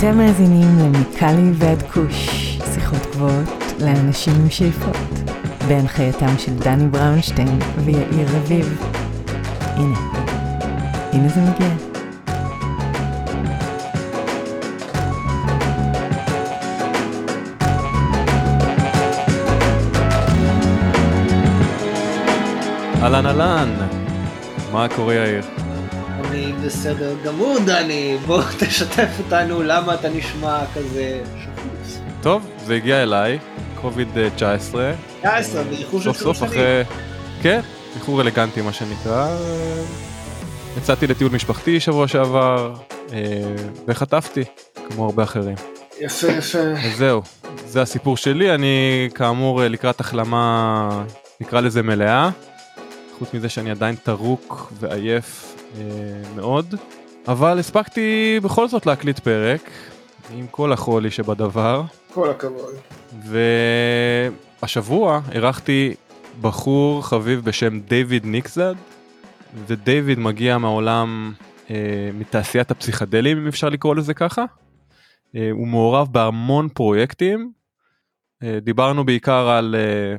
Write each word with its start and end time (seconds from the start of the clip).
אתם 0.00 0.18
מאזינים 0.18 0.78
למיקלי 0.78 1.50
ועד 1.54 1.82
כוש, 1.82 2.28
שיחות 2.74 2.98
גבוהות 3.12 3.48
לאנשים 3.80 4.32
עם 4.40 4.50
שאיפות, 4.50 4.96
בהנחייתם 5.68 6.38
של 6.38 6.54
דני 6.54 6.88
בראונשטיין 6.88 7.58
ויאיר 7.84 8.28
רביב. 8.36 8.82
הנה, 9.60 9.98
הנה 11.12 11.28
זה 11.28 11.40
מגיע. 11.40 11.68
אהלן 23.02 23.26
אהלן, 23.26 23.68
מה 24.72 24.86
קורה 24.96 25.14
יאיר? 25.14 25.59
בסדר 26.64 27.14
גמור, 27.24 27.58
דני. 27.66 28.16
בוא 28.26 28.42
תשתף 28.60 29.08
אותנו 29.18 29.62
למה 29.62 29.94
אתה 29.94 30.08
נשמע 30.08 30.60
כזה 30.74 31.20
שפוס. 31.42 31.98
טוב, 32.22 32.46
זה 32.64 32.74
הגיע 32.74 33.02
אליי, 33.02 33.38
קוביד 33.80 34.08
19. 34.34 34.92
19, 35.20 35.62
באיחור 35.64 36.00
של 36.00 36.12
סוף 36.12 36.16
סוף 36.16 36.36
שלוש 36.36 36.38
שנים. 36.38 36.50
אחרי... 36.50 36.82
כן, 37.42 37.60
איחור 37.96 38.20
אלגנטי 38.20 38.60
מה 38.60 38.72
שנקרא. 38.72 39.36
יצאתי 40.78 41.06
לטיול 41.06 41.32
משפחתי 41.32 41.80
שבוע 41.80 42.08
שעבר, 42.08 42.74
אה, 43.12 43.18
וחטפתי, 43.88 44.44
כמו 44.88 45.04
הרבה 45.04 45.22
אחרים. 45.22 45.54
יפה, 46.00 46.26
יפה. 46.26 46.58
אז 46.58 46.96
זהו, 46.96 47.22
זה 47.66 47.82
הסיפור 47.82 48.16
שלי, 48.16 48.54
אני 48.54 49.08
כאמור 49.14 49.62
אה, 49.62 49.68
לקראת 49.68 50.00
החלמה, 50.00 51.04
נקרא 51.40 51.60
לזה 51.60 51.82
מלאה. 51.82 52.30
חוץ 53.18 53.34
מזה 53.34 53.48
שאני 53.48 53.70
עדיין 53.70 53.94
טרוק 53.94 54.72
ועייף 54.80 55.49
מאוד, 56.34 56.74
אבל 57.28 57.58
הספקתי 57.58 58.40
בכל 58.42 58.68
זאת 58.68 58.86
להקליט 58.86 59.18
פרק, 59.18 59.70
עם 60.30 60.46
כל 60.50 60.72
החולי 60.72 61.10
שבדבר, 61.10 61.82
כל 62.14 62.30
הכבוד. 62.30 62.74
והשבוע 64.62 65.20
אירחתי 65.32 65.94
בחור 66.40 67.06
חביב 67.06 67.44
בשם 67.44 67.80
דיוויד 67.80 68.26
ניקזד, 68.26 68.74
ודייוויד 69.66 70.18
מגיע 70.18 70.58
מהעולם, 70.58 71.32
אה, 71.70 72.10
מתעשיית 72.14 72.70
הפסיכדלים 72.70 73.38
אם 73.38 73.46
אפשר 73.46 73.68
לקרוא 73.68 73.94
לזה 73.94 74.14
ככה. 74.14 74.44
אה, 75.36 75.50
הוא 75.50 75.66
מעורב 75.68 76.08
בהמון 76.12 76.68
פרויקטים, 76.68 77.52
אה, 78.42 78.58
דיברנו 78.60 79.04
בעיקר 79.04 79.48
על 79.48 79.74
אה, 79.78 80.16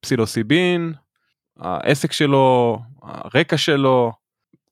פסילוסיבין, 0.00 0.92
העסק 1.58 2.12
שלו, 2.12 2.78
הרקע 3.02 3.56
שלו, 3.56 4.12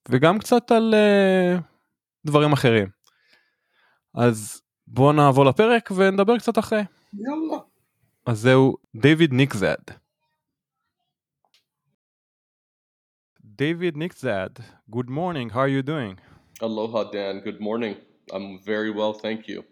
וגם 0.09 0.39
קצת 0.39 0.71
על 0.71 0.93
uh, 0.93 1.61
דברים 2.25 2.53
אחרים. 2.53 2.87
אז 4.13 4.61
בואו 4.87 5.11
נעבור 5.11 5.45
לפרק 5.45 5.89
ונדבר 5.95 6.37
קצת 6.37 6.59
אחרי. 6.59 6.83
יאללה. 7.13 7.63
אז 8.25 8.39
זהו 8.39 8.75
דיוויד 8.95 9.33
ניקזד. 9.33 9.75
דיוויד 13.43 13.97
ניקזד, 13.97 14.49
good 14.91 15.09
morning, 15.09 15.53
how 15.53 15.59
are 15.59 15.69
you 15.69 15.83
doing? 15.83 16.19
Aloha, 16.61 17.03
Dan. 17.11 17.41
Good 17.41 17.59
morning. 17.59 17.95
I'm 18.31 18.59
very 18.63 18.91
well, 18.91 19.13
thank 19.13 19.47
you. 19.47 19.63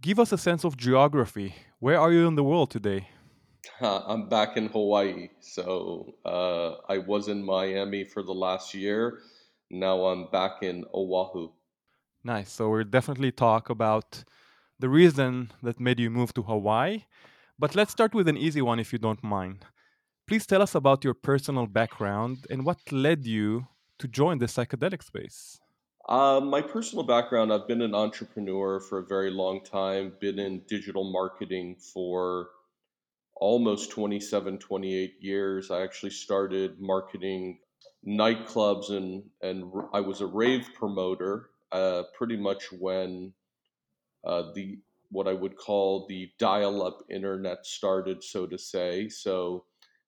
Give 0.00 0.18
us 0.18 0.32
a 0.32 0.38
sense 0.38 0.64
of 0.64 0.76
geography. 0.76 1.54
Where 1.78 1.98
are 1.98 2.12
you 2.12 2.26
in 2.26 2.34
the 2.34 2.42
world 2.42 2.70
today? 2.70 3.08
Huh, 3.78 4.02
I'm 4.06 4.28
back 4.28 4.56
in 4.56 4.66
Hawaii. 4.68 5.28
So 5.40 6.14
uh, 6.24 6.70
I 6.88 6.98
was 6.98 7.28
in 7.28 7.44
Miami 7.44 8.02
for 8.04 8.22
the 8.24 8.32
last 8.32 8.74
year. 8.74 9.20
Now 9.69 10.05
I'm 10.05 10.27
back 10.31 10.63
in 10.63 10.85
Oahu. 10.93 11.49
Nice. 12.23 12.51
So 12.51 12.69
we'll 12.69 12.83
definitely 12.83 13.31
talk 13.31 13.69
about 13.69 14.23
the 14.79 14.89
reason 14.89 15.51
that 15.63 15.79
made 15.79 15.99
you 15.99 16.09
move 16.09 16.33
to 16.35 16.43
Hawaii. 16.43 17.03
But 17.59 17.75
let's 17.75 17.91
start 17.91 18.13
with 18.13 18.27
an 18.27 18.37
easy 18.37 18.61
one 18.61 18.79
if 18.79 18.93
you 18.93 18.99
don't 18.99 19.23
mind. 19.23 19.65
Please 20.27 20.45
tell 20.45 20.61
us 20.61 20.75
about 20.75 21.03
your 21.03 21.13
personal 21.13 21.67
background 21.67 22.45
and 22.49 22.65
what 22.65 22.91
led 22.91 23.25
you 23.25 23.67
to 23.99 24.07
join 24.07 24.37
the 24.37 24.45
psychedelic 24.45 25.03
space. 25.03 25.59
Uh, 26.07 26.39
my 26.39 26.61
personal 26.61 27.03
background 27.03 27.51
I've 27.51 27.67
been 27.67 27.81
an 27.81 27.95
entrepreneur 27.95 28.79
for 28.79 28.99
a 28.99 29.05
very 29.05 29.31
long 29.31 29.63
time, 29.63 30.13
been 30.21 30.39
in 30.39 30.61
digital 30.67 31.11
marketing 31.11 31.75
for 31.93 32.49
almost 33.35 33.91
27, 33.91 34.57
28 34.57 35.15
years. 35.19 35.71
I 35.71 35.81
actually 35.81 36.11
started 36.11 36.79
marketing 36.79 37.59
nightclubs 38.05 38.91
and, 38.91 39.23
and 39.41 39.71
I 39.93 40.01
was 40.01 40.21
a 40.21 40.25
rave 40.25 40.69
promoter 40.73 41.49
uh, 41.71 42.03
pretty 42.17 42.37
much 42.37 42.71
when 42.71 43.33
uh, 44.25 44.51
the 44.53 44.79
what 45.09 45.27
I 45.27 45.33
would 45.33 45.55
call 45.55 46.05
the 46.07 46.29
dial-up 46.37 46.99
internet 47.09 47.65
started, 47.65 48.23
so 48.23 48.45
to 48.45 48.57
say. 48.57 49.07
So 49.07 49.63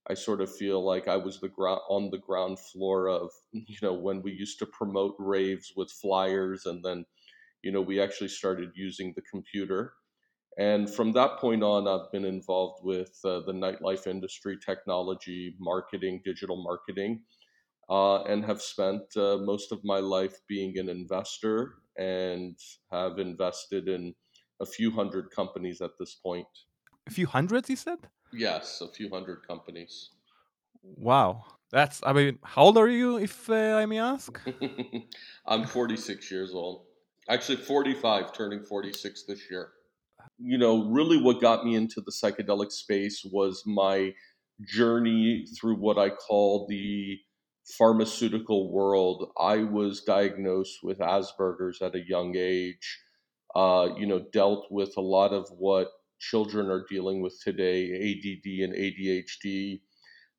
I 0.09 0.13
sort 0.13 0.41
of 0.41 0.53
feel 0.53 0.83
like 0.83 1.07
I 1.07 1.15
was 1.15 1.39
the 1.39 1.47
ground 1.47 1.81
on 1.89 2.09
the 2.09 2.17
ground 2.17 2.59
floor 2.59 3.07
of 3.07 3.31
you 3.51 3.77
know 3.81 3.93
when 3.93 4.21
we 4.21 4.31
used 4.31 4.59
to 4.59 4.65
promote 4.65 5.15
raves 5.19 5.73
with 5.75 5.91
flyers, 5.91 6.65
and 6.65 6.83
then 6.83 7.05
you 7.61 7.71
know 7.71 7.81
we 7.81 8.01
actually 8.01 8.29
started 8.29 8.71
using 8.75 9.13
the 9.15 9.21
computer. 9.21 9.93
And 10.57 10.93
from 10.93 11.13
that 11.13 11.37
point 11.37 11.63
on, 11.63 11.87
I've 11.87 12.11
been 12.11 12.25
involved 12.25 12.83
with 12.83 13.17
uh, 13.23 13.39
the 13.45 13.53
nightlife 13.53 14.07
industry, 14.07 14.57
technology, 14.57 15.55
marketing, 15.57 16.21
digital 16.25 16.61
marketing, 16.61 17.21
uh, 17.89 18.23
and 18.23 18.45
have 18.45 18.61
spent 18.61 19.01
uh, 19.17 19.37
most 19.37 19.71
of 19.71 19.83
my 19.83 19.99
life 19.99 20.37
being 20.47 20.77
an 20.77 20.89
investor 20.89 21.75
and 21.97 22.57
have 22.91 23.17
invested 23.17 23.87
in 23.87 24.13
a 24.61 24.65
few 24.65 24.91
hundred 24.91 25.31
companies 25.31 25.81
at 25.81 25.91
this 25.99 26.15
point. 26.15 26.47
A 27.07 27.11
few 27.11 27.25
hundreds, 27.25 27.69
you 27.69 27.75
said? 27.75 27.99
Yes, 28.31 28.81
a 28.81 28.87
few 28.87 29.09
hundred 29.09 29.47
companies. 29.47 30.11
Wow. 30.83 31.45
That's, 31.71 32.01
I 32.03 32.13
mean, 32.13 32.39
how 32.43 32.63
old 32.63 32.77
are 32.77 32.87
you, 32.87 33.17
if 33.17 33.49
uh, 33.49 33.53
I 33.53 33.85
may 33.85 33.99
ask? 33.99 34.39
I'm 35.45 35.65
46 35.65 36.31
years 36.31 36.53
old. 36.53 36.85
Actually, 37.29 37.57
45, 37.57 38.33
turning 38.33 38.63
46 38.63 39.23
this 39.23 39.49
year. 39.51 39.69
You 40.39 40.57
know, 40.57 40.89
really 40.89 41.21
what 41.21 41.41
got 41.41 41.65
me 41.65 41.75
into 41.75 42.01
the 42.01 42.11
psychedelic 42.11 42.71
space 42.71 43.25
was 43.31 43.63
my 43.65 44.13
journey 44.61 45.45
through 45.59 45.75
what 45.75 45.97
I 45.97 46.09
call 46.09 46.65
the 46.67 47.19
pharmaceutical 47.77 48.71
world. 48.71 49.31
I 49.37 49.63
was 49.63 50.01
diagnosed 50.01 50.79
with 50.83 50.99
Asperger's 50.99 51.81
at 51.81 51.95
a 51.95 52.07
young 52.07 52.35
age, 52.37 52.99
uh, 53.55 53.89
you 53.97 54.05
know, 54.07 54.25
dealt 54.31 54.71
with 54.71 54.95
a 54.97 55.01
lot 55.01 55.33
of 55.33 55.49
what 55.49 55.89
children 56.19 56.69
are 56.69 56.85
dealing 56.89 57.21
with 57.21 57.39
today 57.43 57.85
ADD 57.85 58.63
and 58.63 58.73
ADHD. 58.73 59.81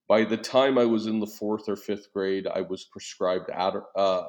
By 0.09 0.25
the 0.25 0.37
time 0.37 0.77
I 0.77 0.85
was 0.85 1.07
in 1.07 1.21
the 1.21 1.27
fourth 1.27 1.69
or 1.69 1.77
fifth 1.77 2.13
grade, 2.13 2.47
I 2.47 2.63
was 2.63 2.85
prescribed 2.85 3.51
Ad- 3.51 3.83
uh, 3.97 4.25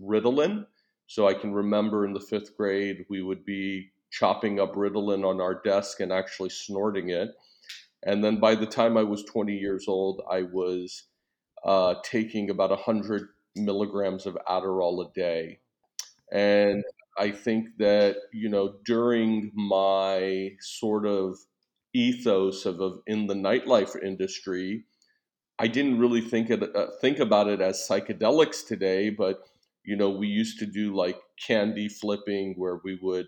Ritalin. 0.00 0.66
So 1.08 1.28
I 1.28 1.34
can 1.34 1.52
remember 1.52 2.04
in 2.04 2.12
the 2.12 2.20
fifth 2.20 2.56
grade, 2.56 3.04
we 3.08 3.22
would 3.22 3.44
be 3.44 3.90
chopping 4.10 4.60
up 4.60 4.74
Ritalin 4.74 5.24
on 5.24 5.40
our 5.40 5.60
desk 5.62 6.00
and 6.00 6.12
actually 6.12 6.50
snorting 6.50 7.10
it. 7.10 7.30
And 8.04 8.22
then 8.22 8.38
by 8.38 8.54
the 8.54 8.66
time 8.66 8.96
I 8.96 9.02
was 9.02 9.24
20 9.24 9.56
years 9.56 9.86
old, 9.88 10.22
I 10.30 10.42
was 10.42 11.04
uh, 11.66 11.96
taking 12.04 12.50
about 12.50 12.70
100 12.70 13.28
milligrams 13.56 14.26
of 14.26 14.38
Adderall 14.48 15.06
a 15.10 15.12
day. 15.14 15.60
And 16.32 16.84
I 17.18 17.30
think 17.32 17.68
that, 17.78 18.16
you 18.32 18.48
know, 18.48 18.76
during 18.84 19.52
my 19.54 20.52
sort 20.60 21.06
of 21.06 21.38
ethos 21.94 22.66
of, 22.66 22.80
of 22.80 23.00
in 23.06 23.26
the 23.26 23.34
nightlife 23.34 24.00
industry, 24.02 24.84
I 25.58 25.68
didn't 25.68 25.98
really 25.98 26.20
think 26.20 26.50
uh, 26.50 26.86
think 27.00 27.18
about 27.18 27.48
it 27.48 27.60
as 27.60 27.86
psychedelics 27.88 28.66
today, 28.66 29.10
but 29.10 29.40
you 29.84 29.96
know, 29.96 30.10
we 30.10 30.26
used 30.26 30.58
to 30.58 30.66
do 30.66 30.94
like 30.94 31.18
candy 31.46 31.88
flipping 31.88 32.54
where 32.56 32.80
we 32.84 32.98
would 33.00 33.26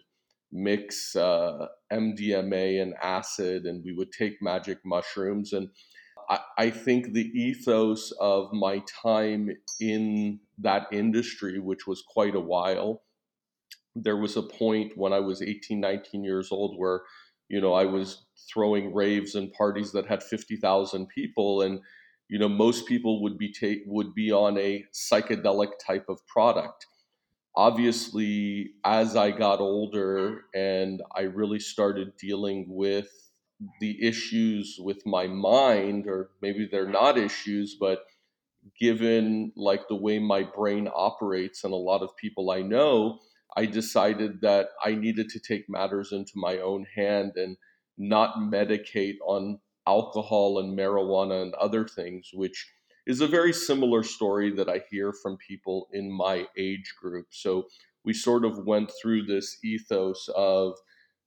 mix 0.52 1.14
uh, 1.16 1.68
MDMA 1.92 2.82
and 2.82 2.94
acid, 3.02 3.64
and 3.64 3.84
we 3.84 3.92
would 3.92 4.12
take 4.12 4.42
magic 4.42 4.78
mushrooms. 4.84 5.52
And 5.52 5.68
I, 6.28 6.40
I 6.58 6.70
think 6.70 7.12
the 7.12 7.30
ethos 7.38 8.12
of 8.20 8.52
my 8.52 8.82
time 9.02 9.50
in 9.80 10.40
that 10.58 10.86
industry, 10.92 11.58
which 11.58 11.86
was 11.86 12.02
quite 12.06 12.34
a 12.34 12.40
while, 12.40 13.02
there 13.94 14.16
was 14.16 14.36
a 14.36 14.42
point 14.42 14.92
when 14.96 15.12
I 15.12 15.20
was 15.20 15.42
18, 15.42 15.80
19 15.80 16.24
years 16.24 16.52
old 16.52 16.78
where, 16.78 17.02
you 17.48 17.60
know, 17.60 17.72
I 17.72 17.84
was 17.84 18.26
throwing 18.52 18.94
raves 18.94 19.34
and 19.34 19.52
parties 19.52 19.92
that 19.92 20.06
had 20.06 20.22
50,000 20.22 21.08
people 21.08 21.62
and 21.62 21.80
you 22.28 22.38
know 22.38 22.48
most 22.48 22.86
people 22.86 23.22
would 23.22 23.38
be 23.38 23.52
ta- 23.52 23.82
would 23.86 24.14
be 24.14 24.30
on 24.30 24.58
a 24.58 24.84
psychedelic 24.92 25.70
type 25.84 26.06
of 26.08 26.20
product. 26.26 26.86
Obviously 27.56 28.72
as 28.84 29.16
i 29.16 29.30
got 29.30 29.60
older 29.60 30.42
and 30.54 31.02
i 31.16 31.22
really 31.22 31.58
started 31.58 32.12
dealing 32.16 32.66
with 32.68 33.08
the 33.80 34.06
issues 34.06 34.76
with 34.78 35.04
my 35.04 35.26
mind 35.26 36.06
or 36.06 36.30
maybe 36.40 36.68
they're 36.70 36.88
not 36.88 37.18
issues 37.18 37.76
but 37.78 38.00
given 38.78 39.52
like 39.56 39.88
the 39.88 39.96
way 39.96 40.18
my 40.18 40.42
brain 40.42 40.88
operates 40.94 41.64
and 41.64 41.72
a 41.72 41.76
lot 41.76 42.02
of 42.02 42.16
people 42.16 42.50
i 42.50 42.62
know 42.62 43.18
I 43.58 43.66
decided 43.66 44.40
that 44.42 44.68
I 44.84 44.94
needed 44.94 45.30
to 45.30 45.40
take 45.40 45.68
matters 45.68 46.12
into 46.12 46.32
my 46.36 46.58
own 46.58 46.86
hand 46.94 47.32
and 47.34 47.56
not 47.96 48.36
medicate 48.36 49.16
on 49.26 49.58
alcohol 49.86 50.60
and 50.60 50.78
marijuana 50.78 51.42
and 51.42 51.54
other 51.54 51.84
things, 51.84 52.30
which 52.32 52.70
is 53.06 53.20
a 53.20 53.26
very 53.26 53.52
similar 53.52 54.04
story 54.04 54.52
that 54.54 54.68
I 54.68 54.82
hear 54.90 55.12
from 55.12 55.38
people 55.38 55.88
in 55.92 56.12
my 56.12 56.46
age 56.56 56.94
group. 57.02 57.26
So 57.30 57.64
we 58.04 58.12
sort 58.12 58.44
of 58.44 58.64
went 58.64 58.92
through 59.02 59.24
this 59.24 59.58
ethos 59.64 60.28
of 60.36 60.74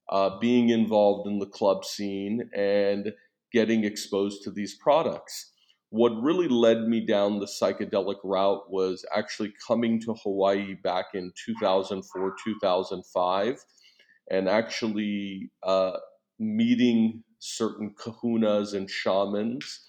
uh, 0.08 0.38
being 0.38 0.68
involved 0.68 1.28
in 1.28 1.38
the 1.38 1.46
club 1.46 1.84
scene 1.84 2.48
and 2.54 3.12
getting 3.52 3.84
exposed 3.84 4.42
to 4.42 4.50
these 4.50 4.74
products. 4.74 5.52
What 5.90 6.12
really 6.22 6.48
led 6.48 6.88
me 6.88 7.04
down 7.04 7.38
the 7.38 7.46
psychedelic 7.46 8.16
route 8.24 8.70
was 8.70 9.04
actually 9.14 9.52
coming 9.66 10.00
to 10.02 10.14
Hawaii 10.14 10.74
back 10.74 11.06
in 11.14 11.32
2004, 11.44 12.34
2005, 12.42 13.64
and 14.30 14.48
actually 14.48 15.50
uh, 15.62 15.98
meeting 16.38 17.22
certain 17.38 17.94
kahunas 17.94 18.72
and 18.72 18.88
shamans 18.88 19.80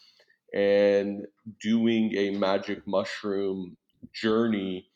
and 0.54 1.26
doing 1.62 2.14
a 2.16 2.32
magic 2.32 2.86
mushroom 2.86 3.78
journey 4.14 4.88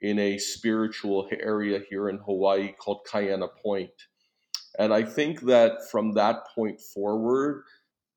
in 0.00 0.18
a 0.18 0.38
spiritual 0.38 1.28
area 1.40 1.80
here 1.88 2.08
in 2.08 2.18
Hawaii 2.18 2.72
called 2.72 3.06
Kaena 3.10 3.48
Point. 3.62 3.90
And 4.78 4.92
I 4.92 5.02
think 5.02 5.42
that 5.42 5.88
from 5.90 6.12
that 6.12 6.48
point 6.54 6.80
forward, 6.80 7.64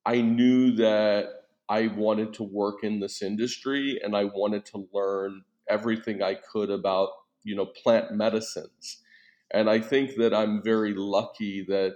I 0.06 0.22
knew 0.22 0.72
that 0.78 1.28
I 1.70 1.88
wanted 1.88 2.34
to 2.36 2.44
work 2.44 2.84
in 2.84 3.00
this 3.00 3.22
industry 3.22 4.00
and 4.04 4.16
I 4.16 4.24
wanted 4.24 4.66
to 4.68 4.88
learn 4.94 5.44
everything 5.70 6.24
I 6.24 6.36
could 6.36 6.70
about, 6.70 7.10
you 7.44 7.56
know, 7.56 7.66
plant 7.66 8.14
medicines. 8.14 9.04
And 9.52 9.70
I 9.70 9.80
think 9.80 10.16
that 10.16 10.34
I'm 10.34 10.64
very 10.64 10.94
lucky 10.94 11.64
that 11.68 11.96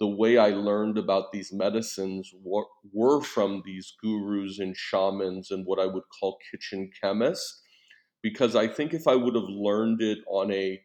the 0.00 0.06
way 0.06 0.38
I 0.38 0.50
learned 0.50 0.96
about 0.96 1.32
these 1.32 1.52
medicines 1.52 2.32
were, 2.42 2.66
were 2.92 3.20
from 3.20 3.62
these 3.64 3.94
gurus 4.00 4.60
and 4.60 4.76
shamans 4.76 5.50
and 5.50 5.66
what 5.66 5.80
I 5.80 5.86
would 5.86 6.04
call 6.20 6.38
kitchen 6.50 6.90
chemists. 7.02 7.62
Because 8.22 8.54
I 8.54 8.68
think 8.68 8.94
if 8.94 9.06
I 9.06 9.16
would 9.16 9.34
have 9.34 9.48
learned 9.48 10.00
it 10.00 10.18
on 10.28 10.52
a 10.52 10.80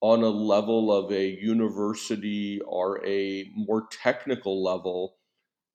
on 0.00 0.22
a 0.22 0.28
level 0.28 0.92
of 0.92 1.10
a 1.12 1.28
university 1.28 2.60
or 2.66 3.04
a 3.06 3.50
more 3.54 3.86
technical 3.90 4.62
level, 4.62 5.16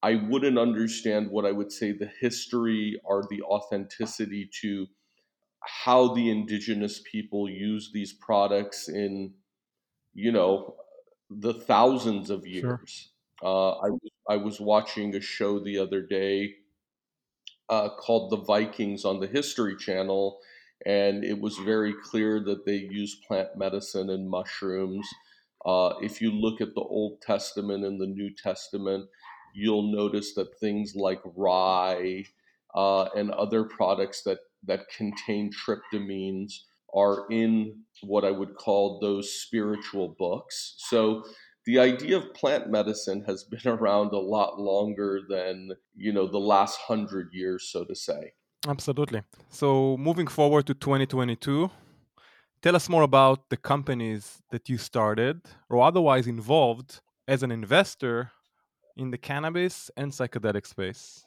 I 0.01 0.15
wouldn't 0.15 0.57
understand 0.57 1.29
what 1.31 1.45
I 1.45 1.51
would 1.51 1.71
say 1.71 1.91
the 1.91 2.11
history 2.19 2.99
or 3.03 3.25
the 3.29 3.41
authenticity 3.41 4.49
to 4.61 4.87
how 5.61 6.13
the 6.13 6.29
indigenous 6.29 7.01
people 7.11 7.49
use 7.49 7.91
these 7.93 8.13
products 8.13 8.87
in, 8.87 9.33
you 10.13 10.31
know, 10.31 10.75
the 11.29 11.53
thousands 11.53 12.29
of 12.29 12.47
years. 12.47 13.09
Sure. 13.41 13.49
Uh, 13.49 13.71
I, 13.79 13.89
I 14.33 14.37
was 14.37 14.59
watching 14.59 15.15
a 15.15 15.21
show 15.21 15.59
the 15.59 15.77
other 15.79 16.01
day 16.01 16.55
uh, 17.69 17.89
called 17.89 18.31
The 18.31 18.37
Vikings 18.37 19.05
on 19.05 19.19
the 19.19 19.27
History 19.27 19.75
Channel, 19.75 20.39
and 20.85 21.23
it 21.23 21.39
was 21.39 21.57
very 21.57 21.93
clear 22.03 22.39
that 22.39 22.65
they 22.65 22.75
use 22.75 23.21
plant 23.27 23.49
medicine 23.55 24.09
and 24.09 24.29
mushrooms. 24.29 25.07
Uh, 25.65 25.93
if 26.01 26.21
you 26.21 26.31
look 26.31 26.61
at 26.61 26.73
the 26.73 26.81
Old 26.81 27.21
Testament 27.21 27.83
and 27.83 27.99
the 27.99 28.07
New 28.07 28.33
Testament, 28.35 29.05
you'll 29.53 29.91
notice 29.91 30.33
that 30.35 30.57
things 30.59 30.93
like 30.95 31.21
rye 31.35 32.23
uh, 32.75 33.05
and 33.15 33.31
other 33.31 33.63
products 33.63 34.23
that, 34.23 34.39
that 34.65 34.89
contain 34.95 35.51
tryptamines 35.51 36.53
are 36.93 37.25
in 37.29 37.83
what 38.01 38.23
I 38.23 38.31
would 38.31 38.55
call 38.55 38.99
those 38.99 39.33
spiritual 39.33 40.15
books. 40.17 40.75
So 40.77 41.23
the 41.65 41.79
idea 41.79 42.17
of 42.17 42.33
plant 42.33 42.69
medicine 42.69 43.23
has 43.27 43.43
been 43.43 43.59
around 43.67 44.13
a 44.13 44.19
lot 44.19 44.59
longer 44.59 45.21
than, 45.27 45.71
you 45.95 46.13
know, 46.13 46.27
the 46.27 46.39
last 46.39 46.79
hundred 46.79 47.29
years, 47.33 47.69
so 47.71 47.83
to 47.83 47.95
say. 47.95 48.33
Absolutely. 48.67 49.21
So 49.49 49.97
moving 49.97 50.27
forward 50.27 50.67
to 50.67 50.73
2022, 50.73 51.71
tell 52.61 52.75
us 52.75 52.89
more 52.89 53.03
about 53.03 53.49
the 53.49 53.57
companies 53.57 54.41
that 54.51 54.67
you 54.67 54.77
started 54.77 55.41
or 55.69 55.81
otherwise 55.81 56.27
involved 56.27 56.99
as 57.27 57.41
an 57.41 57.51
investor 57.51 58.31
in 58.97 59.11
the 59.11 59.17
cannabis 59.17 59.89
and 59.95 60.11
psychedelic 60.11 60.65
space. 60.65 61.25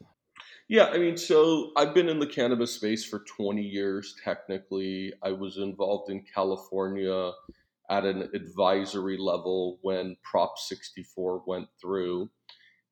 Yeah, 0.68 0.86
I 0.86 0.98
mean, 0.98 1.16
so 1.16 1.72
I've 1.76 1.94
been 1.94 2.08
in 2.08 2.18
the 2.18 2.26
cannabis 2.26 2.74
space 2.74 3.04
for 3.04 3.20
20 3.20 3.62
years 3.62 4.14
technically. 4.22 5.12
I 5.22 5.32
was 5.32 5.56
involved 5.56 6.10
in 6.10 6.22
California 6.34 7.32
at 7.90 8.04
an 8.04 8.28
advisory 8.34 9.16
level 9.16 9.78
when 9.82 10.16
Prop 10.22 10.58
64 10.58 11.42
went 11.46 11.68
through. 11.80 12.30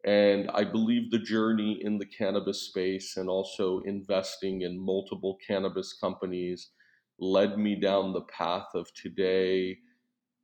And 0.04 0.50
I 0.54 0.64
believe 0.64 1.10
the 1.10 1.18
journey 1.18 1.80
in 1.82 1.98
the 1.98 2.06
cannabis 2.06 2.62
space 2.62 3.16
and 3.16 3.28
also 3.28 3.80
investing 3.80 4.62
in 4.62 4.78
multiple 4.78 5.36
cannabis 5.46 5.92
companies 5.92 6.70
led 7.18 7.58
me 7.58 7.78
down 7.78 8.12
the 8.12 8.22
path 8.22 8.68
of 8.74 8.92
today 8.94 9.78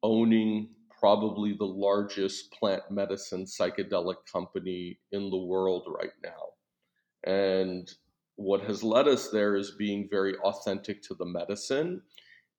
owning 0.02 0.68
probably 0.98 1.54
the 1.54 1.64
largest 1.64 2.52
plant 2.52 2.82
medicine 2.90 3.44
psychedelic 3.44 4.16
company 4.30 4.98
in 5.12 5.30
the 5.30 5.36
world 5.36 5.86
right 5.88 6.12
now. 6.22 7.30
And 7.30 7.90
what 8.36 8.62
has 8.62 8.82
led 8.82 9.08
us 9.08 9.30
there 9.30 9.56
is 9.56 9.72
being 9.72 10.08
very 10.10 10.36
authentic 10.38 11.02
to 11.04 11.14
the 11.14 11.24
medicine 11.24 12.02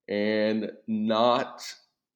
and 0.10 0.72
not 0.88 1.62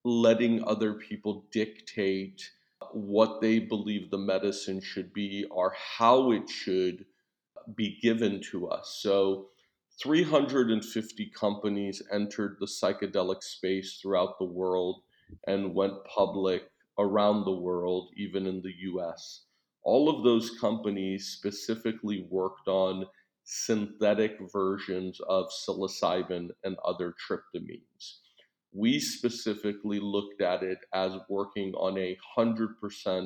letting 0.04 0.64
other 0.68 0.94
people 0.94 1.46
dictate 1.52 2.50
what 2.94 3.42
they 3.42 3.60
believe 3.60 4.10
the 4.10 4.18
medicine 4.18 4.82
should 4.82 5.14
be 5.14 5.46
or 5.52 5.74
how 5.98 6.32
it 6.32 6.50
should 6.50 7.06
be 7.76 8.00
given 8.02 8.42
to 8.52 8.68
us. 8.68 9.00
So, 9.02 9.48
350 10.02 11.32
companies 11.38 12.02
entered 12.12 12.58
the 12.60 12.66
psychedelic 12.66 13.44
space 13.44 14.00
throughout 14.02 14.40
the 14.40 14.46
world 14.46 15.04
and 15.48 15.76
went 15.76 16.04
public 16.06 16.64
around 16.98 17.46
the 17.46 17.52
world, 17.52 18.10
even 18.16 18.48
in 18.48 18.62
the 18.62 18.74
US. 18.92 19.44
All 19.84 20.10
of 20.10 20.24
those 20.24 20.58
companies 20.60 21.28
specifically 21.28 22.26
worked 22.30 22.68
on 22.68 23.06
synthetic 23.44 24.38
versions 24.52 25.20
of 25.28 25.50
psilocybin 25.50 26.50
and 26.64 26.78
other 26.86 27.14
tryptamines. 27.28 28.21
We 28.74 29.00
specifically 29.00 30.00
looked 30.00 30.42
at 30.42 30.64
it 30.64 30.80
as 30.94 31.14
working 31.30 31.74
on 31.74 31.98
a 31.98 32.18
100% 32.38 33.26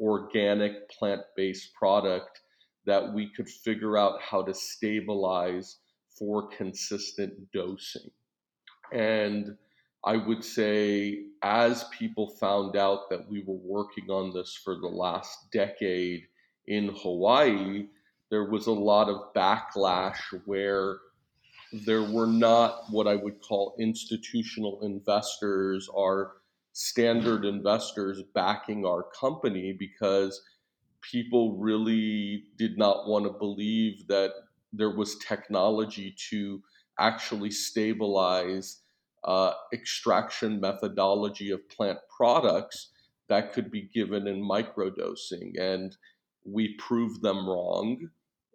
organic 0.00 0.88
plant 0.90 1.22
based 1.36 1.74
product 1.74 2.40
that 2.86 3.12
we 3.12 3.30
could 3.34 3.48
figure 3.48 3.98
out 3.98 4.20
how 4.22 4.42
to 4.42 4.54
stabilize 4.54 5.78
for 6.18 6.48
consistent 6.48 7.34
dosing. 7.52 8.10
And 8.92 9.56
I 10.04 10.16
would 10.16 10.42
say, 10.42 11.24
as 11.42 11.84
people 11.98 12.36
found 12.40 12.76
out 12.76 13.10
that 13.10 13.28
we 13.28 13.42
were 13.46 13.60
working 13.62 14.10
on 14.10 14.32
this 14.32 14.58
for 14.64 14.76
the 14.76 14.88
last 14.88 15.50
decade 15.52 16.22
in 16.66 16.94
Hawaii, 17.02 17.86
there 18.30 18.44
was 18.44 18.66
a 18.66 18.72
lot 18.72 19.08
of 19.08 19.34
backlash 19.34 20.18
where 20.44 20.98
there 21.72 22.02
were 22.02 22.26
not 22.26 22.84
what 22.90 23.06
I 23.06 23.14
would 23.14 23.40
call 23.40 23.74
institutional 23.78 24.80
investors 24.82 25.88
or 25.92 26.36
standard 26.72 27.44
investors 27.44 28.22
backing 28.34 28.86
our 28.86 29.04
company 29.18 29.76
because 29.78 30.40
people 31.02 31.56
really 31.58 32.44
did 32.56 32.78
not 32.78 33.08
want 33.08 33.24
to 33.24 33.32
believe 33.32 34.06
that 34.08 34.32
there 34.72 34.94
was 34.94 35.16
technology 35.18 36.14
to 36.30 36.62
actually 36.98 37.50
stabilize 37.50 38.82
uh, 39.24 39.52
extraction 39.72 40.60
methodology 40.60 41.50
of 41.50 41.68
plant 41.68 41.98
products 42.14 42.90
that 43.28 43.52
could 43.52 43.70
be 43.70 43.82
given 43.94 44.26
in 44.26 44.42
microdosing. 44.42 45.58
And 45.58 45.96
we 46.44 46.74
proved 46.76 47.22
them 47.22 47.48
wrong. 47.48 48.08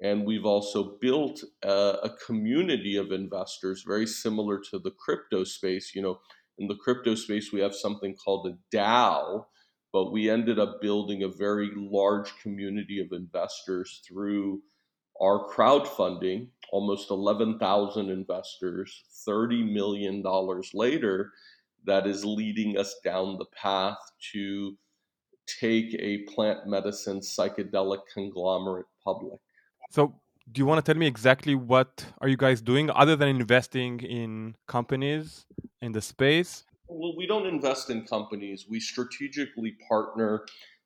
And 0.03 0.25
we've 0.25 0.45
also 0.45 0.97
built 0.99 1.41
a, 1.63 1.97
a, 2.03 2.15
community 2.27 2.97
of 2.97 3.13
investors 3.13 3.85
very 3.87 4.05
similar 4.05 4.59
to 4.69 4.77
the 4.77 4.91
crypto 4.91 5.45
space. 5.45 5.95
You 5.95 6.01
know, 6.01 6.19
in 6.57 6.67
the 6.67 6.75
crypto 6.75 7.15
space, 7.15 7.53
we 7.53 7.61
have 7.61 7.73
something 7.73 8.13
called 8.13 8.47
a 8.47 8.75
DAO, 8.75 9.45
but 9.93 10.11
we 10.11 10.29
ended 10.29 10.59
up 10.59 10.81
building 10.81 11.23
a 11.23 11.29
very 11.29 11.71
large 11.73 12.37
community 12.41 12.99
of 12.99 13.13
investors 13.13 14.01
through 14.05 14.61
our 15.21 15.47
crowdfunding, 15.47 16.47
almost 16.73 17.09
11,000 17.09 18.09
investors, 18.09 19.05
$30 19.25 19.71
million 19.71 20.21
later, 20.73 21.31
that 21.85 22.07
is 22.07 22.25
leading 22.25 22.77
us 22.77 22.95
down 23.05 23.37
the 23.37 23.45
path 23.55 23.97
to 24.33 24.77
take 25.47 25.95
a 25.99 26.23
plant 26.33 26.67
medicine 26.67 27.21
psychedelic 27.21 27.99
conglomerate 28.13 28.87
public. 29.03 29.39
So, 29.93 30.15
do 30.51 30.57
you 30.57 30.65
want 30.65 30.83
to 30.83 30.91
tell 30.91 30.99
me 30.99 31.05
exactly 31.05 31.53
what 31.53 32.03
are 32.19 32.27
you 32.27 32.35
guys 32.35 32.63
doing 32.63 32.89
other 32.89 33.15
than 33.15 33.27
investing 33.27 33.99
in 33.99 34.55
companies 34.67 35.45
in 35.83 35.91
the 35.91 36.01
space? 36.01 36.65
Well, 36.87 37.15
we 37.15 37.27
don't 37.27 37.45
invest 37.45 37.91
in 37.91 38.03
companies. 38.07 38.65
We 38.67 38.79
strategically 38.79 39.77
partner. 39.87 40.45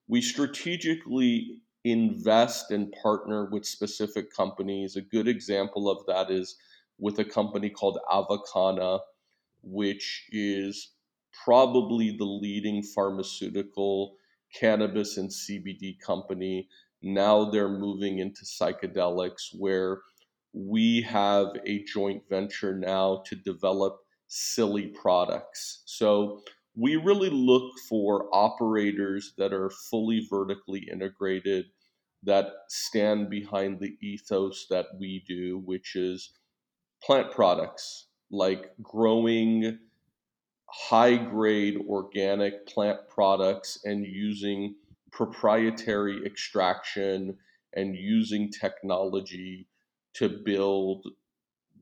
We 0.09 0.21
strategically 0.21 1.61
invest 1.85 2.71
and 2.71 2.93
partner 3.01 3.45
with 3.49 3.65
specific 3.65 4.25
companies. 4.35 4.97
A 4.97 5.01
good 5.01 5.29
example 5.29 5.89
of 5.89 6.05
that 6.07 6.29
is 6.29 6.57
with 6.99 7.17
a 7.19 7.25
company 7.25 7.69
called 7.69 7.99
Avicanna, 8.11 8.99
which 9.63 10.25
is 10.33 10.91
probably 11.45 12.13
the 12.17 12.25
leading 12.25 12.83
pharmaceutical 12.83 14.17
cannabis 14.53 15.15
and 15.15 15.29
CBD 15.29 15.97
company. 16.05 16.67
Now 17.13 17.45
they're 17.45 17.69
moving 17.69 18.19
into 18.19 18.43
psychedelics, 18.43 19.55
where 19.57 20.01
we 20.53 21.01
have 21.03 21.47
a 21.65 21.83
joint 21.83 22.23
venture 22.29 22.77
now 22.77 23.23
to 23.27 23.35
develop 23.35 23.99
Silly 24.27 24.87
products. 24.87 25.83
So 25.85 26.41
we 26.75 26.97
really 26.97 27.29
look 27.29 27.71
for 27.87 28.27
operators 28.33 29.33
that 29.37 29.53
are 29.53 29.69
fully 29.89 30.27
vertically 30.29 30.87
integrated, 30.91 31.65
that 32.23 32.47
stand 32.67 33.29
behind 33.29 33.79
the 33.79 33.95
ethos 34.01 34.65
that 34.69 34.87
we 34.99 35.23
do, 35.27 35.61
which 35.63 35.95
is 35.95 36.33
plant 37.01 37.31
products 37.31 38.07
like 38.29 38.71
growing 38.81 39.79
high 40.69 41.15
grade 41.15 41.77
organic 41.87 42.67
plant 42.67 42.99
products 43.07 43.79
and 43.85 44.05
using 44.05 44.75
proprietary 45.11 46.25
extraction 46.25 47.37
and 47.73 47.95
using 47.95 48.51
technology 48.51 49.67
to 50.15 50.29
build 50.29 51.05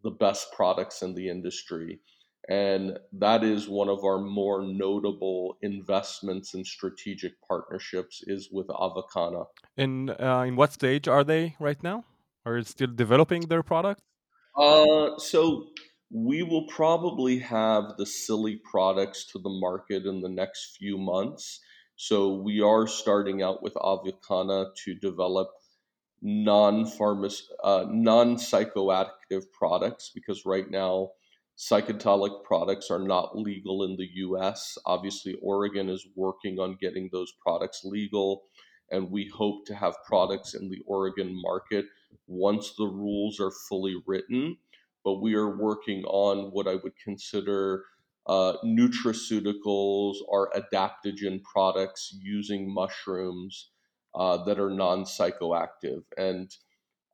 the 0.03 0.11
best 0.11 0.51
products 0.53 1.01
in 1.01 1.13
the 1.15 1.29
industry. 1.29 1.99
And 2.47 2.99
that 3.13 3.43
is 3.43 3.67
one 3.67 3.89
of 3.89 4.03
our 4.03 4.19
more 4.19 4.61
notable 4.61 5.57
investments 5.63 6.53
and 6.53 6.65
strategic 6.65 7.33
partnerships 7.47 8.21
is 8.27 8.49
with 8.51 8.67
Avicanna. 8.69 9.45
And 9.77 10.11
uh, 10.11 10.43
in 10.45 10.55
what 10.55 10.73
stage 10.73 11.07
are 11.07 11.23
they 11.23 11.55
right 11.59 11.81
now? 11.81 12.05
Are 12.45 12.61
they 12.61 12.65
still 12.65 12.93
developing 12.93 13.47
their 13.47 13.63
product? 13.63 14.01
Uh, 14.55 15.17
so 15.17 15.69
we 16.11 16.43
will 16.43 16.67
probably 16.67 17.39
have 17.39 17.97
the 17.97 18.05
silly 18.05 18.61
products 18.71 19.25
to 19.31 19.39
the 19.39 19.49
market 19.49 20.05
in 20.05 20.21
the 20.21 20.29
next 20.29 20.77
few 20.77 20.97
months. 20.99 21.59
So 21.95 22.33
we 22.33 22.61
are 22.61 22.87
starting 22.87 23.41
out 23.41 23.63
with 23.63 23.75
Avicanna 23.75 24.65
to 24.83 24.95
develop 24.95 25.49
non-pharmac- 26.21 27.49
uh, 27.63 27.85
non-psychoactive 27.89 29.43
products 29.53 30.11
because 30.13 30.45
right 30.45 30.69
now 30.69 31.11
psychedelic 31.57 32.43
products 32.43 32.91
are 32.91 32.99
not 32.99 33.37
legal 33.37 33.83
in 33.83 33.95
the 33.95 34.09
US. 34.15 34.77
Obviously, 34.85 35.35
Oregon 35.41 35.89
is 35.89 36.05
working 36.15 36.59
on 36.59 36.77
getting 36.81 37.09
those 37.11 37.31
products 37.41 37.85
legal, 37.85 38.43
and 38.91 39.09
we 39.09 39.29
hope 39.33 39.65
to 39.67 39.75
have 39.75 39.95
products 40.05 40.53
in 40.53 40.69
the 40.69 40.81
Oregon 40.87 41.31
market 41.41 41.85
once 42.27 42.73
the 42.77 42.87
rules 42.87 43.39
are 43.39 43.51
fully 43.69 43.95
written. 44.05 44.57
But 45.05 45.21
we 45.21 45.35
are 45.35 45.55
working 45.57 46.03
on 46.05 46.51
what 46.51 46.67
I 46.67 46.75
would 46.75 46.97
consider 47.01 47.85
uh, 48.27 48.53
nutraceuticals 48.65 50.15
or 50.27 50.51
adaptogen 50.51 51.41
products 51.43 52.15
using 52.21 52.73
mushrooms 52.73 53.69
uh, 54.15 54.43
that 54.45 54.59
are 54.59 54.71
non 54.71 55.03
psychoactive. 55.03 56.03
And 56.17 56.49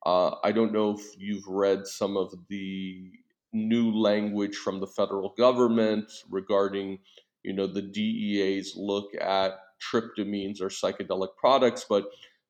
uh, 0.06 0.36
I 0.44 0.52
don't 0.52 0.74
know 0.74 0.96
if 0.98 1.02
you've 1.18 1.48
read 1.48 1.86
some 1.86 2.18
of 2.18 2.34
the 2.50 3.12
new 3.54 3.92
language 3.92 4.56
from 4.56 4.80
the 4.80 4.88
federal 4.88 5.34
government 5.38 6.10
regarding, 6.30 7.00
you 7.44 7.54
know, 7.54 7.68
the 7.68 7.82
DEA's 7.82 8.74
look 8.78 9.10
at 9.20 9.54
tryptamines 9.82 10.62
or 10.62 10.70
psychedelic 10.70 11.36
products, 11.38 11.86
but 11.88 12.06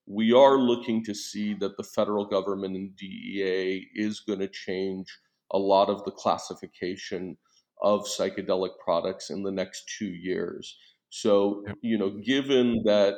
we 0.06 0.34
are 0.34 0.58
looking 0.58 1.04
to 1.06 1.14
see 1.14 1.54
that 1.56 1.78
the 1.78 1.84
federal 1.84 2.26
government 2.26 2.76
and 2.76 2.96
DEA 2.96 3.88
is 3.96 4.20
going 4.20 4.40
to 4.40 4.48
change 4.48 5.08
a 5.52 5.58
lot 5.58 5.90
of 5.90 6.04
the 6.06 6.12
classification 6.12 7.38
of 7.82 8.06
psychedelic 8.06 8.72
products 8.84 9.30
in 9.30 9.44
the 9.44 9.52
next 9.52 9.92
two 9.98 10.10
years. 10.10 10.78
So, 11.10 11.64
you 11.82 11.98
know, 11.98 12.12
given 12.24 12.84
that 12.86 13.16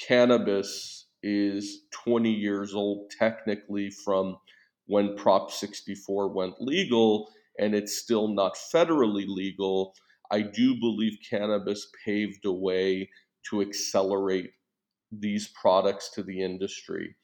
cannabis 0.00 1.06
is 1.22 1.82
20 1.92 2.30
years 2.30 2.74
old 2.74 3.10
technically 3.16 3.90
from 3.90 4.36
when 4.86 5.16
Prop 5.16 5.50
64 5.50 6.28
went 6.28 6.60
legal 6.60 7.30
and 7.58 7.74
it's 7.74 7.98
still 7.98 8.28
not 8.28 8.56
federally 8.74 9.26
legal, 9.28 9.94
I 10.30 10.42
do 10.42 10.74
believe 10.80 11.18
cannabis 11.28 11.86
paved 12.04 12.44
a 12.44 12.52
way 12.52 13.10
to 13.50 13.60
accelerate 13.60 14.50
these 15.12 15.48
products 15.48 16.10
to 16.14 16.22
the 16.22 16.40
industry. 16.40 17.14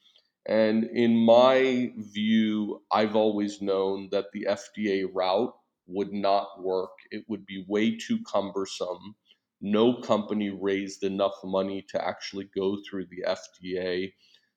And 0.47 0.85
in 0.85 1.17
my 1.17 1.91
view, 1.97 2.81
I've 2.91 3.15
always 3.15 3.61
known 3.61 4.09
that 4.11 4.27
the 4.31 4.47
FDA 4.49 5.05
route 5.11 5.53
would 5.89 6.13
not 6.13 6.61
work. 6.61 6.91
It 7.11 7.25
would 7.27 7.45
be 7.45 7.65
way 7.67 7.97
too 7.97 8.19
cumbersome. 8.23 9.15
No 9.61 9.95
company 10.01 10.49
raised 10.49 11.03
enough 11.03 11.35
money 11.43 11.85
to 11.89 12.03
actually 12.03 12.49
go 12.55 12.77
through 12.87 13.07
the 13.07 13.25
FDA. 13.27 14.13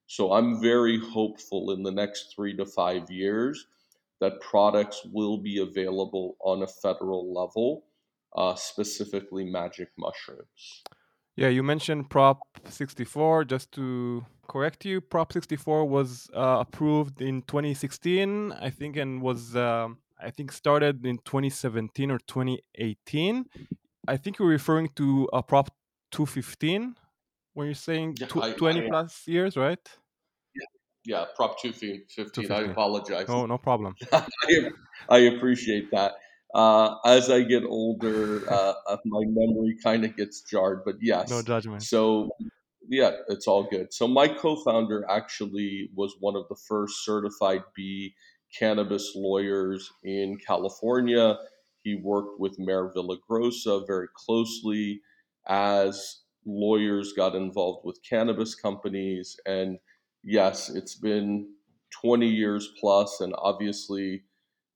So 0.07 0.33
I'm 0.33 0.61
very 0.61 0.99
hopeful 0.99 1.73
in 1.73 1.83
the 1.83 1.91
next 1.91 2.35
three 2.35 2.57
to 2.57 2.67
five 2.67 3.11
years 3.11 3.67
that 4.21 4.41
products 4.41 5.05
will 5.13 5.39
be 5.39 5.59
available 5.59 6.37
on 6.45 6.63
a 6.63 6.67
federal 6.67 7.35
level, 7.35 7.85
uh, 8.37 8.55
specifically 8.55 9.45
magic 9.45 9.89
mushrooms. 9.99 10.85
Yeah, 11.35 11.49
you 11.49 11.63
mentioned 11.63 12.11
Prop 12.11 12.41
64. 12.69 13.47
Just 13.47 13.73
to 13.73 14.25
correct 14.47 14.85
you, 14.85 15.01
Prop 15.01 15.33
64 15.33 15.87
was 15.87 16.31
uh, 16.35 16.59
approved 16.61 17.23
in 17.23 17.43
2016, 17.43 18.53
I 18.53 18.71
think, 18.71 18.97
and 18.97 19.23
was 19.23 19.57
uh, 19.57 19.89
I 20.23 20.31
think 20.31 20.53
started 20.53 21.05
in 21.05 21.19
2017 21.19 22.11
or 22.11 22.19
2018. 22.19 23.47
I 24.09 24.17
think 24.17 24.39
you're 24.39 24.49
referring 24.49 24.89
to 24.97 25.29
a 25.33 25.43
Prop 25.43 25.71
215 26.11 26.97
when 27.55 27.67
you're 27.67 27.75
saying 27.75 28.17
Yeah, 28.19 28.27
tw- 28.27 28.43
I, 28.43 28.53
20 28.53 28.83
I 28.83 28.89
plus 28.89 29.27
years, 29.27 29.57
right? 29.57 29.81
yeah, 31.05 31.25
Prop 31.37 31.59
215. 31.61 32.51
I 32.53 32.61
apologize. 32.61 33.29
Oh, 33.29 33.47
no 33.47 33.59
problem. 33.59 33.95
I, 34.13 34.71
I 35.09 35.19
appreciate 35.19 35.91
that. 35.91 36.13
Uh, 36.55 36.97
as 37.07 37.31
I 37.31 37.43
get 37.43 37.65
older, 37.65 38.49
uh, 38.49 38.75
uh, 38.87 38.97
my 39.07 39.25
memory 39.27 39.77
kind 39.83 40.05
of 40.05 40.17
gets 40.17 40.43
jarred, 40.43 40.83
but 40.85 40.97
yes. 41.01 41.31
No 41.31 41.43
judgment. 41.43 41.83
So, 41.83 42.31
yeah, 42.89 43.13
it's 43.29 43.47
all 43.49 43.65
good. 43.65 43.93
So, 43.93 44.07
my 44.07 44.29
co 44.29 44.57
founder 44.57 45.05
actually 45.09 45.91
was 45.95 46.15
one 46.21 46.37
of 46.37 46.47
the 46.49 46.57
first 46.69 47.05
certified 47.05 47.63
B 47.75 48.15
cannabis 48.57 49.13
lawyers 49.15 49.91
in 50.05 50.39
California. 50.39 51.39
He 51.83 51.97
worked 51.97 52.39
with 52.39 52.59
Mayor 52.59 52.93
Villaraigosa 52.95 53.87
very 53.87 54.09
closely 54.15 55.01
as 55.49 56.21
lawyers 56.45 57.13
got 57.13 57.35
involved 57.35 57.85
with 57.85 57.99
cannabis 58.09 58.55
companies. 58.55 59.37
And 59.47 59.79
yes, 60.23 60.69
it's 60.69 60.95
been 60.95 61.49
20 62.01 62.27
years 62.29 62.71
plus, 62.81 63.21
and 63.21 63.35
obviously, 63.39 64.23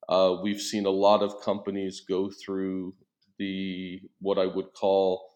uh, 0.09 0.35
we've 0.41 0.61
seen 0.61 0.85
a 0.85 0.91
lot 0.91 1.21
of 1.23 1.41
companies 1.41 2.01
go 2.07 2.29
through 2.29 2.93
the 3.39 3.99
what 4.19 4.37
I 4.37 4.45
would 4.45 4.73
call 4.73 5.29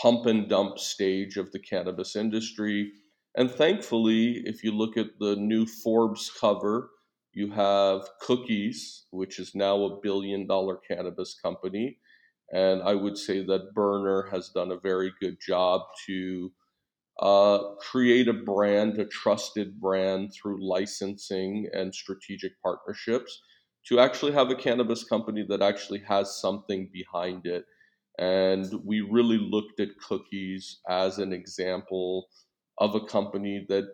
pump 0.00 0.26
and 0.26 0.48
dump 0.48 0.78
stage 0.78 1.36
of 1.36 1.52
the 1.52 1.58
cannabis 1.58 2.16
industry. 2.16 2.92
And 3.36 3.50
thankfully, 3.50 4.42
if 4.44 4.62
you 4.62 4.72
look 4.72 4.96
at 4.96 5.18
the 5.18 5.36
new 5.36 5.66
Forbes 5.66 6.30
cover, 6.38 6.90
you 7.34 7.50
have 7.52 8.02
Cookies, 8.20 9.06
which 9.10 9.38
is 9.38 9.54
now 9.54 9.82
a 9.84 10.00
billion 10.00 10.46
dollar 10.46 10.78
cannabis 10.88 11.34
company. 11.42 11.98
And 12.52 12.82
I 12.82 12.94
would 12.94 13.16
say 13.16 13.44
that 13.46 13.72
Berner 13.74 14.28
has 14.30 14.50
done 14.50 14.72
a 14.72 14.80
very 14.80 15.12
good 15.20 15.38
job 15.40 15.82
to 16.06 16.52
uh, 17.20 17.58
create 17.80 18.28
a 18.28 18.32
brand, 18.32 18.98
a 18.98 19.06
trusted 19.06 19.80
brand 19.80 20.32
through 20.34 20.66
licensing 20.66 21.68
and 21.72 21.94
strategic 21.94 22.52
partnerships 22.62 23.40
to 23.88 23.98
actually 23.98 24.32
have 24.32 24.50
a 24.50 24.54
cannabis 24.54 25.04
company 25.04 25.44
that 25.48 25.62
actually 25.62 26.00
has 26.00 26.40
something 26.40 26.90
behind 26.92 27.46
it. 27.46 27.64
And 28.18 28.66
we 28.84 29.00
really 29.00 29.38
looked 29.38 29.80
at 29.80 29.98
cookies 30.06 30.80
as 30.88 31.18
an 31.18 31.32
example 31.32 32.28
of 32.78 32.94
a 32.94 33.04
company 33.06 33.66
that 33.68 33.84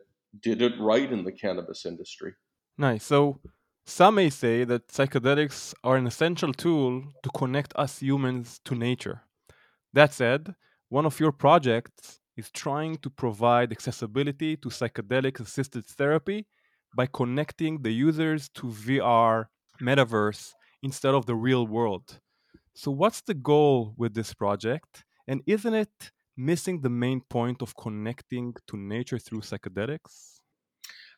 did 0.42 0.60
it 0.60 0.72
right 0.80 1.10
in 1.10 1.24
the 1.24 1.32
cannabis 1.32 1.86
industry. 1.86 2.32
Nice. 2.78 3.04
So, 3.04 3.40
some 3.86 4.16
may 4.16 4.30
say 4.30 4.64
that 4.64 4.88
psychedelics 4.88 5.74
are 5.82 5.96
an 5.96 6.06
essential 6.06 6.52
tool 6.52 7.02
to 7.22 7.30
connect 7.30 7.72
us 7.76 8.00
humans 8.00 8.60
to 8.64 8.74
nature. 8.74 9.22
That 9.94 10.12
said, 10.14 10.54
one 10.88 11.06
of 11.06 11.20
your 11.20 11.32
projects 11.32 12.20
is 12.36 12.50
trying 12.50 12.98
to 12.98 13.10
provide 13.10 13.72
accessibility 13.72 14.56
to 14.58 14.68
psychedelic 14.70 15.40
assisted 15.40 15.86
therapy 15.86 16.46
by 16.96 17.06
connecting 17.06 17.82
the 17.82 17.92
users 17.92 18.48
to 18.50 18.70
VR 18.70 19.50
metaverse 19.80 20.52
instead 20.82 21.14
of 21.14 21.26
the 21.26 21.36
real 21.36 21.66
world. 21.66 22.20
So, 22.74 22.90
what's 22.92 23.22
the 23.22 23.34
goal 23.34 23.94
with 23.98 24.14
this 24.14 24.34
project? 24.34 25.04
And 25.28 25.42
isn't 25.46 25.74
it 25.74 26.12
missing 26.36 26.82
the 26.82 26.90
main 26.90 27.22
point 27.22 27.62
of 27.62 27.76
connecting 27.76 28.54
to 28.68 28.76
nature 28.78 29.18
through 29.18 29.40
psychedelics? 29.42 30.37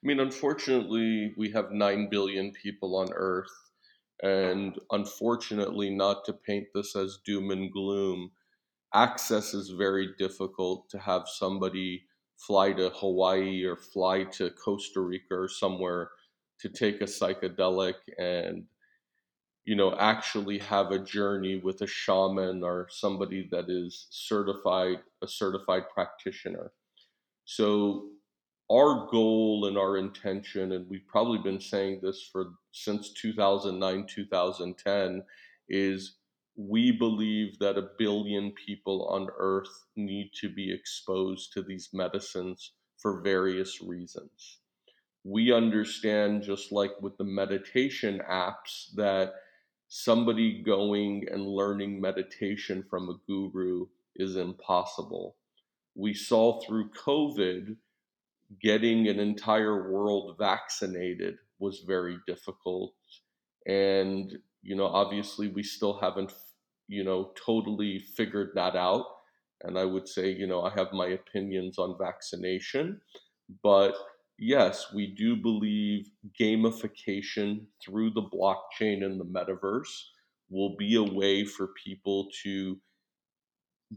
I 0.02 0.06
mean, 0.06 0.20
unfortunately, 0.20 1.34
we 1.36 1.50
have 1.50 1.72
9 1.72 2.08
billion 2.10 2.52
people 2.52 2.96
on 2.96 3.08
Earth. 3.12 3.50
And 4.22 4.78
unfortunately, 4.90 5.90
not 5.90 6.24
to 6.26 6.32
paint 6.32 6.68
this 6.74 6.96
as 6.96 7.18
doom 7.24 7.50
and 7.50 7.72
gloom, 7.72 8.32
access 8.94 9.54
is 9.54 9.70
very 9.70 10.10
difficult 10.18 10.88
to 10.90 10.98
have 10.98 11.28
somebody 11.28 12.04
fly 12.36 12.72
to 12.72 12.90
Hawaii 12.90 13.64
or 13.64 13.76
fly 13.76 14.24
to 14.24 14.50
Costa 14.50 15.00
Rica 15.00 15.34
or 15.34 15.48
somewhere 15.48 16.10
to 16.60 16.68
take 16.68 17.00
a 17.00 17.04
psychedelic 17.04 17.94
and 18.18 18.64
you 19.64 19.76
know 19.76 19.94
actually 19.98 20.58
have 20.58 20.90
a 20.90 20.98
journey 20.98 21.56
with 21.62 21.82
a 21.82 21.86
shaman 21.86 22.62
or 22.62 22.88
somebody 22.90 23.48
that 23.50 23.66
is 23.68 24.06
certified 24.10 24.98
a 25.22 25.28
certified 25.28 25.84
practitioner 25.92 26.72
so 27.44 28.08
our 28.70 29.08
goal 29.10 29.66
and 29.66 29.76
our 29.76 29.96
intention 29.96 30.72
and 30.72 30.88
we've 30.88 31.06
probably 31.06 31.38
been 31.38 31.60
saying 31.60 32.00
this 32.02 32.28
for 32.32 32.52
since 32.72 33.12
2009 33.14 34.06
2010 34.06 35.22
is 35.68 36.16
we 36.56 36.92
believe 36.92 37.58
that 37.58 37.78
a 37.78 37.88
billion 37.98 38.52
people 38.52 39.06
on 39.06 39.28
earth 39.38 39.86
need 39.96 40.30
to 40.34 40.48
be 40.48 40.72
exposed 40.72 41.52
to 41.52 41.62
these 41.62 41.88
medicines 41.92 42.72
for 42.98 43.22
various 43.22 43.80
reasons. 43.80 44.58
We 45.24 45.52
understand, 45.52 46.42
just 46.42 46.70
like 46.70 46.92
with 47.00 47.16
the 47.16 47.24
meditation 47.24 48.20
apps, 48.30 48.94
that 48.94 49.34
somebody 49.88 50.62
going 50.62 51.26
and 51.30 51.46
learning 51.46 52.00
meditation 52.00 52.84
from 52.88 53.08
a 53.08 53.16
guru 53.26 53.86
is 54.16 54.36
impossible. 54.36 55.36
We 55.94 56.14
saw 56.14 56.60
through 56.60 56.90
COVID 56.90 57.76
getting 58.60 59.08
an 59.08 59.20
entire 59.20 59.90
world 59.90 60.36
vaccinated 60.38 61.36
was 61.58 61.84
very 61.86 62.18
difficult. 62.26 62.92
And 63.66 64.32
you 64.62 64.76
know, 64.76 64.86
obviously 64.86 65.48
we 65.48 65.62
still 65.62 65.98
haven't, 65.98 66.32
you 66.88 67.04
know, 67.04 67.32
totally 67.44 67.98
figured 67.98 68.50
that 68.54 68.76
out. 68.76 69.06
And 69.62 69.78
I 69.78 69.84
would 69.84 70.08
say, 70.08 70.30
you 70.30 70.46
know, 70.46 70.62
I 70.62 70.70
have 70.70 70.92
my 70.92 71.08
opinions 71.08 71.78
on 71.78 71.96
vaccination, 71.98 73.00
but 73.62 73.94
yes, 74.38 74.86
we 74.94 75.14
do 75.14 75.36
believe 75.36 76.10
gamification 76.40 77.66
through 77.84 78.10
the 78.10 78.22
blockchain 78.22 79.04
and 79.04 79.20
the 79.20 79.24
metaverse 79.24 80.04
will 80.48 80.76
be 80.76 80.96
a 80.96 81.02
way 81.02 81.44
for 81.44 81.68
people 81.84 82.28
to 82.42 82.78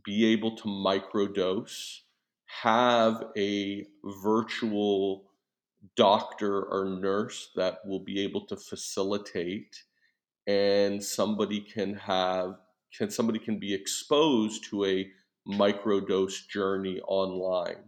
be 0.04 0.26
able 0.26 0.56
to 0.58 0.64
microdose, 0.64 2.00
have 2.62 3.24
a 3.38 3.86
virtual 4.24 5.26
doctor 5.96 6.64
or 6.64 6.86
nurse 6.86 7.50
that 7.56 7.80
will 7.86 8.00
be 8.00 8.22
able 8.22 8.46
to 8.46 8.56
facilitate 8.56 9.84
and 10.48 11.04
somebody 11.04 11.62
can 11.62 11.94
have 11.96 12.56
can 12.98 13.10
somebody 13.10 13.40
can 13.40 13.60
be 13.60 13.74
exposed 13.74 14.64
to 14.66 14.86
a 14.86 15.10
microdose 15.48 16.48
journey 16.48 17.00
online. 17.08 17.84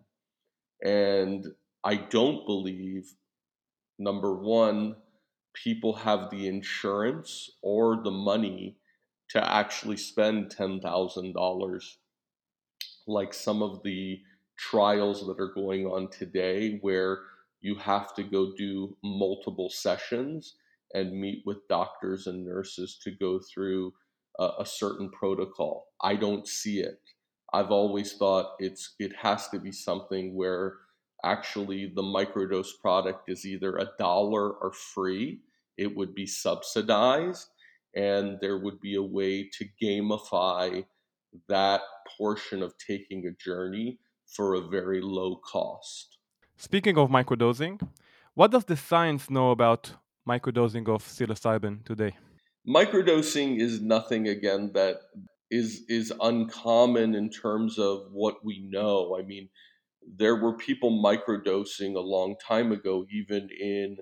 And 0.83 1.45
i 1.83 1.95
don't 1.95 2.45
believe 2.45 3.13
number 3.99 4.35
one 4.35 4.95
people 5.53 5.93
have 5.93 6.29
the 6.29 6.47
insurance 6.47 7.49
or 7.61 8.01
the 8.03 8.11
money 8.11 8.77
to 9.29 9.53
actually 9.53 9.97
spend 9.97 10.53
$10,000 10.53 11.83
like 13.07 13.33
some 13.33 13.61
of 13.63 13.81
the 13.83 14.19
trials 14.57 15.25
that 15.25 15.39
are 15.39 15.53
going 15.53 15.85
on 15.85 16.09
today 16.09 16.79
where 16.81 17.19
you 17.61 17.75
have 17.75 18.13
to 18.15 18.23
go 18.23 18.53
do 18.57 18.95
multiple 19.03 19.69
sessions 19.69 20.55
and 20.93 21.19
meet 21.19 21.43
with 21.45 21.67
doctors 21.67 22.27
and 22.27 22.45
nurses 22.45 22.99
to 23.03 23.11
go 23.11 23.39
through 23.39 23.93
a, 24.39 24.49
a 24.59 24.65
certain 24.65 25.09
protocol. 25.09 25.87
I 26.01 26.15
don't 26.15 26.47
see 26.47 26.79
it. 26.79 26.99
I've 27.53 27.71
always 27.71 28.13
thought 28.13 28.55
it's 28.59 28.95
it 28.99 29.13
has 29.15 29.49
to 29.49 29.59
be 29.59 29.71
something 29.71 30.35
where 30.35 30.75
actually 31.23 31.91
the 31.95 32.03
microdose 32.03 32.79
product 32.81 33.29
is 33.29 33.45
either 33.45 33.77
a 33.77 33.89
dollar 33.97 34.51
or 34.51 34.71
free. 34.71 35.39
It 35.77 35.95
would 35.95 36.13
be 36.13 36.25
subsidized, 36.25 37.47
and 37.95 38.37
there 38.41 38.57
would 38.59 38.79
be 38.79 38.95
a 38.95 39.01
way 39.01 39.49
to 39.57 39.65
gamify 39.81 40.85
that 41.47 41.81
portion 42.17 42.61
of 42.61 42.75
taking 42.77 43.25
a 43.25 43.43
journey 43.43 43.99
for 44.35 44.55
a 44.55 44.61
very 44.61 45.01
low 45.01 45.37
cost. 45.37 46.17
Speaking 46.57 46.97
of 46.97 47.09
microdosing, 47.09 47.81
what 48.33 48.51
does 48.51 48.65
the 48.65 48.77
science 48.77 49.29
know 49.29 49.51
about 49.51 49.93
microdosing 50.27 50.87
of 50.89 51.03
psilocybin 51.03 51.85
today? 51.85 52.13
Microdosing 52.67 53.59
is 53.59 53.81
nothing 53.81 54.27
again 54.27 54.71
that 54.73 54.97
is 55.51 55.83
is 55.87 56.11
uncommon 56.21 57.13
in 57.15 57.29
terms 57.29 57.77
of 57.77 58.07
what 58.11 58.43
we 58.43 58.67
know. 58.69 59.17
I 59.19 59.23
mean, 59.23 59.49
there 60.17 60.35
were 60.35 60.57
people 60.57 60.91
microdosing 60.91 61.95
a 61.95 61.99
long 61.99 62.35
time 62.45 62.71
ago, 62.71 63.05
even 63.11 63.49
in 63.59 63.97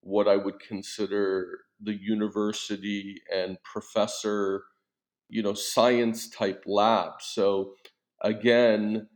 what 0.00 0.28
I 0.28 0.36
would 0.36 0.60
consider 0.60 1.58
the 1.80 1.94
university 1.94 3.20
and 3.34 3.58
professor, 3.64 4.64
you 5.28 5.42
know, 5.42 5.54
science 5.54 6.28
type 6.28 6.62
labs. 6.66 7.26
So 7.26 7.74
again, 8.22 9.08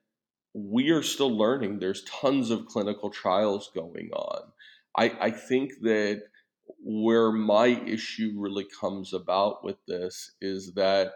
we 0.55 0.91
are 0.91 1.03
still 1.03 1.37
learning. 1.37 1.79
There's 1.79 2.05
tons 2.05 2.51
of 2.51 2.67
clinical 2.67 3.11
trials 3.11 3.71
going 3.75 4.11
on. 4.13 4.53
I, 4.97 5.13
I 5.21 5.31
think 5.31 5.73
that 5.83 6.23
where 6.81 7.33
my 7.33 7.67
issue 7.67 8.35
really 8.37 8.67
comes 8.81 9.13
about 9.13 9.65
with 9.65 9.77
this 9.87 10.33
is 10.41 10.75
that 10.75 11.13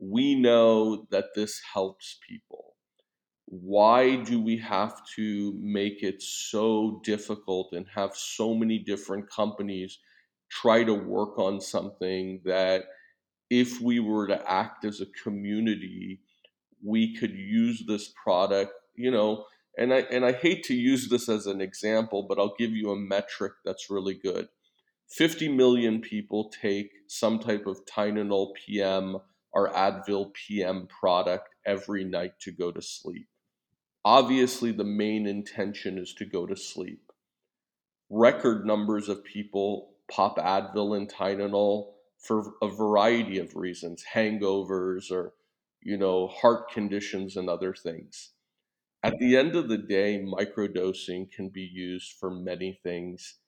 we 0.00 0.34
know 0.34 1.06
that 1.10 1.34
this 1.34 1.60
helps 1.74 2.18
people. 2.28 2.74
Why 3.46 4.16
do 4.16 4.40
we 4.40 4.56
have 4.58 5.00
to 5.16 5.54
make 5.60 6.02
it 6.02 6.22
so 6.22 7.00
difficult 7.04 7.72
and 7.72 7.86
have 7.94 8.16
so 8.16 8.54
many 8.54 8.78
different 8.78 9.30
companies 9.30 9.98
try 10.50 10.84
to 10.84 10.94
work 10.94 11.38
on 11.38 11.60
something 11.60 12.40
that 12.44 12.84
if 13.50 13.80
we 13.80 14.00
were 14.00 14.26
to 14.26 14.50
act 14.50 14.84
as 14.84 15.00
a 15.00 15.06
community, 15.22 16.20
we 16.84 17.16
could 17.16 17.32
use 17.32 17.84
this 17.86 18.12
product, 18.22 18.72
you 18.94 19.10
know, 19.10 19.44
and 19.76 19.92
I 19.92 20.00
and 20.10 20.24
I 20.24 20.32
hate 20.32 20.64
to 20.64 20.74
use 20.74 21.08
this 21.08 21.28
as 21.28 21.46
an 21.46 21.60
example, 21.60 22.26
but 22.28 22.38
I'll 22.38 22.54
give 22.58 22.72
you 22.72 22.90
a 22.90 22.96
metric 22.96 23.52
that's 23.64 23.90
really 23.90 24.14
good 24.14 24.48
50 25.12 25.50
million 25.50 26.00
people 26.00 26.50
take 26.62 26.90
some 27.06 27.38
type 27.38 27.66
of 27.66 27.84
Tylenol 27.84 28.54
PM 28.54 29.18
or 29.52 29.70
Advil 29.70 30.32
PM 30.32 30.86
product 30.86 31.50
every 31.66 32.02
night 32.02 32.32
to 32.40 32.50
go 32.50 32.72
to 32.72 32.80
sleep. 32.80 33.28
Obviously, 34.06 34.72
the 34.72 34.84
main 34.84 35.26
intention 35.26 35.98
is 35.98 36.14
to 36.14 36.24
go 36.24 36.46
to 36.46 36.56
sleep. 36.56 37.12
Record 38.08 38.64
numbers 38.66 39.10
of 39.10 39.22
people 39.22 39.90
pop 40.10 40.38
Advil 40.38 40.96
and 40.96 41.12
Tylenol 41.12 41.92
for 42.18 42.54
a 42.62 42.68
variety 42.68 43.38
of 43.38 43.54
reasons, 43.54 44.04
hangovers 44.14 45.10
or 45.10 45.34
you 45.82 45.96
know, 45.96 46.28
heart 46.28 46.70
conditions 46.70 47.36
and 47.36 47.48
other 47.48 47.74
things. 47.74 48.30
At 49.02 49.18
the 49.18 49.36
end 49.36 49.56
of 49.56 49.68
the 49.68 49.78
day, 49.78 50.24
microdosing 50.24 51.30
can 51.32 51.48
be 51.48 51.62
used 51.62 52.12
for 52.18 52.30
many 52.30 52.80
things 52.82 53.40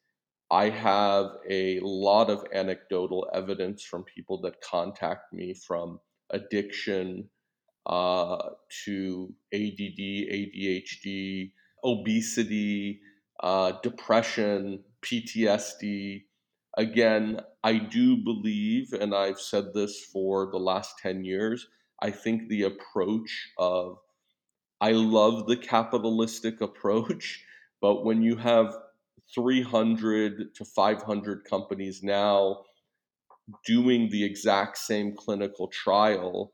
I 0.50 0.68
have 0.70 1.32
a 1.48 1.80
lot 1.80 2.30
of 2.30 2.44
anecdotal 2.52 3.28
evidence 3.32 3.82
from 3.82 4.04
people 4.04 4.40
that 4.42 4.60
contact 4.60 5.32
me 5.32 5.54
from 5.54 6.00
addiction 6.30 7.30
uh, 7.86 8.50
to 8.84 9.34
ADD, 9.52 9.98
ADHD, 9.98 11.52
obesity, 11.82 13.00
uh, 13.42 13.72
depression, 13.82 14.84
PTSD. 15.02 16.24
Again, 16.76 17.40
I 17.62 17.78
do 17.78 18.16
believe, 18.16 18.92
and 18.92 19.14
I've 19.14 19.40
said 19.40 19.74
this 19.74 20.04
for 20.04 20.50
the 20.50 20.58
last 20.58 20.98
10 20.98 21.24
years, 21.24 21.66
I 22.02 22.10
think 22.10 22.48
the 22.48 22.64
approach 22.64 23.48
of, 23.58 23.98
I 24.80 24.92
love 24.92 25.46
the 25.46 25.56
capitalistic 25.56 26.60
approach, 26.60 27.44
but 27.80 28.04
when 28.04 28.22
you 28.22 28.36
have 28.36 28.74
300 29.34 30.54
to 30.54 30.64
500 30.64 31.44
companies 31.48 32.02
now 32.02 32.64
doing 33.66 34.08
the 34.10 34.24
exact 34.24 34.78
same 34.78 35.14
clinical 35.16 35.68
trial 35.68 36.52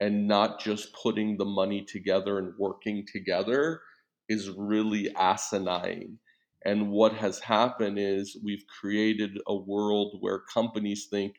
and 0.00 0.28
not 0.28 0.60
just 0.60 0.94
putting 0.94 1.36
the 1.36 1.44
money 1.44 1.84
together 1.84 2.38
and 2.38 2.54
working 2.58 3.04
together 3.12 3.80
is 4.28 4.50
really 4.50 5.14
asinine. 5.16 6.18
And 6.64 6.90
what 6.90 7.14
has 7.14 7.40
happened 7.40 7.98
is 7.98 8.38
we've 8.44 8.64
created 8.80 9.38
a 9.46 9.56
world 9.56 10.18
where 10.20 10.40
companies 10.52 11.06
think 11.10 11.36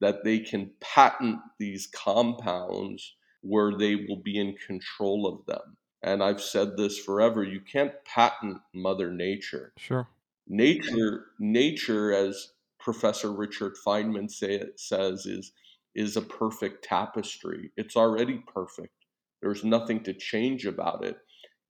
that 0.00 0.24
they 0.24 0.38
can 0.38 0.70
patent 0.80 1.38
these 1.58 1.86
compounds 1.86 3.14
where 3.42 3.76
they 3.76 3.94
will 3.94 4.20
be 4.22 4.38
in 4.38 4.54
control 4.66 5.26
of 5.26 5.46
them. 5.46 5.76
And 6.02 6.22
I've 6.22 6.40
said 6.40 6.76
this 6.76 6.98
forever 6.98 7.42
you 7.42 7.60
can't 7.60 7.92
patent 8.04 8.58
Mother 8.74 9.10
Nature. 9.10 9.72
Sure. 9.78 10.08
Nature, 10.48 11.26
nature, 11.38 12.12
as 12.12 12.52
Professor 12.78 13.32
Richard 13.32 13.74
Feynman 13.84 14.30
say, 14.30 14.62
says, 14.76 15.26
is 15.26 15.52
is 15.94 16.16
a 16.16 16.22
perfect 16.22 16.84
tapestry. 16.84 17.72
It's 17.76 17.96
already 17.96 18.44
perfect. 18.52 18.92
There's 19.40 19.64
nothing 19.64 20.02
to 20.04 20.12
change 20.12 20.66
about 20.66 21.04
it. 21.04 21.16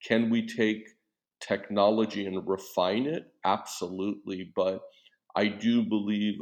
Can 0.03 0.31
we 0.31 0.47
take 0.47 0.89
technology 1.41 2.27
and 2.27 2.47
refine 2.47 3.07
it? 3.07 3.33
Absolutely. 3.45 4.53
But 4.55 4.81
I 5.37 5.47
do 5.47 5.83
believe 5.83 6.41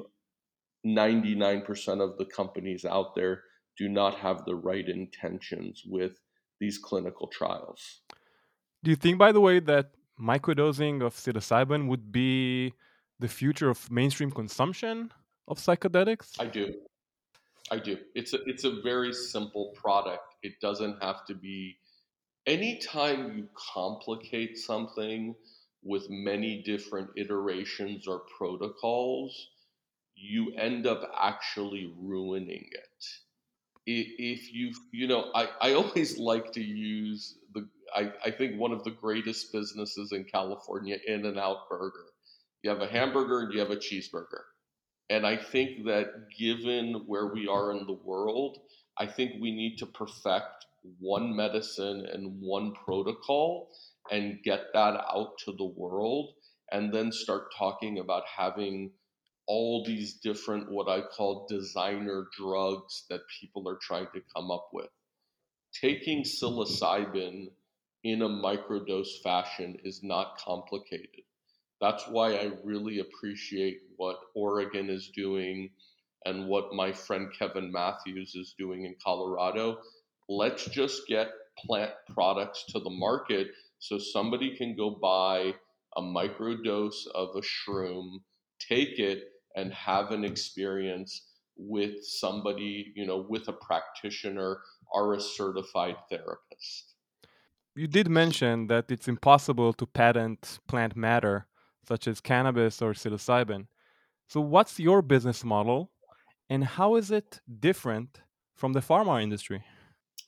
99% 0.85 2.01
of 2.01 2.19
the 2.19 2.25
companies 2.25 2.85
out 2.85 3.15
there 3.15 3.43
do 3.77 3.89
not 3.89 4.17
have 4.17 4.45
the 4.45 4.55
right 4.55 4.89
intentions 4.89 5.83
with 5.87 6.21
these 6.61 6.79
clinical 6.79 7.27
trials. 7.29 8.01
Do 8.83 8.91
you 8.91 8.97
think, 8.97 9.19
by 9.19 9.33
the 9.33 9.41
way, 9.41 9.61
that 9.61 9.93
microdosing 10.21 11.03
of 11.03 11.15
psilocybin 11.15 11.89
would 11.89 12.13
be 12.13 12.75
the 13.19 13.29
future 13.29 13.71
of 13.71 13.91
mainstream 13.91 14.31
consumption 14.31 15.13
of 15.49 15.59
psychedelics? 15.59 16.41
I 16.41 16.47
do. 16.47 16.75
I 17.71 17.79
do. 17.79 17.97
It's 18.15 18.35
a 18.35 18.43
it's 18.45 18.65
a 18.65 18.83
very 18.83 19.13
simple 19.13 19.73
product. 19.75 20.35
It 20.43 20.61
doesn't 20.61 21.03
have 21.03 21.25
to 21.27 21.35
be 21.35 21.79
anytime 22.47 23.37
you 23.37 23.49
complicate 23.55 24.59
something 24.59 25.35
with 25.83 26.09
many 26.11 26.63
different 26.63 27.11
iterations 27.17 28.07
or 28.07 28.23
protocols, 28.37 29.49
you 30.17 30.53
end 30.57 30.87
up 30.87 31.11
actually 31.21 31.93
ruining 32.01 32.69
it. 32.71 33.05
If 33.87 34.53
you, 34.55 34.73
you 34.93 35.07
know, 35.07 35.31
I, 35.35 35.49
I 35.61 35.73
always 35.75 36.19
like 36.19 36.53
to 36.53 36.63
use 36.63 37.37
the, 37.55 37.69
I, 37.95 38.13
I 38.25 38.31
think 38.31 38.59
one 38.59 38.73
of 38.73 38.83
the 38.85 38.91
greatest 38.91 39.53
businesses 39.53 40.13
in 40.13 40.25
California, 40.25 40.97
In 41.07 41.27
and 41.27 41.39
Out 41.39 41.69
Burger. 41.69 42.07
You 42.63 42.71
have 42.71 42.81
a 42.81 42.87
hamburger 42.89 43.41
and 43.41 43.53
you 43.53 43.61
have 43.61 43.71
a 43.71 43.77
cheeseburger. 43.77 44.45
And 45.11 45.27
I 45.27 45.37
think 45.37 45.85
that 45.85 46.31
given 46.39 47.05
where 47.07 47.27
we 47.27 47.47
are 47.47 47.73
in 47.73 47.87
the 47.87 47.99
world, 48.05 48.59
I 48.99 49.07
think 49.07 49.33
we 49.41 49.51
need 49.55 49.77
to 49.79 49.87
perfect 49.87 50.65
one 50.99 51.37
medicine 51.37 52.07
and 52.11 52.41
one 52.41 52.73
protocol 52.73 53.69
and 54.11 54.43
get 54.43 54.73
that 54.73 54.95
out 55.15 55.39
to 55.45 55.53
the 55.53 55.65
world 55.77 56.35
and 56.73 56.93
then 56.93 57.13
start 57.13 57.53
talking 57.57 57.99
about 57.99 58.23
having 58.27 58.93
all 59.47 59.85
these 59.85 60.15
different 60.15 60.71
what 60.71 60.89
I 60.89 61.03
call 61.03 61.47
designer 61.49 62.27
drugs 62.37 63.05
that 63.11 63.21
people 63.41 63.69
are 63.69 63.79
trying 63.81 64.09
to 64.15 64.23
come 64.35 64.51
up 64.51 64.69
with. 64.73 64.89
Taking 65.81 66.23
psilocybin 66.25 67.49
in 68.05 68.23
a 68.23 68.29
microdose 68.29 69.23
fashion 69.23 69.77
is 69.85 70.03
not 70.03 70.39
complicated. 70.39 71.25
That's 71.81 72.07
why 72.09 72.35
I 72.35 72.53
really 72.63 73.01
appreciate 73.01 73.81
what 73.97 74.17
Oregon 74.35 74.89
is 74.89 75.11
doing 75.15 75.71
and 76.25 76.49
what 76.49 76.73
my 76.73 76.93
friend 76.93 77.29
Kevin 77.39 77.71
Matthews 77.73 78.35
is 78.35 78.55
doing 78.59 78.85
in 78.85 78.95
Colorado. 79.05 79.79
Let's 80.29 80.65
just 80.67 81.07
get 81.07 81.29
plant 81.67 81.91
products 82.15 82.65
to 82.71 82.81
the 82.81 82.91
market 82.91 83.49
so 83.79 83.99
somebody 83.99 84.57
can 84.57 84.77
go 84.77 84.91
buy 84.91 85.55
a 85.97 86.01
microdose 86.03 87.07
of 87.15 87.37
a 87.37 87.43
shroom, 87.43 88.21
take 88.59 88.99
it, 88.99 89.25
and 89.55 89.73
have 89.73 90.11
an 90.11 90.25
experience 90.25 91.29
with 91.57 92.05
somebody, 92.05 92.93
you 92.97 93.07
know, 93.07 93.27
with 93.29 93.49
a 93.49 93.53
practitioner 93.53 94.61
or 94.93 95.15
a 95.15 95.21
certified 95.21 95.97
therapist. 96.11 96.95
You 97.77 97.89
did 97.89 98.09
mention 98.09 98.69
that 98.69 98.91
it's 98.91 99.09
impossible 99.09 99.73
to 99.75 99.87
patent 99.87 100.61
plant 100.69 100.97
matter, 100.97 101.47
such 101.87 102.07
as 102.07 102.21
cannabis 102.21 102.81
or 102.81 102.93
psilocybin. 102.93 103.67
So, 104.29 104.41
what's 104.41 104.79
your 104.79 105.03
business 105.03 105.45
model 105.45 105.91
and 106.49 106.65
how 106.65 106.97
is 106.97 107.11
it 107.11 107.41
different 107.61 108.21
from 108.55 108.73
the 108.73 108.81
pharma 108.81 109.23
industry? 109.23 109.65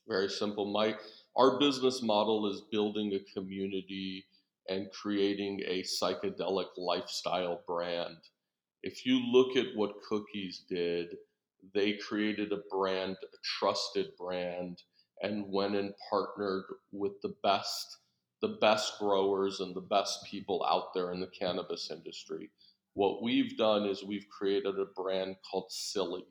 Very 0.08 0.28
simple, 0.28 0.72
Mike. 0.72 1.00
Our 1.36 1.58
business 1.58 2.02
model 2.02 2.50
is 2.50 2.62
building 2.70 3.12
a 3.14 3.38
community 3.38 4.24
and 4.68 4.90
creating 4.92 5.60
a 5.66 5.82
psychedelic 5.82 6.66
lifestyle 6.76 7.62
brand 7.66 8.16
if 8.86 9.04
you 9.04 9.18
look 9.32 9.56
at 9.56 9.74
what 9.74 10.00
Cookies 10.08 10.62
did, 10.68 11.16
they 11.74 11.94
created 11.94 12.52
a 12.52 12.62
brand, 12.70 13.16
a 13.20 13.36
trusted 13.42 14.10
brand, 14.16 14.80
and 15.22 15.44
went 15.48 15.74
and 15.74 15.92
partnered 16.08 16.62
with 16.92 17.20
the 17.20 17.34
best, 17.42 17.98
the 18.42 18.56
best 18.60 18.96
growers 19.00 19.58
and 19.58 19.74
the 19.74 19.80
best 19.80 20.20
people 20.30 20.64
out 20.70 20.94
there 20.94 21.10
in 21.10 21.18
the 21.18 21.26
cannabis 21.26 21.90
industry. 21.90 22.48
What 22.94 23.24
we've 23.24 23.58
done 23.58 23.86
is 23.86 24.04
we've 24.04 24.28
created 24.28 24.78
a 24.78 24.86
brand 24.94 25.34
called 25.50 25.66
Silly, 25.70 26.24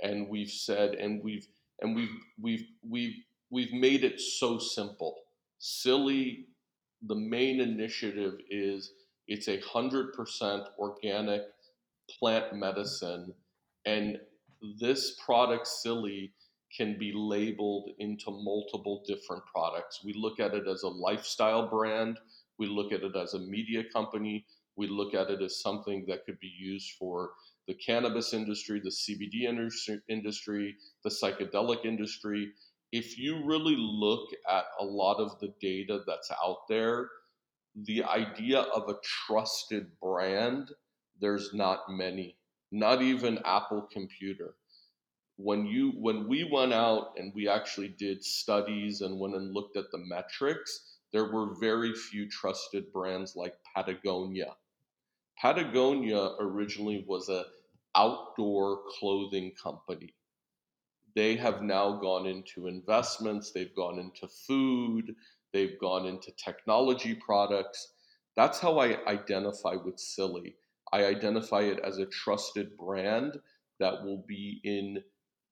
and 0.00 0.28
we've 0.28 0.50
said, 0.50 0.94
and 0.94 1.20
we've 1.24 1.48
and 1.80 1.96
we've 1.96 2.14
we've 2.40 2.66
we've 2.88 3.16
we've 3.50 3.72
made 3.72 4.04
it 4.04 4.20
so 4.20 4.58
simple. 4.58 5.16
Silly, 5.58 6.46
the 7.02 7.16
main 7.16 7.60
initiative 7.60 8.34
is 8.48 8.92
it's 9.26 9.48
a 9.48 9.58
hundred 9.60 10.12
percent 10.12 10.62
organic 10.78 11.42
plant 12.18 12.54
medicine. 12.54 13.32
And 13.86 14.18
this 14.80 15.16
product, 15.24 15.66
Silly, 15.66 16.32
can 16.76 16.98
be 16.98 17.12
labeled 17.14 17.90
into 17.98 18.30
multiple 18.30 19.02
different 19.06 19.42
products. 19.52 20.02
We 20.04 20.12
look 20.14 20.38
at 20.38 20.54
it 20.54 20.68
as 20.68 20.82
a 20.82 20.88
lifestyle 20.88 21.68
brand, 21.68 22.18
we 22.58 22.66
look 22.66 22.92
at 22.92 23.02
it 23.02 23.16
as 23.16 23.34
a 23.34 23.40
media 23.40 23.82
company, 23.92 24.46
we 24.76 24.86
look 24.86 25.14
at 25.14 25.30
it 25.30 25.42
as 25.42 25.60
something 25.60 26.04
that 26.06 26.24
could 26.24 26.38
be 26.40 26.52
used 26.58 26.92
for 26.98 27.30
the 27.66 27.74
cannabis 27.74 28.32
industry, 28.32 28.80
the 28.80 28.90
CBD 28.90 29.44
industry, 30.08 30.76
the 31.04 31.10
psychedelic 31.10 31.84
industry. 31.84 32.52
If 32.92 33.18
you 33.18 33.44
really 33.44 33.76
look 33.76 34.28
at 34.48 34.64
a 34.78 34.84
lot 34.84 35.18
of 35.18 35.38
the 35.40 35.52
data 35.60 36.00
that's 36.06 36.30
out 36.44 36.68
there, 36.68 37.08
the 37.74 38.02
idea 38.04 38.60
of 38.60 38.88
a 38.88 38.96
trusted 39.26 39.86
brand 40.00 40.70
there's 41.20 41.52
not 41.54 41.80
many, 41.88 42.36
not 42.72 43.02
even 43.02 43.38
Apple 43.44 43.88
Computer. 43.92 44.54
When 45.36 45.66
you 45.66 45.92
when 45.96 46.28
we 46.28 46.44
went 46.44 46.72
out 46.72 47.12
and 47.16 47.32
we 47.34 47.48
actually 47.48 47.88
did 47.88 48.24
studies 48.24 49.00
and 49.00 49.18
went 49.18 49.34
and 49.34 49.54
looked 49.54 49.76
at 49.76 49.90
the 49.90 49.98
metrics, 49.98 50.98
there 51.12 51.32
were 51.32 51.58
very 51.60 51.94
few 51.94 52.28
trusted 52.28 52.92
brands 52.92 53.36
like 53.36 53.54
Patagonia. 53.74 54.54
Patagonia 55.40 56.36
originally 56.38 57.04
was 57.08 57.28
a 57.28 57.44
outdoor 57.94 58.82
clothing 58.98 59.52
company. 59.60 60.14
They 61.16 61.36
have 61.36 61.62
now 61.62 61.98
gone 61.98 62.26
into 62.26 62.68
investments, 62.68 63.50
they've 63.50 63.74
gone 63.74 63.98
into 63.98 64.28
food, 64.28 65.14
they've 65.52 65.78
gone 65.80 66.06
into 66.06 66.30
technology 66.32 67.14
products. 67.14 67.94
That's 68.36 68.60
how 68.60 68.78
I 68.78 69.04
identify 69.06 69.74
with 69.74 69.98
Silly. 69.98 70.56
I 70.92 71.04
identify 71.04 71.62
it 71.62 71.80
as 71.84 71.98
a 71.98 72.06
trusted 72.06 72.76
brand 72.76 73.38
that 73.78 74.02
will 74.02 74.24
be 74.26 74.60
in 74.64 75.02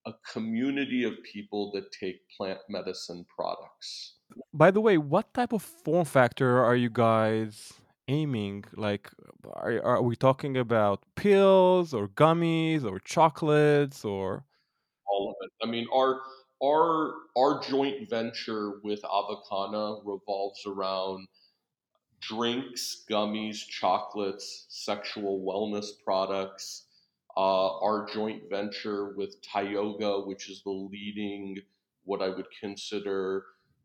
a 0.06 0.12
community 0.32 1.04
of 1.04 1.14
people 1.32 1.70
that 1.74 1.92
take 1.92 2.16
plant 2.36 2.58
medicine 2.68 3.24
products. 3.34 4.14
By 4.52 4.70
the 4.70 4.80
way, 4.80 4.98
what 4.98 5.32
type 5.34 5.52
of 5.52 5.62
form 5.62 6.04
factor 6.04 6.64
are 6.64 6.76
you 6.76 6.90
guys 6.90 7.72
aiming? 8.08 8.64
Like, 8.74 9.10
are, 9.44 9.82
are 9.82 10.02
we 10.02 10.16
talking 10.16 10.56
about 10.56 11.04
pills 11.14 11.94
or 11.94 12.08
gummies 12.08 12.84
or 12.84 12.98
chocolates 13.00 14.04
or? 14.04 14.44
All 15.10 15.30
of 15.30 15.36
it. 15.40 15.66
I 15.66 15.70
mean, 15.70 15.86
our 15.94 16.20
our 16.62 17.14
our 17.36 17.60
joint 17.62 18.10
venture 18.10 18.80
with 18.82 19.00
Avicanna 19.04 19.98
revolves 20.04 20.60
around 20.66 21.26
drinks, 22.20 23.04
gummies, 23.10 23.66
chocolates, 23.66 24.66
sexual 24.68 25.40
wellness 25.40 25.90
products. 26.04 26.84
Uh, 27.36 27.78
our 27.78 28.06
joint 28.12 28.42
venture 28.50 29.14
with 29.16 29.40
Tioga, 29.42 30.20
which 30.20 30.50
is 30.50 30.62
the 30.64 30.70
leading, 30.70 31.56
what 32.04 32.20
I 32.20 32.28
would 32.28 32.48
consider, 32.60 33.44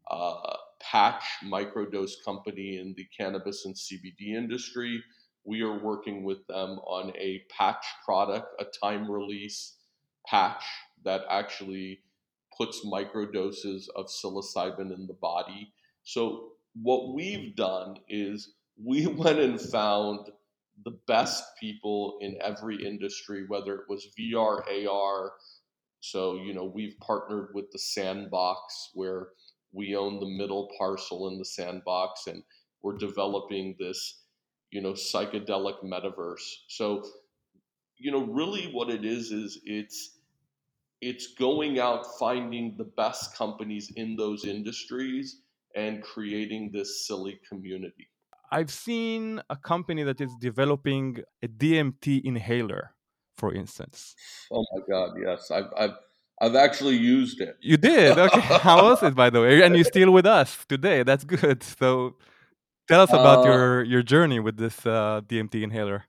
uh, 0.10 0.58
patch 0.80 1.24
microdose 1.46 2.14
company 2.26 2.78
in 2.78 2.94
the 2.98 3.06
cannabis 3.16 3.66
and 3.66 3.76
CBD 3.76 4.36
industry. 4.36 5.04
We 5.46 5.62
are 5.62 5.78
working 5.78 6.24
with 6.24 6.46
them 6.48 6.80
on 6.80 7.14
a 7.18 7.44
patch 7.50 7.86
product, 8.06 8.48
a 8.60 8.66
time 8.66 9.10
release 9.10 9.76
patch 10.26 10.64
that 11.04 11.22
actually 11.30 12.00
puts 12.58 12.86
microdoses 12.86 13.88
of 13.96 14.08
psilocybin 14.08 14.94
in 14.94 15.06
the 15.08 15.18
body. 15.22 15.74
So 16.04 16.53
what 16.82 17.14
we've 17.14 17.56
done 17.56 17.98
is 18.10 18.54
we 18.82 19.08
went 19.08 19.40
and 19.40 19.60
found 19.60 20.30
the 20.86 20.98
best 21.08 21.44
people 21.60 22.18
in 22.22 22.38
every 22.42 22.84
industry, 22.84 23.46
whether 23.48 23.76
it 23.76 23.90
was 23.90 24.08
VR, 24.20 24.64
AR. 24.88 25.34
So, 26.00 26.36
you 26.36 26.54
know, 26.54 26.66
we've 26.66 26.98
partnered 27.00 27.50
with 27.54 27.72
the 27.72 27.80
Sandbox 27.80 28.90
where 28.94 29.30
we 29.72 29.96
own 29.96 30.20
the 30.20 30.28
middle 30.28 30.70
parcel 30.78 31.30
in 31.30 31.38
the 31.38 31.46
Sandbox 31.46 32.28
and 32.28 32.44
we're 32.82 32.98
developing 32.98 33.76
this, 33.80 34.24
you 34.72 34.82
know, 34.82 34.94
psychedelic 34.94 35.84
metaverse. 35.84 36.44
So, 36.68 37.06
you 37.98 38.12
know, 38.12 38.26
really 38.26 38.70
what 38.74 38.90
it 38.90 39.06
is 39.06 39.32
is 39.32 39.60
it's 39.64 40.18
it's 41.02 41.34
going 41.36 41.80
out 41.80 42.18
finding 42.18 42.76
the 42.78 42.84
best 42.84 43.38
companies 43.38 43.92
in 43.96 44.16
those 44.16 44.46
industries 44.46 45.43
and 45.76 46.02
creating 46.04 46.72
this 46.74 47.08
silly 47.08 47.40
community. 47.50 48.08
I've 48.52 48.72
seen 48.72 49.42
a 49.50 49.56
company 49.56 50.04
that 50.04 50.22
is 50.22 50.32
developing 50.40 51.24
a 51.42 51.48
DMT 51.48 52.24
inhaler, 52.24 52.94
for 53.36 53.54
instance. 53.54 54.16
Oh 54.52 54.64
my 54.74 54.82
God, 54.88 55.16
yes. 55.26 55.50
I've, 55.50 55.72
I've, 55.76 55.96
I've 56.40 56.56
actually 56.56 56.98
used 56.98 57.42
it. 57.42 57.58
You 57.62 57.78
did? 57.78 58.18
Okay. 58.18 58.40
How 58.70 58.84
was 58.84 59.02
it, 59.02 59.16
by 59.16 59.32
the 59.32 59.42
way? 59.42 59.64
And 59.64 59.76
you're 59.76 59.86
still 59.86 60.12
with 60.12 60.28
us 60.28 60.66
today. 60.68 61.04
That's 61.04 61.24
good. 61.24 61.64
So 61.80 62.16
tell 62.88 63.02
us 63.02 63.10
about 63.10 63.40
uh, 63.40 63.50
your, 63.50 63.84
your 63.84 64.04
journey 64.04 64.40
with 64.40 64.58
this 64.58 64.86
uh, 64.86 65.22
DMT 65.26 65.64
inhaler. 65.64 66.06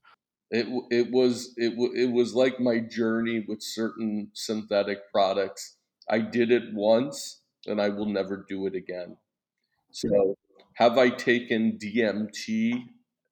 It, 0.50 0.66
it 0.90 1.10
was 1.10 1.54
it, 1.56 1.72
it 1.96 2.12
was 2.12 2.34
like 2.34 2.60
my 2.60 2.78
journey 2.78 3.44
with 3.48 3.62
certain 3.62 4.30
synthetic 4.34 4.98
products. 5.10 5.76
I 6.08 6.18
did 6.18 6.52
it 6.52 6.74
once 6.74 7.40
and 7.66 7.80
I 7.80 7.88
will 7.88 8.06
never 8.06 8.44
do 8.48 8.66
it 8.66 8.74
again. 8.74 9.16
So, 9.94 10.36
have 10.74 10.98
I 10.98 11.08
taken 11.08 11.78
DMT 11.78 12.86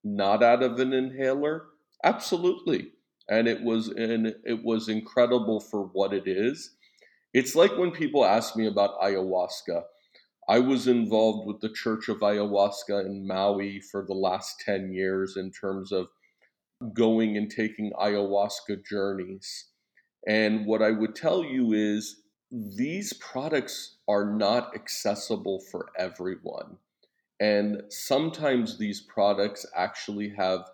not 0.05 0.45
out 0.45 0.63
of 0.63 0.79
an 0.79 0.93
inhaler? 0.93 1.65
Absolutely. 2.05 2.93
And 3.29 3.49
it 3.49 3.63
was 3.65 3.89
and 3.89 4.29
it 4.45 4.63
was 4.63 4.89
incredible 4.89 5.59
for 5.59 5.83
what 5.87 6.13
it 6.13 6.29
is. 6.29 6.77
It's 7.35 7.57
like 7.57 7.77
when 7.77 7.91
people 7.91 8.25
ask 8.25 8.55
me 8.55 8.69
about 8.69 9.01
ayahuasca. 9.01 9.83
I 10.49 10.61
was 10.61 10.87
involved 10.87 11.49
with 11.49 11.61
the 11.61 11.69
Church 11.75 12.09
of 12.09 12.19
Ayahuasca 12.19 13.07
in 13.07 13.27
Maui 13.27 13.81
for 13.81 14.05
the 14.07 14.15
last 14.15 14.61
10 14.61 14.93
years 14.93 15.37
in 15.37 15.51
terms 15.51 15.91
of 15.91 16.09
going 16.93 17.37
and 17.37 17.51
taking 17.51 17.93
ayahuasca 17.93 18.85
journeys. 18.89 19.67
And 20.29 20.67
what 20.67 20.83
I 20.83 20.93
would 20.93 21.17
tell 21.17 21.45
you 21.45 21.73
is 21.73 22.22
these 22.53 23.15
products 23.15 23.97
are 24.07 24.27
not 24.27 24.75
accessible 24.75 25.61
for 25.71 25.89
everyone. 25.99 26.77
And 27.41 27.83
sometimes 27.89 28.77
these 28.77 29.01
products 29.01 29.65
actually 29.75 30.29
have 30.37 30.69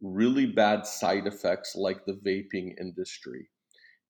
really 0.00 0.46
bad 0.46 0.86
side 0.86 1.26
effects, 1.26 1.74
like 1.74 2.06
the 2.06 2.12
vaping 2.12 2.78
industry. 2.80 3.48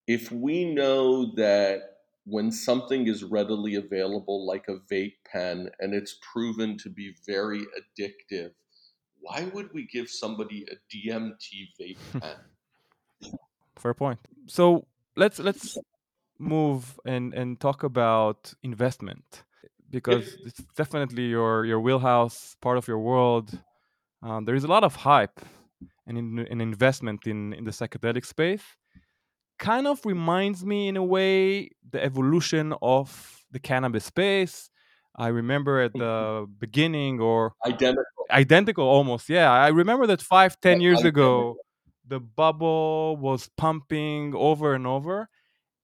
If 0.06 0.30
we 0.30 0.74
know 0.74 1.34
that 1.36 1.80
when 2.26 2.52
something 2.52 3.06
is 3.06 3.24
readily 3.24 3.76
available, 3.76 4.46
like 4.46 4.66
a 4.68 4.76
vape 4.92 5.16
pen, 5.24 5.70
and 5.80 5.94
it's 5.94 6.18
proven 6.32 6.76
to 6.78 6.90
be 6.90 7.14
very 7.26 7.62
addictive, 7.78 8.50
why 9.20 9.50
would 9.54 9.72
we 9.72 9.86
give 9.86 10.10
somebody 10.10 10.66
a 10.70 10.74
DMT 10.94 11.68
vape 11.80 11.96
pen? 12.20 13.32
Fair 13.76 13.94
point. 13.94 14.20
So 14.46 14.86
let's 15.16 15.38
let's 15.38 15.78
move 16.38 16.98
and 17.04 17.34
and 17.34 17.60
talk 17.60 17.82
about 17.82 18.52
investment 18.62 19.44
because 19.90 20.36
it's 20.46 20.62
definitely 20.76 21.24
your 21.24 21.64
your 21.64 21.80
wheelhouse, 21.80 22.56
part 22.60 22.78
of 22.78 22.88
your 22.88 22.98
world. 22.98 23.58
Um, 24.22 24.44
there 24.44 24.54
is 24.54 24.64
a 24.64 24.68
lot 24.68 24.84
of 24.84 24.96
hype 24.96 25.40
and 26.06 26.18
in, 26.18 26.46
an 26.50 26.60
investment 26.60 27.26
in 27.26 27.52
in 27.52 27.64
the 27.64 27.70
psychedelic 27.70 28.24
space. 28.24 28.64
Kind 29.58 29.86
of 29.86 30.04
reminds 30.04 30.64
me 30.64 30.88
in 30.88 30.96
a 30.96 31.04
way 31.04 31.70
the 31.88 32.02
evolution 32.02 32.74
of 32.82 33.44
the 33.52 33.60
cannabis 33.60 34.04
space. 34.04 34.70
I 35.16 35.28
remember 35.28 35.80
at 35.80 35.92
the 35.92 36.46
beginning 36.58 37.20
or 37.20 37.52
identical, 37.64 38.24
identical 38.30 38.84
almost. 38.84 39.28
Yeah, 39.28 39.52
I 39.52 39.68
remember 39.68 40.06
that 40.08 40.20
five, 40.20 40.60
ten 40.60 40.80
years 40.80 41.04
ago, 41.04 41.56
the 42.06 42.18
bubble 42.18 43.16
was 43.16 43.48
pumping 43.56 44.34
over 44.34 44.74
and 44.74 44.86
over, 44.86 45.28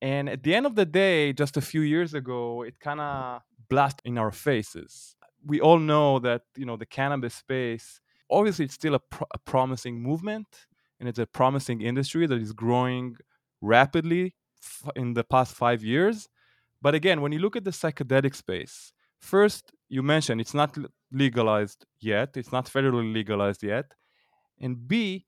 and 0.03 0.29
at 0.29 0.43
the 0.43 0.55
end 0.55 0.67
of 0.67 0.75
the 0.77 0.87
day, 0.87 1.33
just 1.33 1.57
a 1.57 1.61
few 1.61 1.83
years 1.83 2.15
ago, 2.15 2.63
it 2.63 2.81
kind 2.81 3.01
of 3.01 3.43
blast 3.69 4.01
in 4.05 4.19
our 4.19 4.31
faces. 4.31 5.17
We 5.45 5.61
all 5.61 5.79
know 5.79 6.19
that 6.21 6.43
you 6.57 6.67
know 6.67 6.77
the 6.77 6.87
cannabis 6.87 7.35
space. 7.35 8.01
Obviously, 8.31 8.67
it's 8.67 8.75
still 8.75 8.95
a, 8.95 9.01
a 9.35 9.39
promising 9.39 10.01
movement, 10.03 10.47
and 10.99 11.09
it's 11.09 11.19
a 11.19 11.27
promising 11.27 11.81
industry 11.83 12.27
that 12.27 12.41
is 12.41 12.53
growing 12.53 13.17
rapidly 13.61 14.35
f- 14.63 14.91
in 14.97 15.15
the 15.15 15.25
past 15.25 15.55
five 15.55 15.83
years. 15.83 16.29
But 16.83 16.95
again, 16.95 17.21
when 17.21 17.33
you 17.33 17.39
look 17.41 17.57
at 17.57 17.65
the 17.65 17.71
psychedelic 17.73 18.35
space, 18.35 18.93
first 19.21 19.73
you 19.89 20.03
mentioned 20.03 20.41
it's 20.41 20.55
not 20.55 20.77
legalized 21.13 21.85
yet; 22.01 22.37
it's 22.37 22.53
not 22.53 22.67
federally 22.67 23.13
legalized 23.13 23.63
yet, 23.63 23.93
and 24.61 24.89
B, 24.89 25.27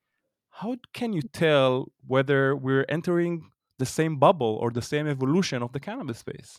how 0.51 0.77
can 0.95 1.13
you 1.13 1.23
tell 1.23 1.93
whether 2.07 2.57
we're 2.57 2.87
entering 2.89 3.52
the 3.83 3.92
same 4.01 4.14
bubble 4.27 4.55
or 4.62 4.68
the 4.71 4.87
same 4.92 5.07
evolution 5.16 5.59
of 5.66 5.71
the 5.73 5.81
cannabis 5.88 6.18
space? 6.27 6.53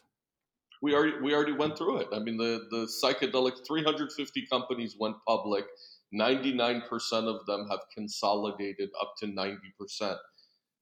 we 0.84 0.94
already 0.94 1.18
we 1.22 1.34
already 1.34 1.54
went 1.54 1.78
through 1.78 1.98
it. 2.00 2.10
I 2.14 2.20
mean, 2.20 2.38
the 2.38 2.68
the 2.70 2.84
psychedelic 3.02 3.66
350 3.66 4.46
companies 4.48 4.98
went 5.00 5.16
public. 5.26 5.66
99% 6.14 6.84
of 7.34 7.46
them 7.48 7.68
have 7.72 7.80
consolidated 7.96 8.90
up 9.02 9.14
to 9.20 9.26
90%. 9.26 10.16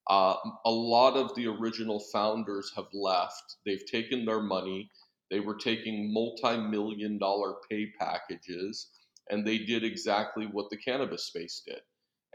Uh, 0.09 0.35
a 0.65 0.71
lot 0.71 1.15
of 1.15 1.33
the 1.35 1.47
original 1.47 2.01
founders 2.11 2.69
have 2.75 2.87
left. 2.91 3.55
They've 3.65 3.85
taken 3.85 4.25
their 4.25 4.41
money. 4.41 4.89
They 5.29 5.39
were 5.39 5.55
taking 5.55 6.11
multi-million 6.11 7.17
dollar 7.17 7.53
pay 7.69 7.93
packages, 7.97 8.89
and 9.29 9.47
they 9.47 9.59
did 9.59 9.85
exactly 9.85 10.47
what 10.47 10.69
the 10.69 10.77
cannabis 10.77 11.23
space 11.25 11.61
did. 11.65 11.81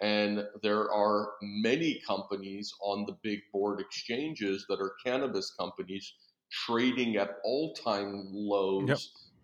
And 0.02 0.44
there 0.62 0.92
are 0.92 1.32
many 1.40 2.00
companies 2.06 2.72
on 2.82 3.06
the 3.06 3.16
big 3.22 3.40
board 3.52 3.80
exchanges 3.80 4.66
that 4.68 4.80
are 4.80 4.94
cannabis 5.04 5.52
companies 5.58 6.12
trading 6.50 7.16
at 7.16 7.36
all 7.44 7.72
time 7.74 8.28
lows 8.32 8.88
yep. 8.88 8.98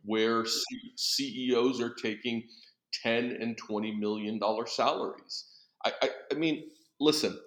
where 0.05 0.45
C- 0.45 0.93
CEOs 0.97 1.81
are 1.81 1.95
taking 1.95 2.45
10 3.03 3.39
and 3.41 3.57
20 3.57 3.93
million 3.93 4.39
dollar 4.39 4.67
salaries. 4.67 5.47
I, 5.85 5.93
I, 6.03 6.11
I 6.33 6.35
mean, 6.35 6.71
listen, 7.01 7.39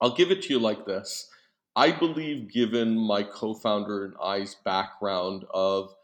I'll 0.00 0.14
give 0.14 0.30
it 0.30 0.42
to 0.42 0.48
you 0.52 0.58
like 0.58 0.84
this. 0.84 1.30
I 1.74 1.92
believe, 1.92 2.50
given 2.50 2.98
my 2.98 3.22
co 3.22 3.54
founder 3.54 4.06
and 4.06 4.14
I's 4.22 4.56
background 4.64 5.44
of 5.52 5.94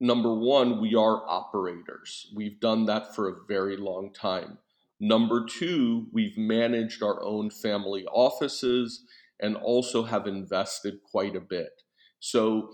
number 0.00 0.32
one, 0.32 0.80
we 0.80 0.94
are 0.94 1.28
operators. 1.28 2.32
We've 2.34 2.60
done 2.60 2.86
that 2.86 3.14
for 3.14 3.28
a 3.28 3.44
very 3.48 3.76
long 3.76 4.12
time. 4.12 4.58
Number 5.00 5.44
two, 5.44 6.06
we've 6.12 6.36
managed 6.36 7.02
our 7.02 7.22
own 7.22 7.50
family 7.50 8.04
offices 8.06 9.04
and 9.40 9.56
also 9.56 10.02
have 10.04 10.26
invested 10.26 10.94
quite 11.08 11.36
a 11.36 11.40
bit. 11.40 11.82
So, 12.18 12.70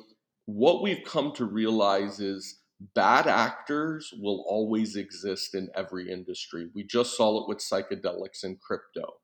what 0.46 0.82
we've 0.82 1.04
come 1.04 1.32
to 1.34 1.44
realize 1.44 2.20
is 2.20 2.60
bad 2.94 3.26
actors 3.26 4.12
will 4.18 4.44
always 4.48 4.96
exist 4.96 5.54
in 5.54 5.68
every 5.74 6.10
industry. 6.10 6.68
We 6.74 6.84
just 6.84 7.16
saw 7.16 7.42
it 7.42 7.48
with 7.48 7.58
psychedelics 7.58 8.42
and 8.42 8.60
crypto. 8.60 9.14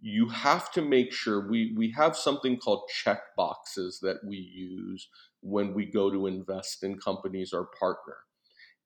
You 0.00 0.28
have 0.28 0.72
to 0.72 0.82
make 0.82 1.12
sure 1.12 1.48
we, 1.48 1.74
we 1.76 1.94
have 1.96 2.16
something 2.16 2.58
called 2.58 2.90
check 3.02 3.20
boxes 3.36 4.00
that 4.02 4.18
we 4.26 4.36
use 4.36 5.08
when 5.40 5.74
we 5.74 5.86
go 5.86 6.10
to 6.10 6.26
invest 6.26 6.82
in 6.82 6.98
companies 6.98 7.52
or 7.52 7.68
partner. 7.78 8.16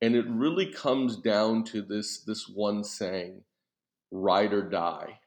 And 0.02 0.14
it 0.14 0.26
really 0.28 0.72
comes 0.72 1.16
down 1.16 1.64
to 1.64 1.82
this, 1.82 2.22
this 2.24 2.48
one 2.48 2.84
saying 2.84 3.42
ride 4.10 4.52
or 4.52 4.62
die. 4.62 5.20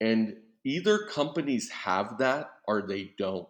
And 0.00 0.36
either 0.64 1.06
companies 1.06 1.70
have 1.70 2.18
that 2.18 2.50
or 2.66 2.82
they 2.82 3.12
don't. 3.18 3.48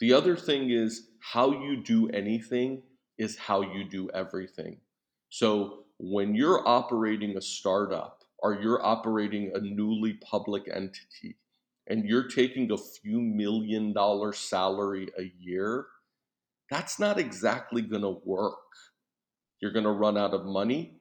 The 0.00 0.12
other 0.14 0.36
thing 0.36 0.70
is 0.70 1.08
how 1.20 1.52
you 1.52 1.82
do 1.82 2.08
anything 2.08 2.82
is 3.18 3.38
how 3.38 3.60
you 3.60 3.84
do 3.88 4.10
everything. 4.12 4.78
So 5.28 5.84
when 5.98 6.34
you're 6.34 6.66
operating 6.66 7.36
a 7.36 7.42
startup 7.42 8.22
or 8.38 8.58
you're 8.60 8.84
operating 8.84 9.52
a 9.54 9.60
newly 9.60 10.14
public 10.14 10.64
entity 10.72 11.38
and 11.86 12.04
you're 12.04 12.28
taking 12.28 12.72
a 12.72 12.76
few 12.76 13.20
million 13.20 13.92
dollar 13.92 14.32
salary 14.32 15.08
a 15.18 15.30
year, 15.38 15.86
that's 16.70 16.98
not 16.98 17.18
exactly 17.18 17.82
going 17.82 18.02
to 18.02 18.20
work. 18.24 18.56
You're 19.62 19.72
going 19.72 19.86
to 19.86 19.92
run 19.92 20.18
out 20.18 20.34
of 20.34 20.44
money. 20.44 20.98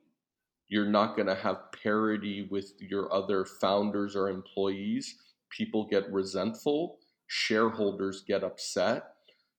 You're 0.70 0.90
not 0.90 1.18
going 1.18 1.28
to 1.28 1.36
have 1.36 1.74
parity 1.84 2.48
with 2.50 2.72
your 2.80 3.12
other 3.14 3.44
founders 3.44 4.16
or 4.16 4.30
employees. 4.30 5.16
People 5.50 5.86
get 5.90 6.10
resentful 6.10 7.00
shareholders 7.32 8.26
get 8.28 8.44
upset. 8.44 9.04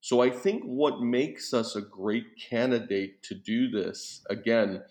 So 0.03 0.21
I 0.21 0.29
think 0.29 0.63
what 0.65 1.01
makes 1.01 1.55
us 1.55 1.75
a 1.75 1.81
great 1.81 2.27
candidate 2.51 3.23
to 3.23 3.35
do 3.35 3.71
this, 3.71 4.23
again, 4.29 4.83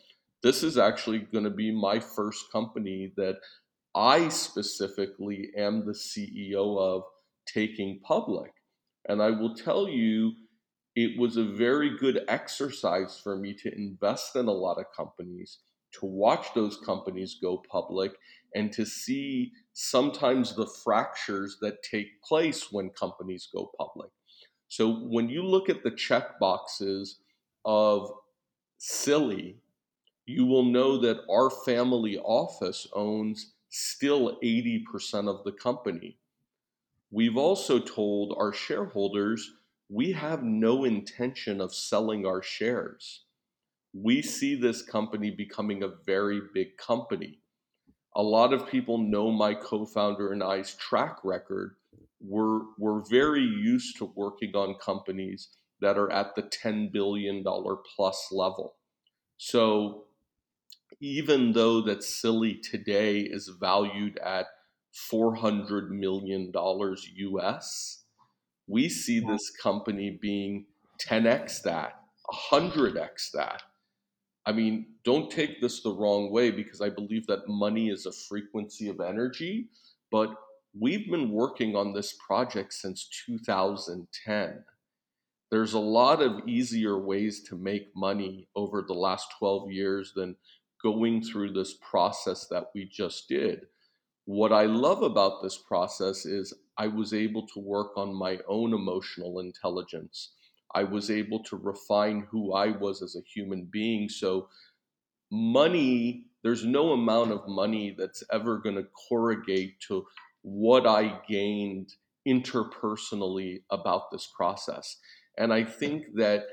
this 0.41 0.63
is 0.63 0.79
actually 0.79 1.19
going 1.19 1.43
to 1.43 1.51
be 1.51 1.71
my 1.71 1.99
first 1.99 2.51
company 2.51 3.13
that 3.17 3.35
I 3.93 4.29
specifically 4.29 5.51
am 5.55 5.85
the 5.85 5.91
CEO 5.91 6.79
of 6.79 7.03
taking 7.45 7.99
public. 8.03 8.51
And 9.07 9.21
I 9.21 9.29
will 9.29 9.53
tell 9.53 9.87
you, 9.87 10.31
it 10.95 11.17
was 11.17 11.37
a 11.37 11.43
very 11.43 11.97
good 11.97 12.21
exercise 12.27 13.19
for 13.21 13.37
me 13.37 13.53
to 13.53 13.73
invest 13.75 14.35
in 14.35 14.47
a 14.47 14.51
lot 14.51 14.77
of 14.77 14.91
companies, 14.95 15.59
to 15.93 16.05
watch 16.05 16.47
those 16.53 16.77
companies 16.77 17.37
go 17.41 17.63
public, 17.69 18.11
and 18.55 18.71
to 18.73 18.85
see 18.85 19.51
sometimes 19.73 20.55
the 20.55 20.67
fractures 20.83 21.57
that 21.61 21.83
take 21.83 22.21
place 22.21 22.71
when 22.71 22.89
companies 22.89 23.47
go 23.53 23.71
public. 23.77 24.09
So 24.67 24.89
when 24.89 25.29
you 25.29 25.43
look 25.43 25.69
at 25.69 25.83
the 25.83 25.91
check 25.91 26.39
boxes 26.39 27.19
of 27.65 28.11
Psilly, 28.77 29.57
you 30.25 30.45
will 30.45 30.65
know 30.65 30.97
that 30.97 31.23
our 31.29 31.49
family 31.49 32.17
office 32.19 32.87
owns 32.93 33.53
still 33.69 34.37
80% 34.43 35.27
of 35.27 35.43
the 35.43 35.51
company. 35.51 36.17
We've 37.11 37.37
also 37.37 37.79
told 37.79 38.35
our 38.37 38.53
shareholders 38.53 39.51
we 39.91 40.13
have 40.13 40.41
no 40.41 40.85
intention 40.85 41.59
of 41.59 41.75
selling 41.75 42.25
our 42.25 42.41
shares. 42.41 43.25
We 43.93 44.21
see 44.21 44.55
this 44.55 44.81
company 44.81 45.31
becoming 45.31 45.83
a 45.83 45.91
very 46.05 46.39
big 46.53 46.77
company. 46.77 47.39
A 48.15 48.23
lot 48.23 48.53
of 48.53 48.69
people 48.69 48.97
know 48.97 49.31
my 49.31 49.53
co 49.53 49.85
founder 49.85 50.31
and 50.31 50.41
I's 50.41 50.75
track 50.75 51.17
record. 51.25 51.75
We're, 52.21 52.61
we're 52.77 53.03
very 53.09 53.41
used 53.41 53.97
to 53.97 54.05
working 54.15 54.55
on 54.55 54.75
companies 54.75 55.49
that 55.81 55.97
are 55.97 56.11
at 56.11 56.35
the 56.35 56.43
$10 56.43 56.93
billion 56.93 57.43
plus 57.43 58.27
level. 58.31 58.75
So 59.37 60.05
even 61.01 61.51
though 61.51 61.81
that 61.81 62.03
Psilly 62.03 62.61
today 62.63 63.21
is 63.21 63.51
valued 63.59 64.17
at 64.19 64.45
$400 65.11 65.89
million 65.89 66.51
US, 66.53 68.00
we 68.71 68.87
see 68.87 69.19
this 69.19 69.51
company 69.61 70.17
being 70.21 70.65
10x 71.05 71.61
that, 71.63 71.93
100x 72.51 73.31
that. 73.33 73.63
I 74.45 74.53
mean, 74.53 74.85
don't 75.03 75.29
take 75.29 75.59
this 75.59 75.83
the 75.83 75.93
wrong 75.93 76.31
way 76.31 76.51
because 76.51 76.81
I 76.81 76.89
believe 76.89 77.27
that 77.27 77.47
money 77.47 77.89
is 77.89 78.05
a 78.05 78.11
frequency 78.11 78.87
of 78.87 79.01
energy, 79.01 79.67
but 80.09 80.33
we've 80.79 81.11
been 81.11 81.31
working 81.31 81.75
on 81.75 81.93
this 81.93 82.15
project 82.25 82.73
since 82.73 83.09
2010. 83.25 84.63
There's 85.51 85.73
a 85.73 85.79
lot 85.79 86.21
of 86.21 86.47
easier 86.47 86.97
ways 86.97 87.43
to 87.49 87.57
make 87.57 87.91
money 87.93 88.47
over 88.55 88.83
the 88.87 88.93
last 88.93 89.27
12 89.37 89.69
years 89.69 90.13
than 90.15 90.37
going 90.81 91.21
through 91.21 91.51
this 91.51 91.75
process 91.81 92.47
that 92.47 92.67
we 92.73 92.85
just 92.85 93.27
did. 93.27 93.67
What 94.25 94.53
I 94.53 94.65
love 94.65 95.01
about 95.01 95.41
this 95.41 95.57
process 95.57 96.25
is 96.25 96.53
I 96.77 96.87
was 96.87 97.13
able 97.13 97.47
to 97.47 97.59
work 97.59 97.97
on 97.97 98.13
my 98.13 98.39
own 98.47 98.73
emotional 98.73 99.39
intelligence. 99.39 100.33
I 100.73 100.83
was 100.83 101.09
able 101.09 101.43
to 101.43 101.57
refine 101.57 102.27
who 102.31 102.53
I 102.53 102.69
was 102.69 103.01
as 103.01 103.15
a 103.15 103.27
human 103.27 103.65
being. 103.65 104.09
So, 104.09 104.47
money, 105.31 106.25
there's 106.43 106.65
no 106.65 106.91
amount 106.91 107.31
of 107.31 107.47
money 107.47 107.95
that's 107.97 108.23
ever 108.31 108.57
going 108.57 108.75
to 108.75 108.87
corrugate 109.09 109.79
to 109.87 110.05
what 110.43 110.87
I 110.87 111.19
gained 111.27 111.93
interpersonally 112.27 113.63
about 113.69 114.11
this 114.11 114.27
process. 114.35 114.97
And 115.37 115.53
I 115.53 115.63
think 115.63 116.15
that 116.15 116.45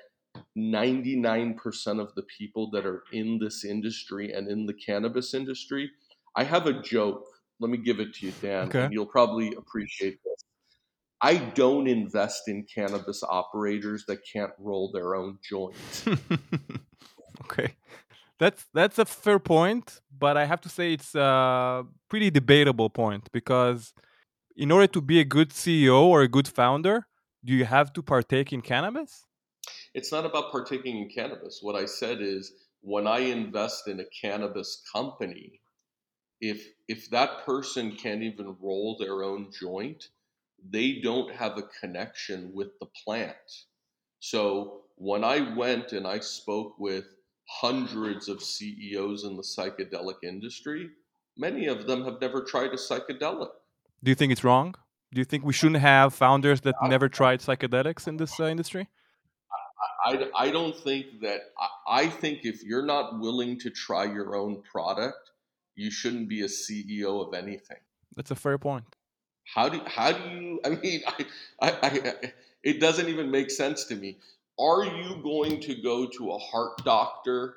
99% 0.56 2.00
of 2.00 2.14
the 2.14 2.22
people 2.22 2.70
that 2.70 2.86
are 2.86 3.02
in 3.12 3.38
this 3.38 3.64
industry 3.64 4.32
and 4.32 4.48
in 4.48 4.66
the 4.66 4.74
cannabis 4.74 5.34
industry, 5.34 5.90
I 6.36 6.44
have 6.44 6.66
a 6.66 6.80
joke. 6.82 7.24
Let 7.60 7.70
me 7.70 7.78
give 7.78 8.00
it 8.00 8.14
to 8.14 8.26
you, 8.26 8.32
Dan. 8.40 8.68
Okay. 8.68 8.88
you'll 8.90 9.06
probably 9.06 9.54
appreciate 9.54 10.18
this. 10.24 10.44
I 11.20 11.36
don't 11.36 11.88
invest 11.88 12.42
in 12.46 12.64
cannabis 12.72 13.22
operators 13.28 14.04
that 14.06 14.18
can't 14.32 14.52
roll 14.58 14.92
their 14.92 15.16
own 15.16 15.38
joints. 15.42 16.04
okay. 17.42 17.74
That's 18.38 18.66
that's 18.72 18.98
a 19.00 19.04
fair 19.04 19.40
point, 19.40 20.00
but 20.16 20.36
I 20.36 20.44
have 20.44 20.60
to 20.60 20.68
say 20.68 20.92
it's 20.92 21.14
a 21.16 21.84
pretty 22.08 22.30
debatable 22.30 22.88
point 22.88 23.28
because 23.32 23.92
in 24.56 24.70
order 24.70 24.86
to 24.86 25.00
be 25.00 25.18
a 25.18 25.24
good 25.24 25.50
CEO 25.50 26.02
or 26.02 26.22
a 26.22 26.28
good 26.28 26.46
founder, 26.46 27.06
do 27.44 27.52
you 27.52 27.64
have 27.64 27.92
to 27.94 28.02
partake 28.02 28.52
in 28.52 28.60
cannabis? 28.60 29.24
It's 29.94 30.12
not 30.12 30.24
about 30.24 30.52
partaking 30.52 30.98
in 30.98 31.08
cannabis. 31.08 31.58
What 31.62 31.74
I 31.74 31.86
said 31.86 32.20
is 32.20 32.52
when 32.80 33.08
I 33.08 33.18
invest 33.18 33.88
in 33.88 33.98
a 33.98 34.04
cannabis 34.20 34.82
company, 34.92 35.60
if 36.40 36.68
if 36.88 37.10
that 37.10 37.44
person 37.44 37.96
can't 37.96 38.22
even 38.22 38.56
roll 38.60 38.96
their 38.98 39.22
own 39.22 39.50
joint, 39.52 40.08
they 40.70 41.00
don't 41.02 41.34
have 41.34 41.58
a 41.58 41.68
connection 41.80 42.52
with 42.54 42.78
the 42.78 42.86
plant. 43.04 43.66
So 44.20 44.82
when 44.96 45.22
I 45.24 45.54
went 45.54 45.92
and 45.92 46.06
I 46.06 46.20
spoke 46.20 46.78
with 46.78 47.04
hundreds 47.48 48.28
of 48.28 48.42
CEOs 48.42 49.24
in 49.24 49.36
the 49.36 49.42
psychedelic 49.42 50.22
industry, 50.22 50.90
many 51.36 51.66
of 51.66 51.86
them 51.86 52.04
have 52.04 52.20
never 52.20 52.42
tried 52.42 52.72
a 52.72 52.76
psychedelic. 52.76 53.50
Do 54.02 54.10
you 54.10 54.14
think 54.14 54.32
it's 54.32 54.44
wrong? 54.44 54.74
Do 55.12 55.20
you 55.20 55.24
think 55.24 55.44
we 55.44 55.52
shouldn't 55.52 55.80
have 55.80 56.14
founders 56.14 56.60
that 56.62 56.74
never 56.82 57.08
tried 57.08 57.40
psychedelics 57.40 58.06
in 58.06 58.18
this 58.18 58.38
uh, 58.38 58.44
industry? 58.44 58.88
I, 60.04 60.28
I 60.36 60.50
don't 60.50 60.76
think 60.76 61.20
that, 61.22 61.40
I, 61.58 62.02
I 62.02 62.08
think 62.08 62.40
if 62.42 62.62
you're 62.62 62.84
not 62.84 63.18
willing 63.18 63.58
to 63.60 63.70
try 63.70 64.04
your 64.04 64.36
own 64.36 64.62
product, 64.62 65.30
you 65.78 65.92
shouldn't 65.92 66.28
be 66.28 66.42
a 66.42 66.46
CEO 66.46 67.26
of 67.26 67.32
anything. 67.34 67.78
That's 68.16 68.32
a 68.32 68.34
fair 68.34 68.58
point. 68.58 68.84
How 69.44 69.68
do, 69.68 69.80
how 69.86 70.12
do 70.12 70.28
you, 70.28 70.60
I 70.64 70.70
mean, 70.70 71.02
I, 71.06 71.24
I, 71.62 71.70
I, 71.82 72.32
it 72.64 72.80
doesn't 72.80 73.08
even 73.08 73.30
make 73.30 73.50
sense 73.50 73.84
to 73.84 73.94
me. 73.94 74.18
Are 74.58 74.84
you 74.84 75.20
going 75.22 75.60
to 75.60 75.80
go 75.80 76.06
to 76.18 76.32
a 76.32 76.38
heart 76.38 76.84
doctor 76.84 77.54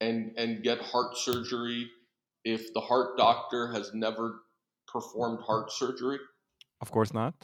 and, 0.00 0.32
and 0.36 0.64
get 0.64 0.80
heart 0.80 1.16
surgery 1.16 1.88
if 2.44 2.74
the 2.74 2.80
heart 2.80 3.16
doctor 3.16 3.72
has 3.72 3.94
never 3.94 4.40
performed 4.88 5.38
heart 5.46 5.70
surgery? 5.70 6.18
Of 6.80 6.90
course 6.90 7.14
not. 7.14 7.34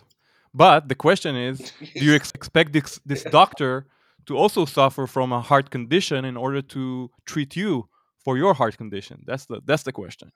But 0.53 0.89
the 0.89 0.97
question 0.97 1.37
is, 1.37 1.73
do 1.95 2.05
you 2.05 2.15
ex- 2.17 2.33
expect 2.35 2.73
this, 2.73 3.01
this 3.07 3.23
doctor 3.39 3.87
to 4.27 4.37
also 4.37 4.65
suffer 4.65 5.07
from 5.07 5.33
a 5.33 5.41
heart 5.41 5.71
condition 5.71 6.25
in 6.25 6.37
order 6.37 6.63
to 6.63 7.11
treat 7.25 7.55
you 7.55 7.90
for 8.25 8.37
your 8.37 8.55
heart 8.55 8.77
condition? 8.77 9.23
That's 9.27 9.47
the 9.47 9.61
that's 9.65 9.83
the 9.83 9.93
question. 9.93 10.33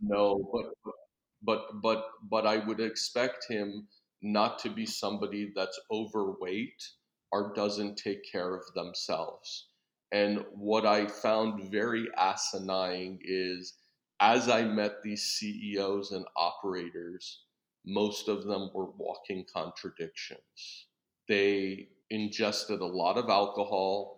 No, 0.00 0.48
but 0.52 0.94
but 1.42 1.82
but 1.82 2.04
but 2.30 2.46
I 2.46 2.58
would 2.58 2.80
expect 2.80 3.46
him 3.48 3.86
not 4.22 4.58
to 4.60 4.70
be 4.70 4.86
somebody 4.86 5.52
that's 5.54 5.78
overweight 5.90 6.82
or 7.30 7.52
doesn't 7.54 7.96
take 7.96 8.30
care 8.30 8.54
of 8.54 8.62
themselves. 8.74 9.66
And 10.12 10.44
what 10.52 10.86
I 10.86 11.06
found 11.06 11.70
very 11.70 12.06
asinine 12.16 13.18
is 13.22 13.74
as 14.20 14.48
I 14.48 14.62
met 14.62 15.02
these 15.02 15.22
CEOs 15.22 16.12
and 16.12 16.24
operators, 16.36 17.42
most 17.84 18.28
of 18.28 18.44
them 18.44 18.70
were 18.72 18.90
walking 18.96 19.44
contradictions. 19.52 20.86
They 21.28 21.88
ingested 22.10 22.80
a 22.80 22.86
lot 22.86 23.18
of 23.18 23.28
alcohol. 23.28 24.13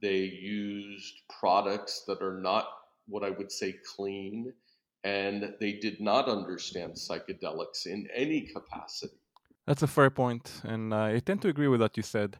They 0.00 0.18
used 0.18 1.22
products 1.28 2.04
that 2.06 2.22
are 2.22 2.40
not 2.40 2.68
what 3.06 3.24
I 3.24 3.30
would 3.30 3.50
say 3.50 3.74
clean, 3.96 4.52
and 5.04 5.54
they 5.60 5.72
did 5.72 6.00
not 6.00 6.28
understand 6.28 6.94
psychedelics 6.94 7.86
in 7.86 8.08
any 8.14 8.42
capacity. 8.42 9.16
That's 9.66 9.82
a 9.82 9.86
fair 9.86 10.10
point, 10.10 10.62
and 10.64 10.94
I 10.94 11.18
tend 11.20 11.42
to 11.42 11.48
agree 11.48 11.68
with 11.68 11.80
what 11.80 11.96
you 11.96 12.02
said. 12.02 12.38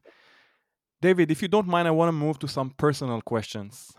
David, 1.01 1.31
if 1.31 1.43
you 1.43 1.49
don't 1.49 1.67
mind, 1.67 1.89
I 1.89 1.91
want 1.91 2.09
to 2.09 2.13
move 2.13 2.39
to 2.41 2.49
some 2.49 2.71
personal 2.71 3.21
questions. 3.21 3.93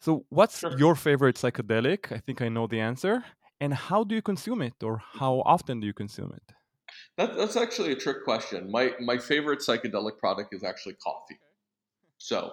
So, 0.00 0.24
what's 0.28 0.60
sure. 0.60 0.78
your 0.78 0.94
favorite 0.94 1.36
psychedelic? 1.36 2.12
I 2.12 2.18
think 2.18 2.40
I 2.40 2.48
know 2.48 2.66
the 2.66 2.80
answer. 2.80 3.24
And 3.60 3.74
how 3.74 4.04
do 4.04 4.14
you 4.14 4.22
consume 4.22 4.62
it, 4.62 4.74
or 4.82 5.02
how 5.14 5.42
often 5.44 5.80
do 5.80 5.86
you 5.86 5.92
consume 5.92 6.32
it? 6.34 6.54
That, 7.16 7.36
that's 7.36 7.56
actually 7.56 7.92
a 7.92 7.96
trick 7.96 8.24
question. 8.24 8.70
My 8.70 8.92
my 9.00 9.18
favorite 9.18 9.60
psychedelic 9.60 10.18
product 10.18 10.54
is 10.54 10.62
actually 10.62 10.94
coffee. 10.94 11.38
So, 12.18 12.52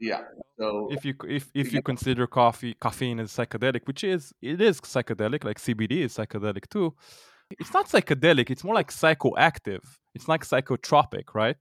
yeah. 0.00 0.22
So 0.58 0.88
if 0.90 1.04
you 1.04 1.14
if 1.28 1.50
if 1.54 1.72
you 1.72 1.82
consider 1.82 2.26
coffee 2.26 2.74
caffeine 2.80 3.20
as 3.20 3.32
psychedelic, 3.32 3.86
which 3.86 4.02
is 4.02 4.32
it 4.42 4.60
is 4.60 4.80
psychedelic, 4.80 5.44
like 5.44 5.58
CBD 5.58 6.02
is 6.04 6.16
psychedelic 6.16 6.68
too. 6.68 6.94
It's 7.58 7.72
not 7.72 7.88
psychedelic. 7.88 8.50
It's 8.50 8.64
more 8.64 8.74
like 8.74 8.90
psychoactive. 8.90 9.84
It's 10.14 10.28
like 10.28 10.44
psychotropic, 10.44 11.34
right? 11.34 11.56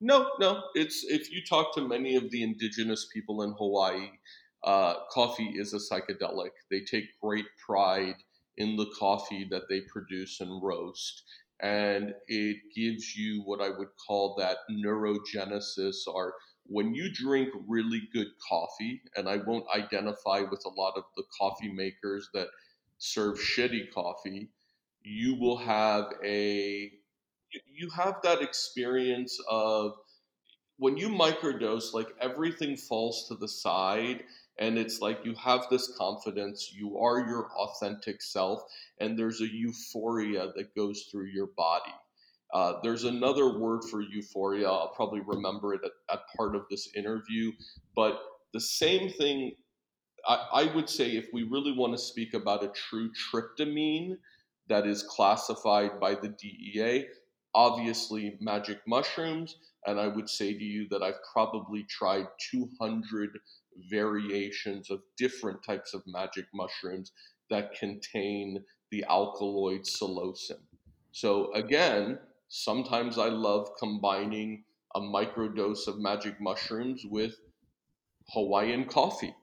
No, 0.00 0.30
no. 0.40 0.62
It's 0.74 1.04
if 1.08 1.30
you 1.30 1.42
talk 1.48 1.74
to 1.74 1.86
many 1.86 2.16
of 2.16 2.30
the 2.30 2.42
indigenous 2.42 3.08
people 3.12 3.42
in 3.42 3.54
Hawaii, 3.58 4.08
uh, 4.64 4.94
coffee 5.12 5.52
is 5.56 5.74
a 5.74 5.78
psychedelic. 5.78 6.50
They 6.70 6.80
take 6.80 7.04
great 7.22 7.46
pride 7.64 8.16
in 8.56 8.76
the 8.76 8.86
coffee 8.98 9.46
that 9.50 9.62
they 9.68 9.80
produce 9.92 10.40
and 10.40 10.62
roast. 10.62 11.22
And 11.62 12.14
it 12.26 12.56
gives 12.74 13.14
you 13.16 13.42
what 13.44 13.60
I 13.60 13.68
would 13.68 13.88
call 14.06 14.34
that 14.38 14.58
neurogenesis 14.70 16.06
or 16.06 16.34
when 16.64 16.94
you 16.94 17.12
drink 17.12 17.50
really 17.66 18.02
good 18.12 18.28
coffee, 18.48 19.02
and 19.16 19.28
I 19.28 19.38
won't 19.38 19.66
identify 19.74 20.40
with 20.40 20.64
a 20.64 20.80
lot 20.80 20.94
of 20.96 21.04
the 21.16 21.24
coffee 21.36 21.72
makers 21.72 22.28
that 22.32 22.46
serve 22.98 23.38
shitty 23.38 23.90
coffee, 23.92 24.50
you 25.02 25.34
will 25.34 25.56
have 25.56 26.12
a 26.24 26.92
you 27.66 27.90
have 27.90 28.16
that 28.22 28.42
experience 28.42 29.36
of 29.48 29.94
when 30.76 30.96
you 30.96 31.08
microdose, 31.08 31.92
like 31.92 32.08
everything 32.20 32.76
falls 32.76 33.26
to 33.28 33.34
the 33.34 33.48
side 33.48 34.22
and 34.58 34.78
it's 34.78 35.00
like 35.00 35.24
you 35.24 35.34
have 35.34 35.66
this 35.70 35.92
confidence 35.96 36.72
you 36.74 36.98
are 36.98 37.20
your 37.20 37.50
authentic 37.56 38.22
self 38.22 38.62
and 39.00 39.18
there's 39.18 39.40
a 39.40 39.52
euphoria 39.52 40.52
that 40.54 40.74
goes 40.74 41.08
through 41.10 41.26
your 41.26 41.48
body. 41.56 41.92
Uh, 42.52 42.74
there's 42.82 43.04
another 43.04 43.58
word 43.58 43.82
for 43.90 44.00
euphoria 44.00 44.68
i'll 44.68 44.92
probably 44.94 45.20
remember 45.20 45.72
it 45.74 45.80
at, 45.84 45.92
at 46.12 46.20
part 46.36 46.56
of 46.56 46.62
this 46.68 46.88
interview 46.96 47.52
but 47.94 48.20
the 48.52 48.60
same 48.60 49.08
thing 49.10 49.52
I, 50.26 50.46
I 50.52 50.74
would 50.74 50.90
say 50.90 51.10
if 51.10 51.26
we 51.32 51.44
really 51.44 51.72
want 51.72 51.92
to 51.92 51.98
speak 51.98 52.34
about 52.34 52.64
a 52.64 52.68
true 52.68 53.10
tryptamine 53.12 54.16
that 54.68 54.86
is 54.86 55.04
classified 55.04 56.00
by 56.00 56.16
the 56.16 56.28
dea 56.28 57.06
obviously 57.54 58.36
magic 58.40 58.80
mushrooms 58.86 59.56
and 59.86 60.00
i 60.00 60.08
would 60.08 60.28
say 60.28 60.52
to 60.52 60.64
you 60.64 60.88
that 60.90 61.02
i've 61.04 61.22
probably 61.32 61.84
tried 61.84 62.26
200 62.50 63.38
variations 63.90 64.90
of 64.90 65.02
different 65.16 65.62
types 65.62 65.94
of 65.94 66.02
magic 66.06 66.46
mushrooms 66.52 67.12
that 67.50 67.74
contain 67.74 68.64
the 68.90 69.04
alkaloid 69.08 69.82
psilocin. 69.82 70.58
So 71.12 71.52
again, 71.54 72.18
sometimes 72.48 73.18
I 73.18 73.28
love 73.28 73.70
combining 73.78 74.64
a 74.94 75.00
microdose 75.00 75.86
of 75.86 75.98
magic 75.98 76.40
mushrooms 76.40 77.04
with 77.04 77.34
Hawaiian 78.32 78.84
coffee. 78.86 79.34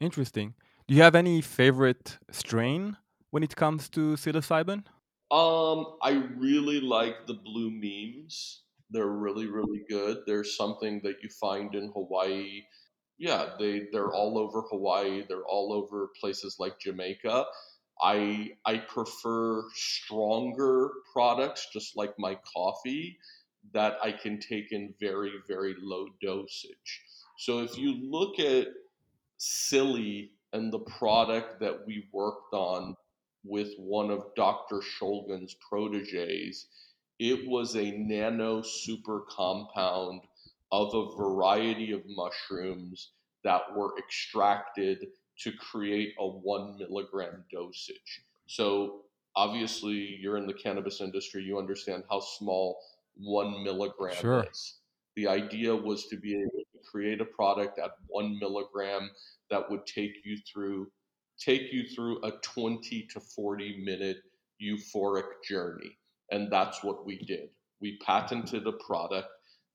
Interesting. 0.00 0.54
Do 0.88 0.94
you 0.94 1.02
have 1.02 1.14
any 1.14 1.40
favorite 1.40 2.18
strain 2.30 2.96
when 3.30 3.42
it 3.42 3.56
comes 3.56 3.88
to 3.90 4.14
psilocybin? 4.14 4.84
Um, 5.30 5.96
I 6.02 6.22
really 6.36 6.80
like 6.80 7.26
the 7.26 7.34
blue 7.34 7.70
meanies. 7.70 8.58
They're 8.90 9.06
really, 9.06 9.46
really 9.46 9.82
good. 9.88 10.18
There's 10.26 10.56
something 10.56 11.00
that 11.02 11.16
you 11.22 11.28
find 11.28 11.74
in 11.74 11.90
Hawaii 11.92 12.62
yeah, 13.18 13.50
they 13.58 13.86
they're 13.92 14.12
all 14.12 14.38
over 14.38 14.62
Hawaii. 14.62 15.24
They're 15.26 15.44
all 15.44 15.72
over 15.72 16.10
places 16.20 16.56
like 16.58 16.78
Jamaica. 16.78 17.46
I 18.00 18.50
I 18.64 18.78
prefer 18.78 19.64
stronger 19.74 20.90
products, 21.12 21.68
just 21.72 21.96
like 21.96 22.18
my 22.18 22.38
coffee, 22.54 23.18
that 23.72 23.98
I 24.02 24.12
can 24.12 24.38
take 24.38 24.72
in 24.72 24.94
very 25.00 25.32
very 25.48 25.74
low 25.80 26.08
dosage. 26.22 27.02
So 27.38 27.60
if 27.60 27.78
you 27.78 27.94
look 27.94 28.38
at 28.38 28.68
Psilly 29.38 30.32
and 30.52 30.72
the 30.72 30.80
product 30.80 31.60
that 31.60 31.86
we 31.86 32.08
worked 32.12 32.54
on 32.54 32.96
with 33.44 33.74
one 33.78 34.10
of 34.10 34.34
Dr. 34.34 34.80
Shulgin's 34.80 35.54
proteges, 35.54 36.66
it 37.18 37.46
was 37.48 37.76
a 37.76 37.92
nano 37.92 38.62
super 38.62 39.20
compound 39.28 40.22
of 40.72 40.94
a 40.94 41.16
variety 41.16 41.92
of 41.92 42.02
mushrooms 42.06 43.12
that 43.44 43.62
were 43.74 43.96
extracted 43.98 45.06
to 45.38 45.52
create 45.52 46.14
a 46.18 46.26
one 46.26 46.76
milligram 46.78 47.44
dosage. 47.52 48.22
So, 48.46 49.02
obviously, 49.34 50.18
you're 50.20 50.38
in 50.38 50.46
the 50.46 50.54
cannabis 50.54 51.00
industry, 51.00 51.42
you 51.42 51.58
understand 51.58 52.04
how 52.10 52.20
small 52.20 52.78
one 53.16 53.62
milligram 53.62 54.16
sure. 54.16 54.46
is. 54.50 54.78
The 55.14 55.28
idea 55.28 55.74
was 55.74 56.06
to 56.08 56.16
be 56.16 56.34
able 56.34 56.64
to 56.72 56.90
create 56.90 57.20
a 57.20 57.24
product 57.24 57.78
at 57.78 57.92
one 58.06 58.38
milligram 58.38 59.10
that 59.50 59.70
would 59.70 59.86
take 59.86 60.12
you 60.24 60.38
through 60.50 60.88
take 61.38 61.70
you 61.72 61.86
through 61.86 62.18
a 62.24 62.30
20 62.42 63.08
to 63.12 63.20
40 63.20 63.84
minute 63.84 64.18
euphoric 64.62 65.42
journey. 65.46 65.98
And 66.30 66.50
that's 66.50 66.82
what 66.82 67.04
we 67.04 67.18
did. 67.18 67.50
We 67.80 67.98
patented 67.98 68.66
a 68.66 68.72
product 68.72 69.28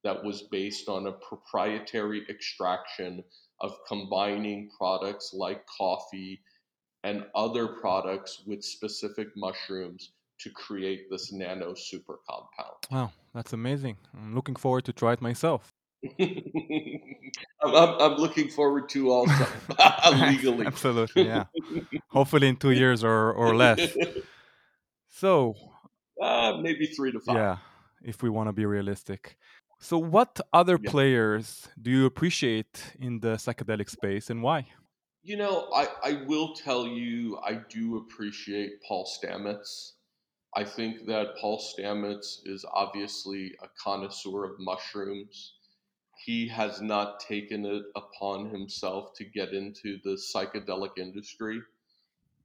that 0.04 0.24
was 0.24 0.44
based 0.44 0.90
on 0.90 1.08
a 1.08 1.12
proprietary 1.12 2.26
extraction 2.30 3.24
of 3.60 3.76
combining 3.88 4.70
products 4.78 5.34
like 5.34 5.66
coffee 5.68 6.42
and 7.04 7.26
other 7.36 7.68
products 7.68 8.44
with 8.46 8.64
specific 8.64 9.28
mushrooms 9.36 10.12
to 10.40 10.50
create 10.50 11.10
this 11.10 11.32
nano 11.32 11.74
super 11.76 12.20
compound. 12.28 12.78
Wow, 12.92 13.12
that's 13.34 13.54
amazing. 13.54 13.98
I'm 14.16 14.34
looking 14.34 14.56
forward 14.56 14.86
to 14.86 14.94
try 14.94 15.14
it 15.14 15.22
myself. 15.22 15.72
I'm, 16.20 17.76
I'm, 17.76 18.02
I'm, 18.02 18.16
looking 18.16 18.50
forward 18.50 18.90
to 18.90 19.12
also 19.12 19.46
legally. 20.16 20.66
Absolutely, 20.66 21.26
yeah. 21.26 21.44
Hopefully 22.10 22.48
in 22.48 22.56
two 22.56 22.72
years 22.72 23.04
or, 23.04 23.32
or 23.34 23.56
less. 23.56 23.96
So, 25.10 25.54
uh, 26.20 26.58
maybe 26.60 26.88
three 26.88 27.12
to 27.12 27.20
five. 27.20 27.36
Yeah, 27.36 27.58
if 28.02 28.24
we 28.24 28.30
want 28.30 28.50
to 28.50 28.54
be 28.54 28.66
realistic. 28.66 29.38
So, 29.84 29.98
what 29.98 30.40
other 30.54 30.78
yeah. 30.80 30.92
players 30.92 31.68
do 31.82 31.90
you 31.90 32.06
appreciate 32.06 32.94
in 33.00 33.20
the 33.20 33.34
psychedelic 33.38 33.90
space 33.90 34.30
and 34.30 34.44
why? 34.44 34.68
You 35.24 35.38
know, 35.38 35.72
I, 35.76 35.88
I 36.04 36.24
will 36.28 36.54
tell 36.54 36.86
you, 36.86 37.40
I 37.44 37.62
do 37.68 37.98
appreciate 37.98 38.84
Paul 38.88 39.10
Stamets. 39.10 39.94
I 40.56 40.66
think 40.66 41.08
that 41.08 41.36
Paul 41.42 41.60
Stamets 41.60 42.42
is 42.46 42.64
obviously 42.72 43.56
a 43.64 43.68
connoisseur 43.84 44.46
of 44.46 44.60
mushrooms. 44.60 45.56
He 46.26 46.48
has 46.50 46.80
not 46.80 47.20
taken 47.20 47.66
it 47.66 47.84
upon 47.96 48.52
himself 48.52 49.16
to 49.16 49.26
get 49.26 49.50
into 49.50 49.98
the 50.04 50.12
psychedelic 50.12 51.00
industry. 51.00 51.60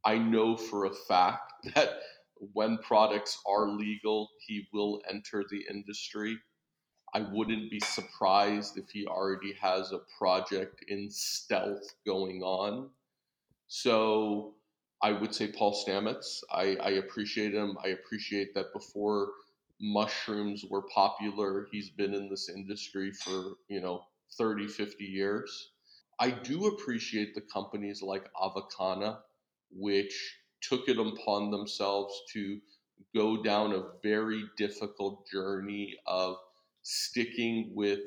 I 0.07 0.17
know 0.17 0.57
for 0.57 0.87
a 0.87 0.95
fact 1.07 1.53
that 1.75 1.99
when 2.55 2.79
products 2.79 3.39
are 3.47 3.69
legal, 3.69 4.31
he 4.47 4.67
will 4.73 5.03
enter 5.11 5.45
the 5.51 5.67
industry. 5.69 6.39
I 7.17 7.21
wouldn't 7.33 7.71
be 7.71 7.81
surprised 7.81 8.77
if 8.77 8.91
he 8.91 9.07
already 9.07 9.55
has 9.55 9.91
a 9.91 10.01
project 10.19 10.85
in 10.89 11.09
stealth 11.11 11.95
going 12.05 12.43
on. 12.43 12.91
So 13.69 14.53
I 15.01 15.13
would 15.13 15.35
say 15.35 15.51
Paul 15.51 15.73
Stamets. 15.73 16.43
I, 16.53 16.77
I 16.77 16.91
appreciate 16.91 17.55
him. 17.55 17.79
I 17.83 17.89
appreciate 17.89 18.53
that 18.55 18.71
before 18.75 19.31
mushrooms 19.81 20.67
were 20.69 20.83
popular, 20.95 21.69
he's 21.73 21.89
been 21.89 22.13
in 22.13 22.29
this 22.29 22.51
industry 22.51 23.13
for, 23.13 23.55
you 23.69 23.81
know, 23.81 24.03
30, 24.37 24.69
50 24.69 25.05
years. 25.05 25.71
I 26.21 26.29
do 26.29 26.67
appreciate 26.67 27.35
the 27.35 27.41
companies 27.41 28.03
like 28.03 28.29
Avicanna, 28.39 29.21
which 29.71 30.37
took 30.61 30.87
it 30.87 30.99
upon 30.99 31.51
themselves 31.51 32.15
to 32.35 32.61
go 33.15 33.43
down 33.43 33.73
a 33.73 33.85
very 34.03 34.45
difficult 34.59 35.27
journey 35.33 35.97
of 36.07 36.37
sticking 36.87 37.73
with 37.75 37.99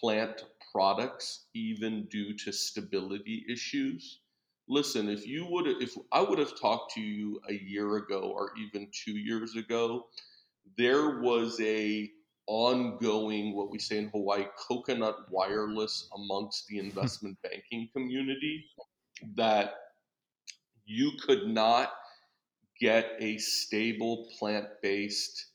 plant 0.00 0.44
products 0.72 1.46
even 1.54 2.04
due 2.04 2.32
to 2.36 2.52
stability 2.52 3.44
issues? 3.50 4.20
Listen 4.68 5.08
if 5.08 5.26
you 5.26 5.46
would 5.46 5.66
if 5.66 5.96
i 6.12 6.20
would 6.20 6.38
have 6.38 6.58
talked 6.60 6.92
to 6.92 7.00
you 7.00 7.40
a 7.48 7.54
year 7.54 7.96
ago 7.96 8.20
or 8.20 8.52
even 8.58 8.86
2 9.04 9.12
years 9.12 9.56
ago 9.56 10.06
there 10.76 11.20
was 11.20 11.58
a 11.60 12.10
ongoing 12.46 13.56
what 13.56 13.70
we 13.70 13.78
say 13.78 13.96
in 13.96 14.08
hawaii 14.08 14.44
coconut 14.68 15.16
wireless 15.30 16.08
amongst 16.14 16.66
the 16.66 16.78
hmm. 16.78 16.86
investment 16.86 17.38
banking 17.42 17.88
community 17.94 18.66
that 19.36 19.74
you 20.84 21.12
could 21.24 21.46
not 21.46 21.92
get 22.78 23.12
a 23.20 23.38
stable 23.38 24.28
plant-based 24.38 25.46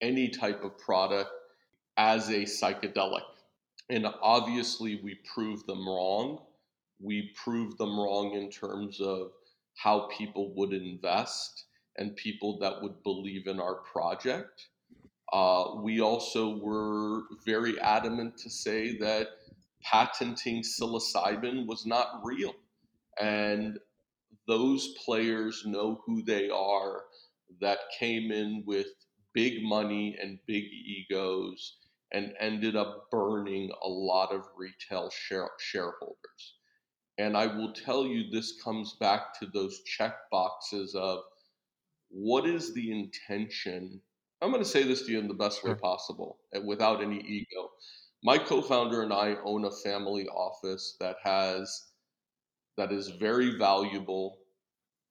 any 0.00 0.28
type 0.28 0.62
of 0.62 0.76
product 0.78 1.30
as 1.98 2.28
a 2.28 2.44
psychedelic. 2.44 3.24
And 3.90 4.06
obviously, 4.22 5.00
we 5.02 5.16
proved 5.34 5.66
them 5.66 5.86
wrong. 5.86 6.44
We 7.00 7.32
proved 7.34 7.76
them 7.76 7.98
wrong 7.98 8.34
in 8.34 8.50
terms 8.50 9.00
of 9.00 9.32
how 9.76 10.08
people 10.16 10.54
would 10.54 10.72
invest 10.72 11.64
and 11.96 12.14
people 12.14 12.58
that 12.60 12.80
would 12.80 13.02
believe 13.02 13.48
in 13.48 13.58
our 13.60 13.76
project. 13.76 14.68
Uh, 15.32 15.74
we 15.82 16.00
also 16.00 16.58
were 16.58 17.22
very 17.44 17.78
adamant 17.80 18.38
to 18.38 18.48
say 18.48 18.96
that 18.98 19.28
patenting 19.82 20.62
psilocybin 20.62 21.66
was 21.66 21.84
not 21.84 22.20
real. 22.22 22.54
And 23.20 23.78
those 24.46 24.94
players 25.04 25.64
know 25.66 26.00
who 26.06 26.22
they 26.22 26.48
are 26.48 27.02
that 27.60 27.78
came 27.98 28.30
in 28.30 28.62
with 28.66 28.86
big 29.34 29.62
money 29.62 30.16
and 30.20 30.38
big 30.46 30.64
egos 30.64 31.76
and 32.12 32.34
ended 32.40 32.76
up 32.76 33.10
burning 33.10 33.70
a 33.84 33.88
lot 33.88 34.32
of 34.32 34.42
retail 34.56 35.10
share- 35.10 35.50
shareholders. 35.58 36.54
And 37.18 37.36
I 37.36 37.46
will 37.46 37.72
tell 37.72 38.06
you, 38.06 38.30
this 38.30 38.62
comes 38.62 38.96
back 39.00 39.38
to 39.40 39.46
those 39.46 39.82
check 39.84 40.14
boxes 40.30 40.94
of 40.94 41.20
what 42.10 42.46
is 42.46 42.72
the 42.74 42.90
intention? 42.90 44.00
I'm 44.40 44.50
going 44.50 44.62
to 44.62 44.68
say 44.68 44.84
this 44.84 45.02
to 45.06 45.12
you 45.12 45.18
in 45.18 45.28
the 45.28 45.34
best 45.34 45.64
way 45.64 45.74
possible 45.74 46.38
and 46.52 46.66
without 46.66 47.02
any 47.02 47.20
ego. 47.20 47.70
my 48.22 48.38
co-founder 48.38 49.02
and 49.02 49.12
I 49.12 49.36
own 49.44 49.64
a 49.64 49.70
family 49.70 50.26
office 50.28 50.96
that 51.00 51.16
has 51.22 51.88
that 52.76 52.92
is 52.92 53.08
very 53.08 53.58
valuable. 53.58 54.38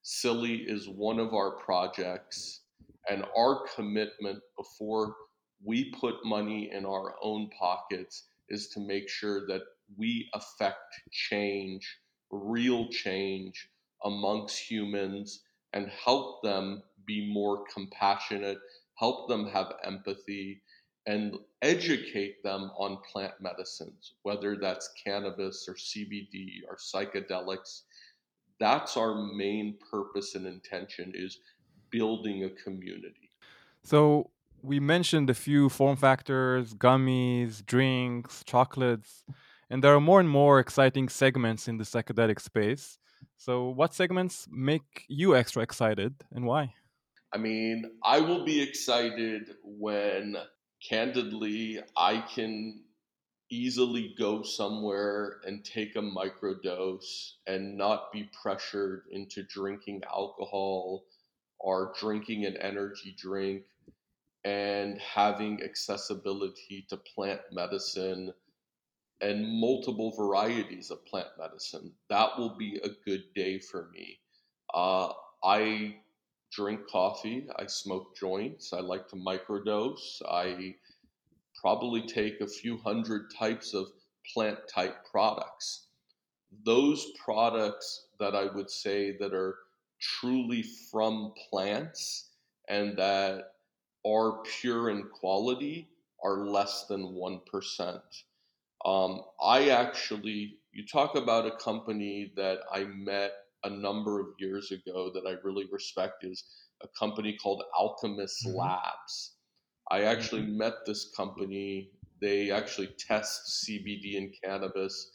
Psilly 0.02 0.64
is 0.68 0.88
one 0.88 1.20
of 1.20 1.34
our 1.34 1.58
projects, 1.58 2.62
and 3.10 3.26
our 3.38 3.66
commitment 3.76 4.40
before 4.58 5.16
we 5.64 5.92
put 5.92 6.26
money 6.26 6.72
in 6.72 6.86
our 6.86 7.16
own 7.22 7.50
pockets 7.58 8.28
is 8.50 8.70
to 8.70 8.80
make 8.80 9.10
sure 9.10 9.46
that 9.48 9.62
we 9.98 10.30
affect 10.34 11.00
change, 11.12 12.00
real 12.32 12.88
change 12.90 13.70
amongst 14.04 14.60
humans, 14.60 15.42
and 15.74 15.90
help 15.90 16.44
them 16.44 16.84
be 17.06 17.32
more 17.32 17.64
compassionate, 17.74 18.60
help 18.96 19.28
them 19.28 19.48
have 19.48 19.74
empathy, 19.84 20.62
and 21.06 21.38
educate 21.62 22.44
them 22.44 22.70
on 22.78 22.98
plant 23.12 23.34
medicines, 23.40 24.14
whether 24.24 24.58
that's 24.58 24.92
cannabis 25.04 25.66
or 25.68 25.74
CBD 25.74 26.62
or 26.68 26.76
psychedelics. 26.76 27.84
That's 28.60 28.98
our 28.98 29.16
main 29.16 29.78
purpose 29.90 30.36
and 30.36 30.46
intention 30.46 31.14
is 31.16 31.40
building 31.90 32.44
a 32.44 32.50
community. 32.50 33.32
So 33.84 34.32
we 34.68 34.82
mentioned 34.82 35.30
a 35.30 35.34
few 35.34 35.70
form 35.70 35.96
factors, 35.96 36.74
gummies, 36.74 37.66
drinks, 37.66 38.44
chocolates, 38.46 39.24
and 39.70 39.82
there 39.82 39.96
are 39.96 40.02
more 40.02 40.20
and 40.20 40.30
more 40.30 40.60
exciting 40.60 41.08
segments 41.08 41.70
in 41.70 41.78
the 41.78 41.86
psychedelic 41.86 42.42
space. 42.42 43.00
So 43.38 43.70
what 43.70 43.94
segments 43.94 44.48
make 44.52 45.06
you 45.08 45.36
extra 45.36 45.64
excited 45.64 46.16
and 46.32 46.46
why? 46.46 46.74
I 47.34 47.38
mean, 47.38 47.92
I 48.04 48.20
will 48.20 48.44
be 48.44 48.62
excited 48.62 49.52
when 49.64 50.36
candidly, 50.88 51.80
I 51.96 52.26
can 52.36 52.84
easily 53.50 54.14
go 54.20 54.44
somewhere 54.44 55.40
and 55.46 55.64
take 55.64 55.96
a 55.96 56.02
microdose 56.02 57.36
and 57.48 57.78
not 57.78 58.12
be 58.12 58.30
pressured 58.42 59.04
into 59.12 59.44
drinking 59.44 60.02
alcohol 60.12 61.06
or 61.60 61.94
drinking 62.00 62.46
an 62.46 62.58
energy 62.58 63.16
drink 63.18 63.64
and 64.44 65.00
having 65.00 65.62
accessibility 65.64 66.86
to 66.90 66.98
plant 66.98 67.42
medicine 67.52 68.34
and 69.22 69.60
multiple 69.60 70.14
varieties 70.16 70.92
of 70.92 71.06
plant 71.06 71.28
medicine. 71.40 71.92
That 72.10 72.38
will 72.38 72.56
be 72.56 72.80
a 72.84 72.90
good 73.06 73.24
day 73.36 73.60
for 73.60 73.90
me. 73.92 74.20
Uh, 74.74 75.12
I 75.44 75.96
drink 76.52 76.82
coffee. 76.90 77.48
I 77.58 77.66
smoke 77.66 78.16
joints. 78.16 78.74
I 78.74 78.80
like 78.80 79.08
to 79.10 79.16
microdose. 79.16 80.22
I 80.30 80.76
probably 81.60 82.04
take 82.04 82.40
a 82.42 82.48
few 82.48 82.78
hundred 82.78 83.32
types 83.38 83.74
of 83.74 83.88
plant 84.34 84.60
type 84.74 84.96
products. 85.10 85.88
Those 86.64 87.06
products 87.24 88.08
that 88.20 88.36
I 88.36 88.46
would 88.46 88.70
say 88.70 89.18
that 89.18 89.34
are 89.34 89.56
truly 90.00 90.64
from 90.92 91.34
plants 91.50 92.30
and 92.70 92.98
that 92.98 93.54
are 94.06 94.42
pure 94.44 94.90
in 94.90 95.04
quality 95.14 95.90
are 96.24 96.46
less 96.46 96.86
than 96.88 97.04
1%. 97.04 98.02
Um, 98.86 99.22
I 99.42 99.70
actually, 99.70 100.58
you 100.72 100.86
talk 100.86 101.16
about 101.16 101.46
a 101.46 101.56
company 101.58 102.32
that 102.36 102.60
I 102.72 102.86
met 102.86 103.32
a 103.64 103.70
number 103.70 104.20
of 104.20 104.28
years 104.40 104.72
ago 104.72 105.12
that 105.14 105.28
I 105.28 105.36
really 105.44 105.66
respect 105.72 106.24
is 106.24 106.44
a 106.82 106.88
company 107.00 107.38
called 107.42 107.64
Alchemist 107.78 108.46
mm-hmm. 108.46 108.58
Labs. 108.58 109.34
I 109.90 110.04
actually 110.04 110.44
mm-hmm. 110.44 110.58
met 110.58 110.74
this 110.86 111.12
company. 111.16 111.92
They 112.22 112.52
actually 112.52 112.90
test 113.00 113.66
CBD 113.66 114.18
and 114.18 114.34
cannabis 114.44 115.12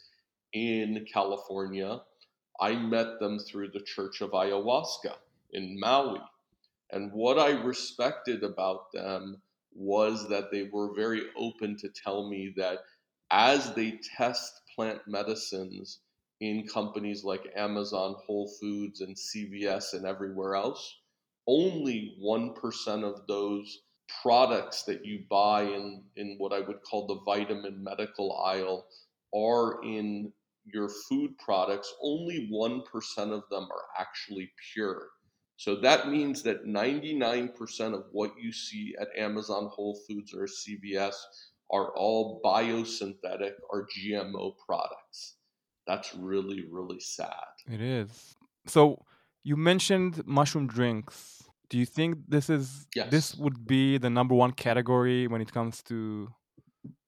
in 0.52 1.04
California. 1.12 2.00
I 2.60 2.74
met 2.74 3.18
them 3.20 3.38
through 3.38 3.70
the 3.70 3.80
Church 3.80 4.20
of 4.20 4.30
Ayahuasca 4.30 5.14
in 5.52 5.78
Maui. 5.78 6.20
And 6.92 7.10
what 7.12 7.38
I 7.38 7.50
respected 7.50 8.44
about 8.44 8.92
them 8.92 9.42
was 9.74 10.28
that 10.28 10.50
they 10.50 10.68
were 10.70 10.94
very 10.94 11.22
open 11.36 11.76
to 11.78 11.88
tell 11.88 12.28
me 12.28 12.52
that 12.56 12.80
as 13.30 13.74
they 13.74 13.98
test 14.16 14.52
plant 14.76 15.00
medicines, 15.06 16.00
in 16.42 16.66
companies 16.66 17.22
like 17.22 17.52
Amazon, 17.54 18.16
Whole 18.26 18.50
Foods, 18.60 19.00
and 19.00 19.16
CVS 19.16 19.94
and 19.94 20.04
everywhere 20.04 20.56
else, 20.56 20.98
only 21.46 22.16
1% 22.20 23.04
of 23.04 23.26
those 23.28 23.82
products 24.22 24.82
that 24.82 25.06
you 25.06 25.20
buy 25.30 25.62
in, 25.62 26.02
in 26.16 26.34
what 26.38 26.52
I 26.52 26.58
would 26.60 26.82
call 26.82 27.06
the 27.06 27.20
vitamin 27.24 27.82
medical 27.82 28.36
aisle 28.44 28.86
are 29.32 29.82
in 29.84 30.32
your 30.64 30.88
food 30.88 31.38
products, 31.38 31.94
only 32.02 32.50
1% 32.52 32.82
of 33.32 33.44
them 33.48 33.68
are 33.70 33.84
actually 33.98 34.50
pure. 34.74 35.10
So 35.62 35.76
that 35.76 36.08
means 36.08 36.42
that 36.42 36.66
99% 36.66 37.94
of 37.94 38.06
what 38.10 38.32
you 38.36 38.50
see 38.50 38.96
at 39.00 39.16
Amazon, 39.16 39.70
Whole 39.72 39.96
Foods, 40.08 40.34
or 40.34 40.48
CVS 40.48 41.14
are 41.70 41.96
all 41.96 42.40
biosynthetic 42.44 43.52
or 43.70 43.86
GMO 43.86 44.54
products. 44.66 45.36
That's 45.86 46.16
really, 46.16 46.64
really 46.68 46.98
sad. 46.98 47.52
It 47.70 47.80
is. 47.80 48.34
So 48.66 49.04
you 49.44 49.56
mentioned 49.56 50.26
mushroom 50.26 50.66
drinks. 50.66 51.44
Do 51.70 51.78
you 51.78 51.86
think 51.86 52.18
this 52.26 52.50
is 52.50 52.88
yes. 52.96 53.08
this 53.12 53.36
would 53.36 53.64
be 53.64 53.98
the 53.98 54.10
number 54.10 54.34
one 54.34 54.50
category 54.50 55.28
when 55.28 55.40
it 55.40 55.52
comes 55.52 55.80
to 55.84 56.28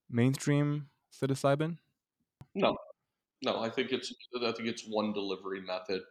mainstream 0.09 0.87
psilocybin? 1.11 1.75
No, 2.53 2.77
no. 3.43 3.59
I 3.59 3.69
think 3.69 3.91
it's 3.91 4.13
I 4.41 4.53
think 4.53 4.69
it's 4.69 4.85
one 4.87 5.11
delivery 5.11 5.59
method. 5.59 6.03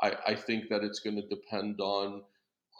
I, 0.00 0.12
I 0.28 0.34
think 0.34 0.68
that 0.70 0.84
it's 0.84 1.00
going 1.00 1.16
to 1.16 1.26
depend 1.28 1.80
on 1.80 2.22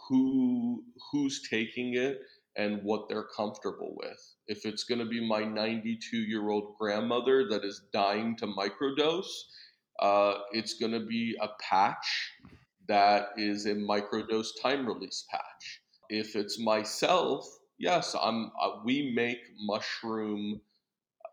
who 0.09 0.85
who's 1.11 1.49
taking 1.49 1.95
it 1.95 2.21
and 2.57 2.83
what 2.83 3.09
they're 3.09 3.29
comfortable 3.37 3.95
with. 3.97 4.35
If 4.49 4.67
it's 4.67 4.85
going 4.85 4.99
to 4.99 5.05
be 5.05 5.27
my 5.27 5.45
92 5.45 6.17
year 6.17 6.49
old 6.51 6.77
grandmother 6.79 7.49
that 7.51 7.65
is 7.65 7.83
dying 7.93 8.37
to 8.39 8.47
microdose, 8.47 9.31
uh, 10.01 10.35
it's 10.53 10.75
going 10.75 10.93
to 10.93 11.07
be 11.07 11.37
a 11.41 11.49
patch 11.61 12.33
that 12.89 13.29
is 13.37 13.67
a 13.67 13.75
microdose 13.75 14.49
time 14.61 14.87
release 14.87 15.27
patch. 15.31 15.83
If 16.11 16.35
it's 16.37 16.59
myself, 16.59 17.47
yes, 17.79 18.17
I'm. 18.21 18.51
Uh, 18.61 18.81
we 18.85 19.13
make 19.15 19.39
mushroom, 19.61 20.61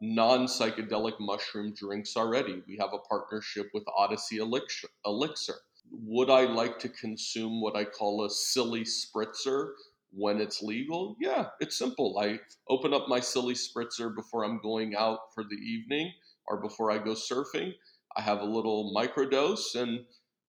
non 0.02 0.48
psychedelic 0.48 1.20
mushroom 1.20 1.74
drinks 1.74 2.18
already. 2.18 2.62
We 2.68 2.78
have 2.78 2.94
a 2.94 3.00
partnership 3.00 3.70
with 3.74 3.84
Odyssey 3.98 4.38
Elixir. 4.38 4.90
Elixir. 5.06 5.56
Would 6.04 6.30
I 6.30 6.42
like 6.42 6.80
to 6.80 6.90
consume 6.90 7.62
what 7.62 7.76
I 7.76 7.86
call 7.86 8.26
a 8.26 8.30
Psilly 8.30 8.84
spritzer 8.84 9.70
when 10.12 10.40
it's 10.40 10.62
legal, 10.62 11.16
yeah, 11.20 11.48
it's 11.60 11.78
simple. 11.78 12.18
I 12.20 12.40
open 12.70 12.94
up 12.94 13.08
my 13.08 13.20
Psilly 13.20 13.54
spritzer 13.54 14.16
before 14.16 14.46
I'm 14.46 14.60
going 14.62 14.96
out 14.96 15.20
for 15.34 15.44
the 15.44 15.58
evening 15.58 16.12
or 16.48 16.62
before 16.62 16.90
I 16.92 16.98
go 16.98 17.12
surfing. 17.12 17.74
I 18.16 18.22
have 18.22 18.40
a 18.40 18.46
little 18.46 18.94
microdose 18.96 19.76
and, 19.76 20.06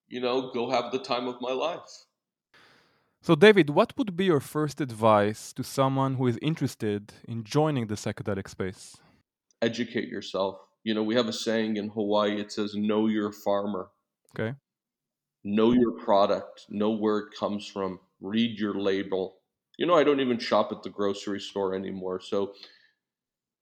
you 0.08 0.20
know, 0.20 0.52
go 0.52 0.70
have 0.70 0.92
the 0.92 1.00
time 1.00 1.26
of 1.26 1.36
my 1.40 1.52
life. 1.52 1.80
So, 3.22 3.34
David, 3.34 3.70
what 3.70 3.92
would 3.98 4.16
be 4.16 4.26
your 4.26 4.38
first 4.40 4.80
advice 4.80 5.52
to 5.54 5.64
someone 5.64 6.14
who 6.14 6.28
is 6.28 6.38
interested 6.40 7.12
in 7.26 7.42
joining 7.42 7.88
the 7.88 7.96
psychedelic 7.96 8.48
space? 8.48 8.96
Educate 9.60 10.08
yourself. 10.08 10.58
You 10.84 10.94
know, 10.94 11.02
we 11.02 11.16
have 11.16 11.26
a 11.26 11.32
saying 11.32 11.76
in 11.76 11.88
Hawaii, 11.88 12.40
it 12.40 12.52
says, 12.52 12.76
know 12.76 13.08
your 13.08 13.32
farmer. 13.32 13.88
Okay. 14.38 14.54
Know 15.48 15.72
your 15.72 15.92
product, 15.92 16.66
know 16.68 16.90
where 16.90 17.18
it 17.18 17.34
comes 17.38 17.66
from, 17.68 18.00
read 18.20 18.58
your 18.58 18.74
label, 18.74 19.36
you 19.78 19.86
know, 19.86 19.94
I 19.94 20.04
don't 20.04 20.20
even 20.20 20.38
shop 20.38 20.72
at 20.72 20.82
the 20.82 20.90
grocery 20.90 21.40
store 21.40 21.74
anymore. 21.74 22.20
So 22.20 22.54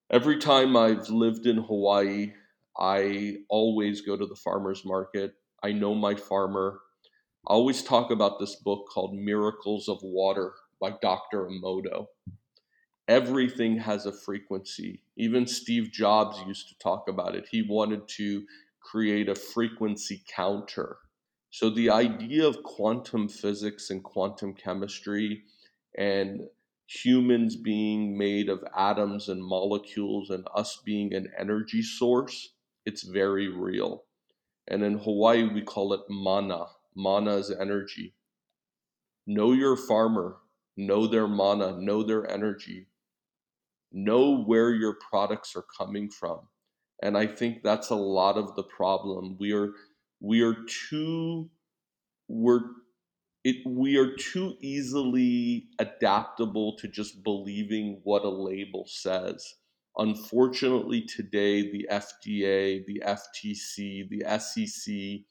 every 0.09 0.37
time 0.37 0.75
I've 0.75 1.09
lived 1.09 1.45
in 1.45 1.57
Hawaii, 1.57 2.33
I 2.77 3.37
always 3.49 4.01
go 4.01 4.17
to 4.17 4.25
the 4.25 4.35
farmer's 4.35 4.83
market. 4.85 5.35
I 5.63 5.71
know 5.71 5.93
my 5.95 6.15
farmer. 6.15 6.79
I 7.47 7.53
always 7.53 7.83
talk 7.83 8.11
about 8.11 8.39
this 8.39 8.55
book 8.55 8.87
called 8.89 9.13
Miracles 9.15 9.87
of 9.89 9.99
Water 10.01 10.53
by 10.81 10.91
Dr. 11.01 11.45
Emoto. 11.45 12.07
Everything 13.07 13.77
has 13.79 14.05
a 14.05 14.11
frequency. 14.11 15.01
Even 15.17 15.47
Steve 15.47 15.91
Jobs 15.91 16.39
used 16.47 16.69
to 16.69 16.77
talk 16.79 17.07
about 17.07 17.35
it. 17.35 17.47
He 17.49 17.61
wanted 17.61 18.07
to 18.09 18.45
create 18.81 19.29
a 19.29 19.35
frequency 19.35 20.23
counter. 20.27 20.97
So 21.55 21.69
the 21.69 21.89
idea 21.89 22.47
of 22.47 22.63
quantum 22.63 23.29
physics 23.29 23.89
and 23.89 24.03
quantum 24.03 24.55
chemistry 24.55 25.43
and 25.97 26.41
humans 26.87 27.55
being 27.55 28.17
made 28.17 28.49
of 28.49 28.63
atoms 28.77 29.29
and 29.29 29.43
molecules 29.43 30.31
and 30.31 30.45
us 30.53 30.79
being 30.85 31.13
an 31.13 31.31
energy 31.39 31.81
source, 31.81 32.53
it's 32.85 33.03
very 33.03 33.47
real. 33.47 34.03
And 34.67 34.83
in 34.83 34.99
Hawaii, 34.99 35.45
we 35.53 35.61
call 35.63 35.93
it 35.93 36.01
mana. 36.09 36.65
Mana 36.95 37.37
is 37.37 37.51
energy. 37.51 38.15
Know 39.27 39.53
your 39.53 39.77
farmer, 39.77 40.37
know 40.77 41.07
their 41.07 41.27
mana, 41.27 41.77
know 41.79 42.03
their 42.03 42.29
energy. 42.29 42.87
know 43.91 44.43
where 44.43 44.73
your 44.73 44.97
products 45.09 45.55
are 45.55 45.65
coming 45.77 46.09
from. 46.09 46.41
And 47.01 47.17
I 47.17 47.27
think 47.27 47.63
that's 47.63 47.89
a 47.91 47.95
lot 47.95 48.37
of 48.37 48.55
the 48.55 48.63
problem. 48.63 49.37
We 49.39 49.53
are 49.53 49.73
we 50.25 50.41
are 50.41 50.55
too 50.89 51.47
we're 52.27 52.61
it, 53.43 53.57
we 53.63 53.97
are 53.97 54.15
too 54.15 54.55
easily 54.59 55.67
adaptable 55.77 56.75
to 56.77 56.87
just 56.87 57.23
believing 57.23 57.99
what 58.03 58.25
a 58.25 58.29
label 58.29 58.85
says. 58.87 59.53
Unfortunately, 59.97 61.03
today, 61.03 61.71
the 61.71 61.87
FDA, 61.91 62.83
the 62.87 63.03
FTC, 63.05 64.09
the 64.09 64.23
SEC, 64.39 65.21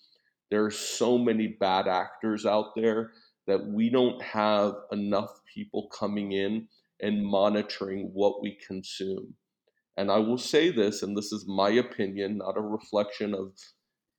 there 0.48 0.64
are 0.64 0.70
so 0.70 1.18
many 1.18 1.48
bad 1.48 1.88
actors 1.88 2.46
out 2.46 2.76
there 2.76 3.10
that 3.48 3.66
we 3.66 3.90
don't 3.90 4.22
have 4.22 4.74
enough 4.92 5.40
people 5.52 5.88
coming 5.88 6.30
in 6.30 6.68
and 7.00 7.26
monitoring 7.26 8.10
what 8.14 8.40
we 8.40 8.56
consume. 8.64 9.34
And 9.96 10.08
I 10.10 10.18
will 10.18 10.38
say 10.38 10.70
this, 10.70 11.02
and 11.02 11.16
this 11.16 11.32
is 11.32 11.46
my 11.48 11.70
opinion, 11.70 12.38
not 12.38 12.56
a 12.56 12.60
reflection 12.60 13.34
of 13.34 13.52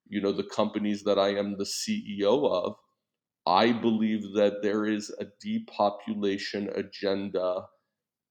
you 0.08 0.22
know 0.22 0.32
the 0.32 0.44
companies 0.44 1.04
that 1.04 1.20
I 1.20 1.30
am 1.30 1.58
the 1.58 1.66
CEO 1.66 2.50
of. 2.50 2.76
I 3.48 3.72
believe 3.72 4.34
that 4.36 4.64
there 4.64 4.86
is 4.86 5.14
a 5.20 5.26
depopulation 5.40 6.70
agenda 6.76 7.68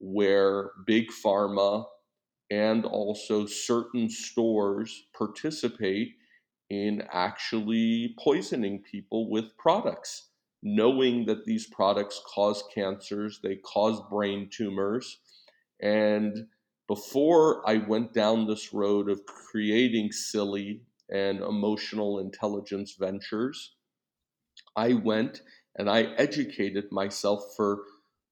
where 0.01 0.71
big 0.87 1.09
pharma 1.25 1.85
and 2.51 2.85
also 2.85 3.47
certain 3.47 4.11
stores 4.11 5.05
participate 5.17 6.15
in 6.71 7.03
actually 7.13 8.15
poisoning 8.19 8.83
people 8.83 9.31
with 9.31 9.57
products, 9.57 10.31
knowing 10.63 11.27
that 11.27 11.45
these 11.45 11.67
products 11.67 12.21
cause 12.27 12.65
cancers, 12.75 13.41
they 13.43 13.57
cause 13.57 14.01
brain 14.11 14.49
tumors. 14.51 15.19
And 15.81 16.47
before 16.89 17.69
I 17.69 17.77
went 17.77 18.13
down 18.13 18.47
this 18.47 18.73
road 18.73 19.09
of 19.09 19.25
creating 19.27 20.13
Psilly 20.13 20.83
and 21.11 21.41
emotional 21.41 22.19
intelligence 22.19 22.97
ventures, 22.99 23.75
I 24.77 24.95
went 24.95 25.43
and 25.77 25.89
I 25.91 26.03
educated 26.03 26.91
myself 26.91 27.55
for 27.57 27.83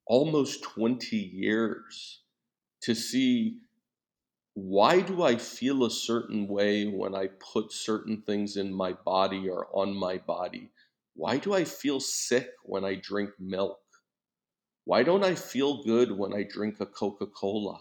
almost 0.06 0.62
20 0.62 1.16
years 1.16 2.22
to 2.82 2.94
see 2.94 3.58
why 4.54 5.00
do 5.00 5.22
I 5.22 5.36
feel 5.36 5.84
a 5.84 5.90
certain 5.90 6.46
way 6.46 6.86
when 6.86 7.14
I 7.14 7.28
put 7.52 7.72
certain 7.72 8.22
things 8.22 8.56
in 8.56 8.74
my 8.74 8.92
body 8.92 9.48
or 9.48 9.68
on 9.72 9.94
my 9.96 10.18
body? 10.18 10.70
Why 11.14 11.38
do 11.38 11.54
I 11.54 11.64
feel 11.64 12.00
sick 12.00 12.48
when 12.62 12.84
I 12.84 12.96
drink 12.96 13.30
milk? 13.38 13.80
Why 14.84 15.04
don't 15.04 15.24
I 15.24 15.36
feel 15.36 15.82
good 15.82 16.10
when 16.10 16.34
I 16.34 16.42
drink 16.42 16.80
a 16.80 16.86
Coca 16.86 17.26
Cola? 17.26 17.80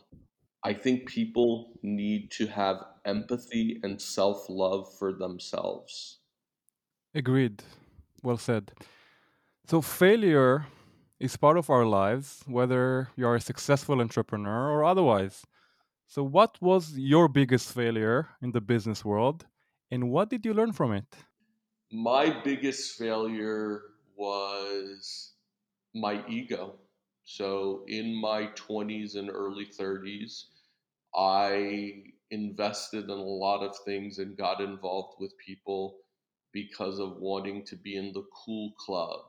I 0.64 0.74
think 0.74 1.10
people 1.10 1.74
need 1.82 2.32
to 2.32 2.48
have 2.48 2.78
empathy 3.06 3.80
and 3.84 4.02
self 4.02 4.50
love 4.50 4.94
for 4.98 5.14
themselves. 5.14 6.20
Agreed. 7.14 7.64
Well 8.24 8.38
said. 8.38 8.74
So, 9.68 9.82
failure 9.82 10.68
is 11.20 11.38
part 11.38 11.58
of 11.58 11.70
our 11.70 11.86
lives, 11.86 12.44
whether 12.48 13.10
you're 13.16 13.36
a 13.36 13.42
successful 13.42 14.02
entrepreneur 14.02 14.70
or 14.70 14.84
otherwise. 14.84 15.46
So, 16.08 16.24
what 16.24 16.62
was 16.62 16.98
your 16.98 17.28
biggest 17.28 17.74
failure 17.74 18.30
in 18.42 18.52
the 18.52 18.62
business 18.62 19.06
world, 19.06 19.46
and 19.92 20.12
what 20.12 20.30
did 20.30 20.46
you 20.46 20.54
learn 20.54 20.74
from 20.74 20.94
it? 20.94 21.06
My 21.92 22.42
biggest 22.44 22.98
failure 22.98 23.82
was 24.16 25.34
my 25.94 26.26
ego. 26.28 26.80
So, 27.24 27.86
in 27.88 28.16
my 28.16 28.48
20s 28.56 29.16
and 29.16 29.30
early 29.30 29.66
30s, 29.66 30.48
I 31.16 32.04
invested 32.32 33.06
in 33.06 33.10
a 33.12 33.16
lot 33.16 33.64
of 33.64 33.78
things 33.86 34.20
and 34.20 34.38
got 34.38 34.62
involved 34.62 35.18
with 35.20 35.38
people 35.46 35.98
because 36.54 37.00
of 37.00 37.18
wanting 37.18 37.66
to 37.66 37.76
be 37.78 37.96
in 37.98 38.14
the 38.14 38.26
cool 38.46 38.74
club 38.80 39.22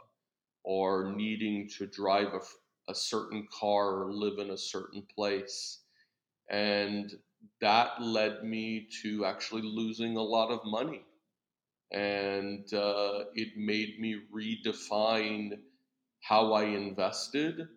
or 0.65 1.13
needing 1.17 1.69
to 1.79 1.87
drive 1.87 2.29
a, 2.35 2.41
a 2.91 2.95
certain 2.95 3.47
car 3.59 4.03
or 4.05 4.13
live 4.13 4.39
in 4.39 4.51
a 4.51 4.59
certain 4.59 5.07
place. 5.15 5.81
And 6.51 7.13
that 7.61 8.03
led 8.03 8.45
me 8.45 8.89
to 9.03 9.25
actually 9.25 9.63
losing 9.63 10.17
a 10.17 10.23
lot 10.23 10.51
of 10.51 10.61
money. 10.65 11.03
And 11.93 12.73
uh, 12.75 13.27
it 13.35 13.57
made 13.57 14.01
me 14.01 14.21
redefine 14.35 15.59
how 16.23 16.53
I 16.55 16.65
invested, 16.65 17.69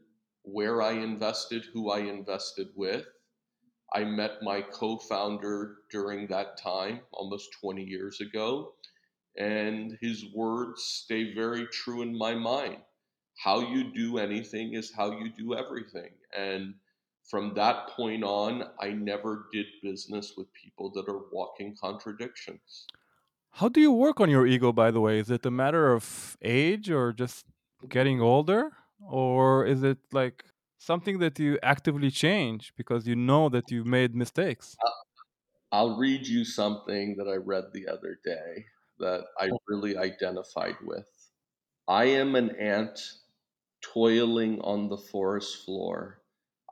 where 0.44 0.82
I 0.82 0.94
invested, 0.94 1.66
who 1.74 1.92
I 1.92 2.00
invested 2.00 2.70
with. 2.76 3.06
I 3.96 4.04
met 4.04 4.44
my 4.44 4.62
co 4.62 5.00
founder 5.00 5.78
during 5.90 6.28
that 6.28 6.58
time, 6.58 7.02
almost 7.12 7.50
20 7.62 7.84
years 7.84 8.22
ago 8.22 8.76
and 9.38 9.98
his 10.02 10.26
words 10.34 10.84
stay 10.84 11.34
very 11.34 11.68
true 11.68 12.02
in 12.02 12.18
my 12.18 12.34
mind. 12.34 12.78
How 13.38 13.60
you 13.60 13.92
do 13.92 14.18
anything 14.18 14.74
is 14.74 14.94
how 14.96 15.12
you 15.12 15.30
do 15.30 15.56
everything. 15.56 16.12
And 16.36 16.76
from 17.30 17.54
that 17.56 17.90
point 17.90 18.24
on, 18.24 18.64
I 18.80 18.90
never 18.92 19.48
did 19.52 19.66
business 19.84 20.34
with 20.38 20.48
people 20.54 20.92
that 20.92 21.10
are 21.10 21.24
walking 21.32 21.76
contradictions. 21.76 22.88
How 23.52 23.68
do 23.68 23.82
you 23.82 23.92
work 23.92 24.22
on 24.22 24.30
your 24.30 24.48
ego, 24.48 24.72
by 24.72 24.92
the 24.92 25.02
way? 25.02 25.20
Is 25.20 25.30
it 25.30 25.46
a 25.46 25.52
matter 25.52 25.92
of 25.92 26.38
age 26.42 26.90
or 26.90 27.12
just 27.12 27.46
getting 27.90 28.22
older? 28.22 28.72
Or 29.02 29.66
is 29.66 29.84
it 29.84 29.98
like 30.14 30.46
something 30.86 31.18
that 31.20 31.40
you 31.40 31.58
actively 31.64 32.12
change 32.12 32.74
because 32.78 33.08
you 33.08 33.16
know 33.16 33.50
that 33.50 33.72
you've 33.72 33.88
made 33.88 34.16
mistakes? 34.16 34.76
Uh, 34.86 34.92
I'll 35.72 35.98
read 35.98 36.28
you 36.28 36.46
something 36.46 37.16
that 37.18 37.28
I 37.28 37.38
read 37.38 37.66
the 37.74 37.88
other 37.88 38.20
day 38.24 38.66
that 39.00 39.22
I 39.40 39.50
oh. 39.52 39.60
really 39.68 39.98
identified 39.98 40.78
with. 40.84 41.10
I 41.88 42.06
am 42.06 42.36
an 42.36 42.52
ant 42.56 43.00
toiling 43.82 44.62
on 44.62 44.90
the 44.90 44.98
forest 44.98 45.66
floor. 45.66 46.22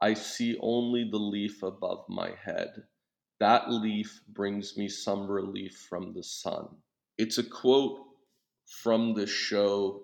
I 0.02 0.14
see 0.14 0.58
only 0.62 1.10
the 1.10 1.18
leaf 1.18 1.64
above 1.64 2.06
my 2.08 2.32
head. 2.44 2.70
That 3.40 3.72
leaf 3.72 4.22
brings 4.30 4.78
me 4.78 4.88
some 4.88 5.30
relief 5.30 5.86
from 5.90 6.14
the 6.14 6.24
sun. 6.24 6.68
It's 7.18 7.38
a 7.40 7.44
quote 7.44 8.00
from 8.82 9.14
the 9.14 9.28
show 9.28 10.04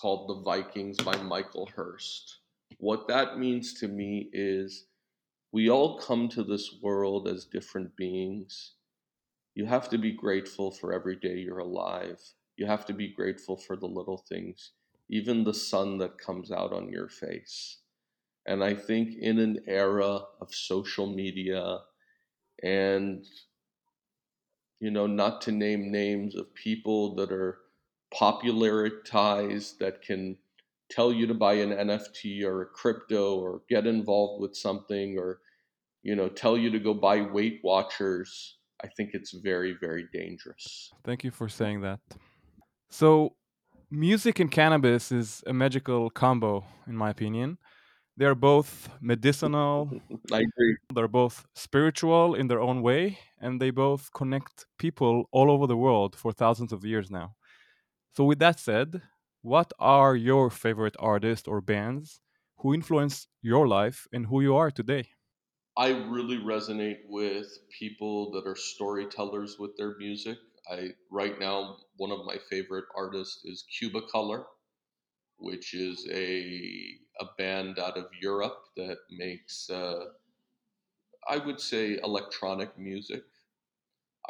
called 0.00 0.28
The 0.28 0.42
Vikings 0.42 0.98
by 0.98 1.16
Michael 1.16 1.68
Hurst. 1.74 2.41
What 2.78 3.08
that 3.08 3.38
means 3.38 3.74
to 3.80 3.88
me 3.88 4.28
is 4.32 4.86
we 5.52 5.70
all 5.70 5.98
come 5.98 6.28
to 6.30 6.42
this 6.42 6.78
world 6.82 7.28
as 7.28 7.44
different 7.44 7.96
beings 7.96 8.74
you 9.54 9.66
have 9.66 9.88
to 9.90 9.98
be 9.98 10.12
grateful 10.12 10.70
for 10.70 10.92
every 10.92 11.16
day 11.16 11.36
you're 11.36 11.58
alive. 11.58 12.20
You 12.56 12.66
have 12.66 12.86
to 12.86 12.94
be 12.94 13.08
grateful 13.08 13.56
for 13.56 13.76
the 13.76 13.86
little 13.86 14.24
things, 14.28 14.72
even 15.08 15.44
the 15.44 15.54
sun 15.54 15.98
that 15.98 16.18
comes 16.18 16.50
out 16.50 16.72
on 16.72 16.90
your 16.90 17.08
face. 17.08 17.78
And 18.46 18.64
I 18.64 18.74
think 18.74 19.14
in 19.18 19.38
an 19.38 19.60
era 19.66 20.20
of 20.40 20.54
social 20.54 21.06
media 21.06 21.78
and, 22.62 23.24
you 24.80 24.90
know, 24.90 25.06
not 25.06 25.42
to 25.42 25.52
name 25.52 25.92
names 25.92 26.34
of 26.34 26.54
people 26.54 27.14
that 27.16 27.30
are 27.30 27.58
popularized 28.12 29.78
that 29.80 30.02
can 30.02 30.38
tell 30.94 31.12
you 31.12 31.26
to 31.26 31.34
buy 31.34 31.54
an 31.54 31.70
NFT 31.70 32.44
or 32.44 32.62
a 32.62 32.66
crypto 32.66 33.36
or 33.38 33.62
get 33.68 33.86
involved 33.86 34.40
with 34.42 34.54
something 34.56 35.18
or, 35.18 35.40
you 36.02 36.14
know, 36.14 36.28
tell 36.28 36.56
you 36.58 36.70
to 36.70 36.78
go 36.78 36.94
buy 36.94 37.22
Weight 37.22 37.60
Watchers 37.64 38.58
I 38.82 38.88
think 38.88 39.10
it's 39.14 39.32
very, 39.32 39.76
very 39.80 40.06
dangerous. 40.12 40.92
Thank 41.04 41.22
you 41.24 41.30
for 41.30 41.48
saying 41.48 41.82
that. 41.82 42.00
So, 42.90 43.36
music 43.90 44.40
and 44.40 44.50
cannabis 44.50 45.12
is 45.12 45.42
a 45.46 45.52
magical 45.52 46.10
combo, 46.10 46.64
in 46.86 46.96
my 46.96 47.10
opinion. 47.10 47.58
They're 48.16 48.34
both 48.34 48.90
medicinal. 49.00 49.90
I 50.32 50.40
agree. 50.40 50.76
They're 50.94 51.08
both 51.08 51.46
spiritual 51.54 52.34
in 52.34 52.48
their 52.48 52.60
own 52.60 52.82
way, 52.82 53.18
and 53.40 53.60
they 53.60 53.70
both 53.70 54.12
connect 54.12 54.66
people 54.78 55.28
all 55.30 55.50
over 55.50 55.66
the 55.66 55.76
world 55.76 56.16
for 56.16 56.32
thousands 56.32 56.72
of 56.72 56.84
years 56.84 57.10
now. 57.10 57.36
So, 58.14 58.24
with 58.24 58.40
that 58.40 58.58
said, 58.58 59.00
what 59.42 59.72
are 59.78 60.16
your 60.16 60.50
favorite 60.50 60.96
artists 60.98 61.46
or 61.48 61.60
bands 61.60 62.20
who 62.58 62.74
influenced 62.74 63.28
your 63.42 63.68
life 63.68 64.08
and 64.12 64.26
who 64.26 64.40
you 64.40 64.56
are 64.56 64.70
today? 64.70 65.10
I 65.76 65.88
really 65.90 66.38
resonate 66.38 67.00
with 67.08 67.68
people 67.78 68.30
that 68.32 68.46
are 68.46 68.56
storytellers 68.56 69.58
with 69.58 69.76
their 69.76 69.94
music. 69.98 70.38
I 70.70 70.94
right 71.10 71.38
now 71.38 71.78
one 71.96 72.10
of 72.10 72.24
my 72.24 72.38
favorite 72.38 72.86
artists 72.96 73.44
is 73.44 73.66
Cubicolor, 73.78 74.46
which 75.38 75.74
is 75.74 76.08
a 76.10 77.00
a 77.20 77.26
band 77.38 77.78
out 77.78 77.98
of 77.98 78.10
Europe 78.20 78.66
that 78.76 78.98
makes 79.10 79.70
uh, 79.70 80.14
I 81.28 81.38
would 81.38 81.58
say 81.60 81.98
electronic 81.98 82.78
music. 82.78 83.24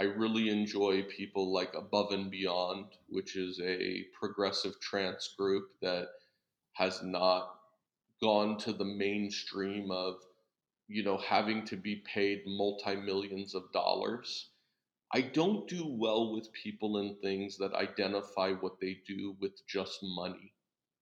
I 0.01 0.05
really 0.05 0.51
enjoy 0.51 1.05
people 1.05 1.53
like 1.53 1.75
Above 1.75 2.13
and 2.13 2.31
Beyond, 2.31 2.87
which 3.09 3.37
is 3.37 3.61
a 3.61 4.05
progressive 4.19 4.81
trance 4.81 5.35
group 5.39 5.71
that 5.83 6.09
has 6.75 7.03
not 7.03 7.55
gone 8.23 8.59
to 8.59 8.73
the 8.73 8.85
mainstream 8.85 9.91
of 9.91 10.17
you 10.89 11.03
know, 11.03 11.17
having 11.17 11.65
to 11.67 11.77
be 11.77 11.97
paid 11.97 12.43
multi 12.47 12.97
millions 12.97 13.55
of 13.55 13.73
dollars. 13.73 14.51
I 15.15 15.23
don't 15.23 15.69
do 15.69 15.87
well 15.87 16.35
with 16.35 16.53
people 16.53 16.99
and 16.99 17.19
things 17.21 17.57
that 17.59 17.75
identify 17.75 18.53
what 18.53 18.81
they 18.81 18.99
do 19.07 19.37
with 19.41 19.67
just 19.67 19.99
money. 20.03 20.53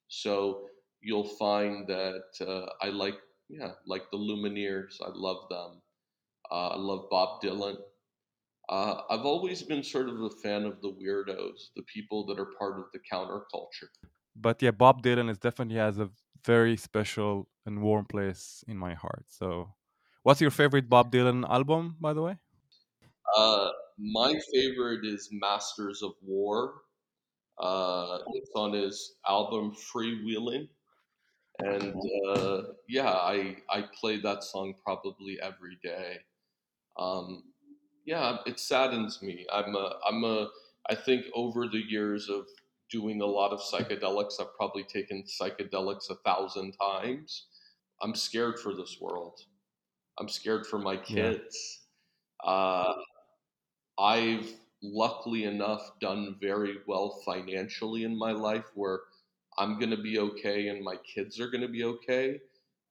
So 0.09 0.67
you'll 1.01 1.29
find 1.29 1.87
that 1.89 2.25
uh, 2.41 2.67
I 2.81 2.91
like, 2.91 3.19
yeah, 3.49 3.73
like 3.87 4.11
the 4.11 4.19
Lumineers. 4.19 4.97
I 5.05 5.11
love 5.13 5.49
them. 5.49 5.83
Uh, 6.51 6.69
I 6.69 6.77
love 6.77 7.09
Bob 7.11 7.43
Dylan. 7.43 7.77
Uh, 8.71 9.03
I've 9.11 9.27
always 9.27 9.63
been 9.65 9.83
sort 9.83 10.09
of 10.09 10.21
a 10.23 10.31
fan 10.31 10.65
of 10.65 10.81
the 10.81 10.93
weirdos, 10.93 11.71
the 11.75 11.83
people 11.93 12.25
that 12.27 12.39
are 12.39 12.53
part 12.57 12.79
of 12.79 12.85
the 12.93 13.01
counterculture. 13.01 13.91
But 14.37 14.63
yeah, 14.63 14.71
Bob 14.71 15.03
Dylan 15.03 15.29
is 15.29 15.39
definitely 15.39 15.75
has 15.75 15.99
a 15.99 16.09
very 16.47 16.77
special 16.77 17.49
and 17.67 17.83
warm 17.83 18.05
place 18.05 18.65
in 18.69 18.77
my 18.79 18.95
heart. 18.95 19.25
So, 19.27 19.75
what's 20.23 20.41
your 20.41 20.53
favorite 20.53 20.89
Bob 20.89 21.11
Dylan 21.11 21.49
album, 21.51 21.97
by 22.01 22.13
the 22.13 22.23
way? 22.23 22.37
Uh, 23.37 23.71
my 23.99 24.39
favorite 24.55 25.05
is 25.05 25.29
Masters 25.33 26.01
of 26.03 26.13
War. 26.23 26.83
Uh, 27.59 28.19
it's 28.35 28.51
on 28.55 28.73
his 28.73 29.17
album 29.29 29.75
Freewheeling. 29.75 30.69
And 31.59 31.95
uh, 32.37 32.63
yeah, 32.89 33.11
I, 33.11 33.57
I 33.69 33.85
play 34.01 34.21
that 34.21 34.45
song 34.45 34.75
probably 34.83 35.39
every 35.43 35.77
day. 35.83 36.19
Um, 36.97 37.43
yeah, 38.05 38.39
it 38.47 38.59
saddens 38.59 39.23
me. 39.23 39.47
I'm 39.53 39.75
a, 39.75 39.95
I'm 40.07 40.25
a, 40.25 40.49
I 40.89 40.95
think 40.95 41.27
over 41.35 41.69
the 41.69 41.83
years 41.89 42.29
of 42.29 42.47
doing 42.91 43.21
a 43.21 43.27
lot 43.27 43.53
of 43.53 43.61
psychedelics, 43.61 44.41
I've 44.41 44.55
probably 44.57 44.85
taken 44.85 45.25
psychedelics 45.25 46.11
a 46.11 46.17
thousand 46.17 46.73
times. 46.73 47.47
I'm 48.03 48.15
scared 48.15 48.59
for 48.59 48.75
this 48.75 48.99
world. 49.01 49.41
I'm 50.19 50.29
scared 50.29 50.67
for 50.67 50.79
my 50.79 50.97
kids. 50.97 51.81
Yeah. 52.45 52.51
Uh, 52.51 52.95
I've 53.99 54.51
luckily 54.83 55.45
enough 55.45 55.93
done 56.01 56.37
very 56.41 56.79
well 56.87 57.21
financially 57.25 58.05
in 58.05 58.19
my 58.19 58.33
life 58.33 58.65
where 58.75 59.01
I'm 59.59 59.79
going 59.79 59.91
to 59.91 60.03
be 60.03 60.19
okay 60.19 60.69
and 60.69 60.83
my 60.83 60.97
kids 60.97 61.39
are 61.39 61.51
going 61.51 61.61
to 61.61 61.69
be 61.69 61.85
okay. 61.85 62.41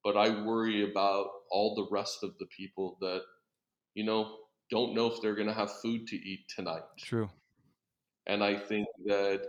But 0.04 0.16
I 0.16 0.44
worry 0.44 0.90
about 0.90 1.30
all 1.52 1.76
the 1.76 1.88
rest 1.92 2.24
of 2.24 2.38
the 2.40 2.46
people 2.46 2.98
that, 3.02 3.24
you 3.96 4.06
know, 4.06 4.38
don't 4.70 4.94
know 4.94 5.08
if 5.08 5.22
they're 5.22 5.36
going 5.36 5.48
to 5.48 5.54
have 5.54 5.72
food 5.82 6.08
to 6.08 6.16
eat 6.16 6.42
tonight. 6.54 6.84
True. 6.98 7.30
And 8.28 8.44
I 8.44 8.58
think 8.58 8.88
that 9.06 9.42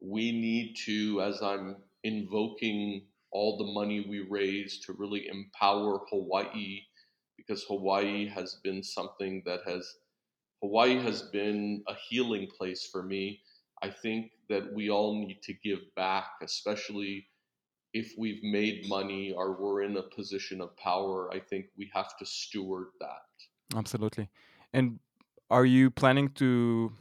we 0.00 0.32
need 0.32 0.74
to, 0.84 1.22
as 1.22 1.42
I'm 1.42 1.76
invoking 2.04 3.02
all 3.30 3.56
the 3.56 3.72
money 3.72 4.06
we 4.08 4.26
raise 4.28 4.78
to 4.86 4.92
really 4.92 5.28
empower 5.28 6.00
Hawaii, 6.10 6.80
because 7.36 7.64
Hawaii 7.64 8.28
has 8.28 8.58
been 8.62 8.82
something 8.82 9.42
that 9.46 9.60
has 9.66 9.96
Hawaii 10.62 10.98
has 11.00 11.22
been 11.22 11.82
a 11.88 11.94
healing 12.08 12.48
place 12.56 12.88
for 12.90 13.02
me. 13.02 13.40
I 13.82 13.90
think 13.90 14.32
that 14.48 14.72
we 14.72 14.90
all 14.90 15.18
need 15.18 15.42
to 15.42 15.52
give 15.52 15.80
back, 15.96 16.24
especially 16.42 17.26
if 17.92 18.12
we've 18.18 18.42
made 18.42 18.88
money 18.88 19.32
or 19.32 19.52
we're 19.60 19.82
in 19.82 19.96
a 19.96 20.02
position 20.02 20.60
of 20.60 20.76
power. 20.76 21.30
I 21.32 21.40
think 21.40 21.66
we 21.76 21.90
have 21.94 22.16
to 22.18 22.26
steward 22.26 22.88
that. 23.00 23.76
Absolutely. 23.76 24.28
And 24.76 25.00
are 25.48 25.64
you 25.64 25.90
planning 25.90 26.28
to 26.42 26.92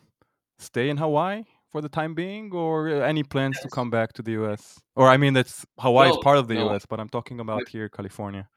stay 0.58 0.90
in 0.90 0.96
Hawaii 0.96 1.44
for 1.72 1.82
the 1.82 1.90
time 1.90 2.14
being, 2.14 2.54
or 2.54 2.88
any 3.04 3.22
plans 3.22 3.58
yes. 3.58 3.64
to 3.64 3.70
come 3.70 3.90
back 3.90 4.14
to 4.14 4.22
the 4.22 4.32
U.S.? 4.40 4.80
Or 4.96 5.10
I 5.10 5.18
mean, 5.18 5.34
that's 5.34 5.66
Hawaii 5.80 6.10
is 6.10 6.18
part 6.24 6.38
of 6.38 6.48
the 6.48 6.54
no. 6.54 6.70
U.S., 6.70 6.86
but 6.86 7.02
I'm 7.02 7.10
talking 7.10 7.42
about 7.42 7.68
here, 7.68 7.90
California. 7.90 8.48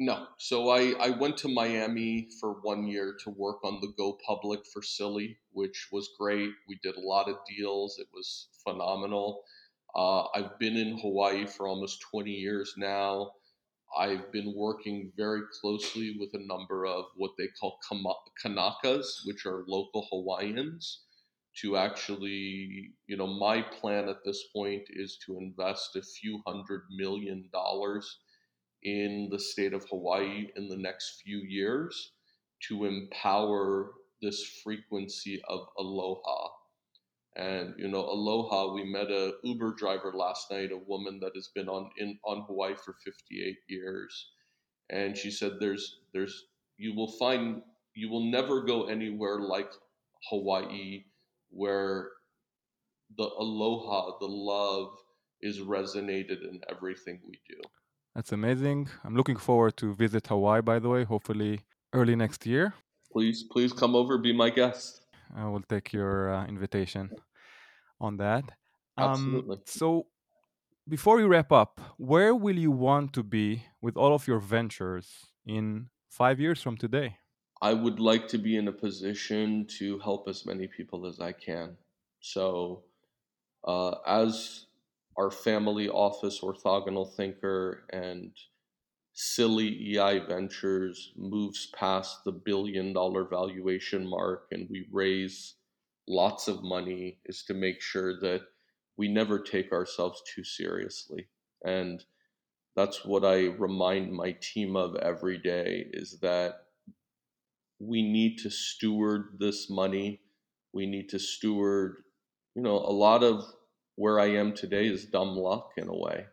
No. 0.00 0.26
So 0.38 0.70
I, 0.70 0.94
I 0.98 1.10
went 1.10 1.36
to 1.38 1.48
Miami 1.48 2.26
for 2.40 2.54
one 2.62 2.88
year 2.88 3.16
to 3.22 3.30
work 3.30 3.58
on 3.62 3.78
the 3.80 3.92
Go 3.96 4.18
Public 4.26 4.66
for 4.66 4.82
Psilly, 4.82 5.38
which 5.52 5.88
was 5.92 6.10
great. 6.18 6.50
We 6.68 6.80
did 6.82 6.96
a 6.96 7.06
lot 7.14 7.28
of 7.28 7.36
deals. 7.56 8.00
It 8.00 8.08
was 8.12 8.48
phenomenal. 8.64 9.44
Uh, 9.94 10.24
I've 10.34 10.58
been 10.58 10.76
in 10.76 10.98
Hawaii 10.98 11.46
for 11.46 11.68
almost 11.68 12.00
20 12.10 12.32
years 12.32 12.74
now. 12.76 13.30
I've 13.96 14.32
been 14.32 14.54
working 14.56 15.12
very 15.16 15.42
closely 15.60 16.16
with 16.18 16.30
a 16.34 16.46
number 16.46 16.86
of 16.86 17.06
what 17.16 17.32
they 17.38 17.48
call 17.60 17.78
Kanakas, 18.44 19.26
which 19.26 19.46
are 19.46 19.64
local 19.66 20.06
Hawaiians, 20.10 21.04
to 21.60 21.76
actually, 21.76 22.92
you 23.06 23.16
know, 23.16 23.26
my 23.26 23.62
plan 23.62 24.08
at 24.08 24.24
this 24.24 24.42
point 24.52 24.82
is 24.90 25.18
to 25.26 25.38
invest 25.38 25.96
a 25.96 26.02
few 26.02 26.42
hundred 26.46 26.82
million 26.90 27.48
dollars 27.52 28.18
in 28.82 29.28
the 29.30 29.38
state 29.38 29.72
of 29.72 29.88
Hawaii 29.88 30.48
in 30.56 30.68
the 30.68 30.76
next 30.76 31.22
few 31.24 31.38
years 31.38 32.12
to 32.68 32.84
empower 32.86 33.92
this 34.20 34.60
frequency 34.64 35.40
of 35.48 35.60
aloha. 35.78 36.48
And 37.36 37.74
you 37.78 37.88
know, 37.88 38.00
aloha. 38.00 38.72
We 38.74 38.84
met 38.84 39.10
a 39.10 39.32
Uber 39.42 39.74
driver 39.74 40.12
last 40.14 40.50
night, 40.50 40.70
a 40.70 40.76
woman 40.76 41.18
that 41.20 41.32
has 41.34 41.48
been 41.54 41.68
on 41.68 41.90
in 41.98 42.18
on 42.24 42.44
Hawaii 42.46 42.74
for 42.76 42.94
58 43.04 43.56
years, 43.68 44.30
and 44.88 45.16
she 45.16 45.30
said, 45.30 45.54
"There's 45.58 45.98
there's 46.12 46.44
you 46.76 46.94
will 46.94 47.10
find 47.18 47.62
you 47.94 48.08
will 48.08 48.30
never 48.30 48.62
go 48.62 48.84
anywhere 48.86 49.40
like 49.40 49.70
Hawaii, 50.30 51.04
where 51.50 52.10
the 53.16 53.24
aloha, 53.24 54.18
the 54.20 54.26
love, 54.26 54.94
is 55.40 55.58
resonated 55.58 56.48
in 56.48 56.60
everything 56.70 57.20
we 57.26 57.40
do." 57.48 57.60
That's 58.14 58.30
amazing. 58.30 58.90
I'm 59.02 59.16
looking 59.16 59.36
forward 59.36 59.76
to 59.78 59.92
visit 59.92 60.28
Hawaii, 60.28 60.62
by 60.62 60.78
the 60.78 60.88
way, 60.88 61.02
hopefully 61.02 61.62
early 61.92 62.14
next 62.14 62.46
year. 62.46 62.74
Please, 63.10 63.42
please 63.42 63.72
come 63.72 63.96
over, 63.96 64.18
be 64.18 64.32
my 64.32 64.50
guest. 64.50 65.03
I 65.34 65.46
will 65.46 65.62
take 65.62 65.92
your 65.92 66.32
uh, 66.32 66.46
invitation 66.46 67.10
on 68.00 68.16
that. 68.18 68.44
Um, 68.96 69.34
Absolutely. 69.34 69.58
So, 69.66 70.06
before 70.88 71.16
we 71.16 71.24
wrap 71.24 71.52
up, 71.52 71.80
where 71.98 72.34
will 72.34 72.58
you 72.58 72.70
want 72.70 73.12
to 73.14 73.22
be 73.22 73.64
with 73.80 73.96
all 73.96 74.14
of 74.14 74.26
your 74.26 74.40
ventures 74.40 75.26
in 75.46 75.90
five 76.10 76.40
years 76.40 76.62
from 76.62 76.76
today? 76.76 77.18
I 77.62 77.72
would 77.72 77.98
like 77.98 78.28
to 78.28 78.38
be 78.38 78.56
in 78.56 78.68
a 78.68 78.72
position 78.72 79.66
to 79.78 79.98
help 80.00 80.28
as 80.28 80.44
many 80.44 80.68
people 80.68 81.06
as 81.06 81.20
I 81.20 81.32
can. 81.32 81.76
So, 82.20 82.84
uh, 83.66 83.96
as 84.06 84.66
our 85.16 85.30
family 85.30 85.88
office 85.88 86.40
orthogonal 86.40 87.14
thinker 87.14 87.86
and 87.92 88.32
Psilly 89.16 89.96
EI 89.96 90.18
Ventures 90.26 91.12
moves 91.16 91.66
past 91.66 92.24
the 92.24 92.32
billion 92.32 92.92
dollar 92.92 93.24
valuation 93.24 94.04
mark 94.04 94.48
and 94.50 94.68
we 94.68 94.88
raise 94.90 95.54
lots 96.08 96.48
of 96.48 96.64
money 96.64 97.20
is 97.24 97.44
to 97.44 97.54
make 97.54 97.80
sure 97.80 98.18
that 98.20 98.42
we 98.96 99.06
never 99.06 99.38
take 99.38 99.72
ourselves 99.72 100.20
too 100.34 100.42
seriously. 100.42 101.28
And 101.64 102.04
that's 102.74 103.04
what 103.04 103.24
I 103.24 103.46
remind 103.46 104.12
my 104.12 104.32
team 104.40 104.74
of 104.74 104.96
every 104.96 105.38
day 105.38 105.86
is 105.92 106.18
that 106.20 106.66
we 107.78 108.02
need 108.02 108.38
to 108.38 108.50
steward 108.50 109.36
this 109.38 109.70
money. 109.70 110.22
We 110.72 110.86
need 110.86 111.08
to 111.10 111.20
steward, 111.20 112.02
you 112.56 112.62
know, 112.62 112.78
a 112.78 112.90
lot 112.90 113.22
of 113.22 113.44
where 113.94 114.18
I 114.18 114.26
am 114.32 114.54
today 114.54 114.88
is 114.88 115.04
dumb 115.04 115.36
luck 115.36 115.70
in 115.76 115.88
a 115.88 115.96
way. 115.96 116.26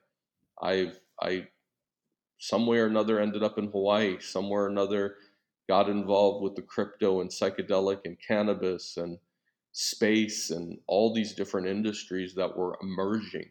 I've 0.60 1.00
I 1.22 1.48
some 2.42 2.66
way 2.66 2.80
or 2.80 2.88
another 2.88 3.20
ended 3.20 3.44
up 3.44 3.60
in 3.60 3.68
Hawaii, 3.68 4.18
somewhere 4.20 4.64
or 4.64 4.68
another 4.68 5.18
got 5.70 5.88
involved 5.88 6.44
with 6.44 6.56
the 6.56 6.64
crypto 6.64 7.22
and 7.22 7.30
psychedelic 7.30 8.00
and 8.04 8.18
cannabis 8.20 8.98
and 8.98 9.20
space 9.74 10.50
and 10.50 10.80
all 10.88 11.14
these 11.14 11.36
different 11.36 11.68
industries 11.68 12.34
that 12.34 12.58
were 12.58 12.80
emerging. 12.82 13.48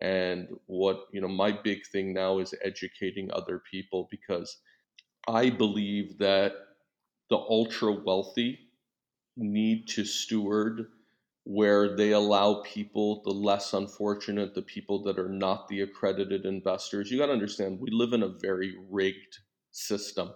And 0.00 0.46
what, 0.66 1.06
you 1.12 1.20
know, 1.20 1.28
my 1.28 1.50
big 1.50 1.84
thing 1.88 2.14
now 2.14 2.38
is 2.38 2.54
educating 2.62 3.30
other 3.32 3.60
people 3.68 4.06
because 4.12 4.58
I 5.26 5.50
believe 5.50 6.18
that 6.18 6.52
the 7.30 7.36
ultra 7.36 7.92
wealthy 7.92 8.60
need 9.36 9.88
to 9.88 10.04
steward 10.04 10.86
where 11.44 11.94
they 11.94 12.12
allow 12.12 12.62
people, 12.62 13.22
the 13.22 13.30
less 13.30 13.74
unfortunate, 13.74 14.54
the 14.54 14.62
people 14.62 15.02
that 15.02 15.18
are 15.18 15.28
not 15.28 15.68
the 15.68 15.82
accredited 15.82 16.46
investors. 16.46 17.10
You 17.10 17.18
got 17.18 17.26
to 17.26 17.32
understand, 17.32 17.78
we 17.80 17.90
live 17.90 18.14
in 18.14 18.22
a 18.22 18.28
very 18.40 18.74
rigged 18.90 19.38
system. 19.70 20.30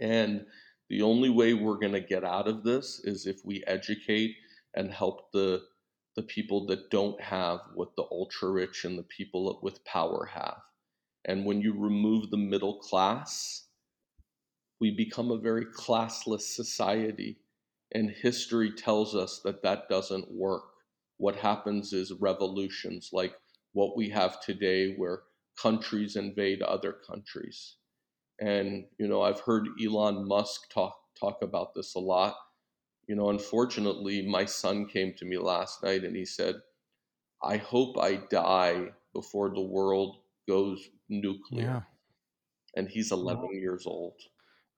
And 0.00 0.44
the 0.90 1.02
only 1.02 1.30
way 1.30 1.54
we're 1.54 1.78
going 1.78 1.92
to 1.92 2.00
get 2.00 2.22
out 2.22 2.48
of 2.48 2.64
this 2.64 3.00
is 3.04 3.26
if 3.26 3.38
we 3.44 3.64
educate 3.66 4.36
and 4.74 4.92
help 4.92 5.32
the 5.32 5.62
the 6.16 6.22
people 6.24 6.66
that 6.66 6.90
don't 6.90 7.20
have 7.20 7.60
what 7.74 7.94
the 7.94 8.02
ultra 8.10 8.50
rich 8.50 8.84
and 8.84 8.98
the 8.98 9.04
people 9.04 9.60
with 9.62 9.84
power 9.84 10.24
have. 10.24 10.58
And 11.24 11.44
when 11.44 11.60
you 11.60 11.72
remove 11.78 12.30
the 12.30 12.36
middle 12.36 12.80
class, 12.80 13.68
we 14.80 14.90
become 14.90 15.30
a 15.30 15.38
very 15.38 15.66
classless 15.66 16.40
society 16.40 17.38
and 17.92 18.10
history 18.10 18.72
tells 18.72 19.14
us 19.14 19.40
that 19.44 19.62
that 19.62 19.88
doesn't 19.88 20.30
work. 20.30 20.64
What 21.16 21.36
happens 21.36 21.92
is 21.92 22.12
revolutions 22.12 23.10
like 23.12 23.34
what 23.72 23.96
we 23.96 24.10
have 24.10 24.40
today, 24.40 24.94
where 24.94 25.22
countries 25.60 26.16
invade 26.16 26.62
other 26.62 26.92
countries. 26.92 27.76
And 28.40 28.86
you 28.98 29.08
know, 29.08 29.22
I've 29.22 29.40
heard 29.40 29.68
Elon 29.82 30.26
Musk 30.26 30.70
talk 30.70 30.96
talk 31.18 31.42
about 31.42 31.74
this 31.74 31.94
a 31.94 32.00
lot. 32.00 32.36
You 33.08 33.16
know, 33.16 33.30
unfortunately, 33.30 34.26
my 34.26 34.44
son 34.44 34.86
came 34.86 35.14
to 35.14 35.24
me 35.24 35.38
last 35.38 35.82
night 35.82 36.04
and 36.04 36.14
he 36.14 36.24
said, 36.24 36.56
"I 37.42 37.56
hope 37.56 37.98
I 37.98 38.16
die 38.16 38.92
before 39.14 39.50
the 39.50 39.62
world 39.62 40.22
goes 40.46 40.88
nuclear." 41.08 41.64
Yeah. 41.64 41.82
And 42.76 42.88
he's 42.88 43.10
11 43.12 43.54
years 43.54 43.86
old. 43.86 44.20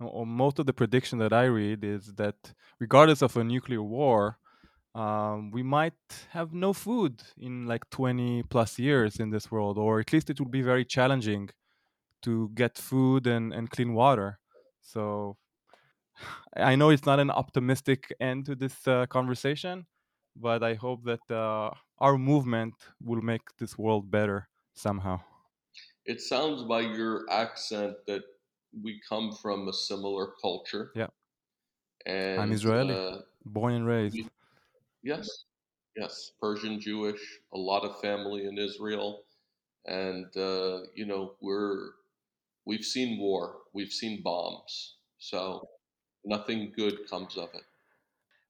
Or 0.01 0.27
most 0.27 0.59
of 0.59 0.67
the 0.67 0.73
prediction 0.73 1.19
that 1.19 1.33
I 1.33 1.45
read 1.45 1.85
is 1.85 2.15
that 2.15 2.55
regardless 2.79 3.23
of 3.23 3.37
a 3.37 3.45
nuclear 3.45 3.83
war, 3.83 4.39
um, 4.95 5.51
we 5.53 5.63
might 5.63 6.27
have 6.31 6.53
no 6.55 6.73
food 6.73 7.23
in 7.39 7.67
like 7.67 7.91
20 7.91 8.43
plus 8.45 8.79
years 8.79 9.21
in 9.21 9.31
this 9.31 9.51
world, 9.51 9.79
or 9.79 10.01
at 10.01 10.13
least 10.13 10.31
it 10.31 10.41
would 10.41 10.51
be 10.51 10.63
very 10.63 10.85
challenging 10.85 11.51
to 12.23 12.51
get 12.55 12.79
food 12.79 13.27
and, 13.27 13.53
and 13.55 13.71
clean 13.71 13.95
water. 13.95 14.41
So 14.81 15.39
I 16.57 16.77
know 16.77 16.91
it's 16.91 17.07
not 17.07 17.21
an 17.21 17.31
optimistic 17.31 18.15
end 18.21 18.47
to 18.47 18.55
this 18.57 18.87
uh, 18.89 19.07
conversation, 19.07 19.87
but 20.37 20.63
I 20.63 20.75
hope 20.75 21.05
that 21.05 21.31
uh, 21.31 21.71
our 21.99 22.19
movement 22.19 22.75
will 23.03 23.23
make 23.23 23.57
this 23.59 23.79
world 23.79 24.11
better 24.11 24.49
somehow. 24.75 25.21
It 26.05 26.21
sounds 26.21 26.63
by 26.65 26.81
your 26.81 27.31
accent 27.31 28.05
that 28.07 28.25
we 28.83 29.01
come 29.09 29.33
from 29.33 29.69
a 29.69 29.73
similar 29.73 30.33
culture. 30.41 30.93
Yeah. 30.95 31.09
And 32.07 32.41
I'm 32.41 32.53
Israeli, 32.53 32.95
uh, 32.95 33.19
born 33.45 33.75
and 33.75 33.87
raised. 33.87 34.19
yes, 35.03 35.45
yes, 35.97 36.33
Persian 36.41 36.81
Jewish, 36.81 37.21
a 37.53 37.59
lot 37.59 37.85
of 37.85 38.01
family 38.01 38.47
in 38.47 38.57
Israel, 38.59 39.23
and 39.87 40.27
uh, 40.37 40.81
you 40.95 41.05
know 41.05 41.35
we're 41.43 41.91
we've 42.65 42.85
seen 42.85 43.19
war, 43.19 43.57
we've 43.75 43.93
seen 43.93 44.23
bombs, 44.23 44.97
so 45.19 45.69
nothing 46.25 46.73
good 46.75 47.09
comes 47.09 47.37
of 47.37 47.51
it. 47.55 47.65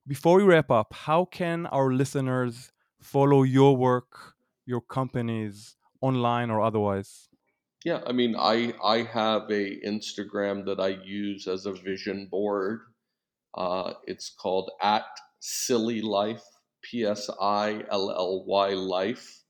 Before 0.06 0.36
we 0.36 0.44
wrap 0.44 0.70
up, 0.70 0.94
how 0.94 1.24
can 1.24 1.66
our 1.66 1.92
listeners 1.92 2.72
follow 3.00 3.42
your 3.42 3.76
work, 3.76 4.34
your 4.64 4.80
companies, 4.80 5.76
online 6.00 6.50
or 6.50 6.60
otherwise? 6.60 7.29
Yeah, 7.84 8.00
I 8.06 8.12
mean, 8.12 8.36
I 8.36 8.74
I 8.84 9.02
have 9.02 9.50
a 9.50 9.80
Instagram 9.80 10.66
that 10.66 10.80
I 10.80 10.88
use 10.88 11.46
as 11.46 11.66
a 11.66 11.72
vision 11.72 12.26
board. 12.30 12.80
Uh, 13.54 13.94
it's 14.06 14.30
called 14.30 14.70
at 14.82 15.06
Psilly 15.40 16.02
Life, 16.02 16.44
P 16.82 17.04
S 17.04 17.30
I 17.40 17.84
L 17.90 18.10
L 18.10 18.44
Y 18.46 18.70
Life. 18.74 19.44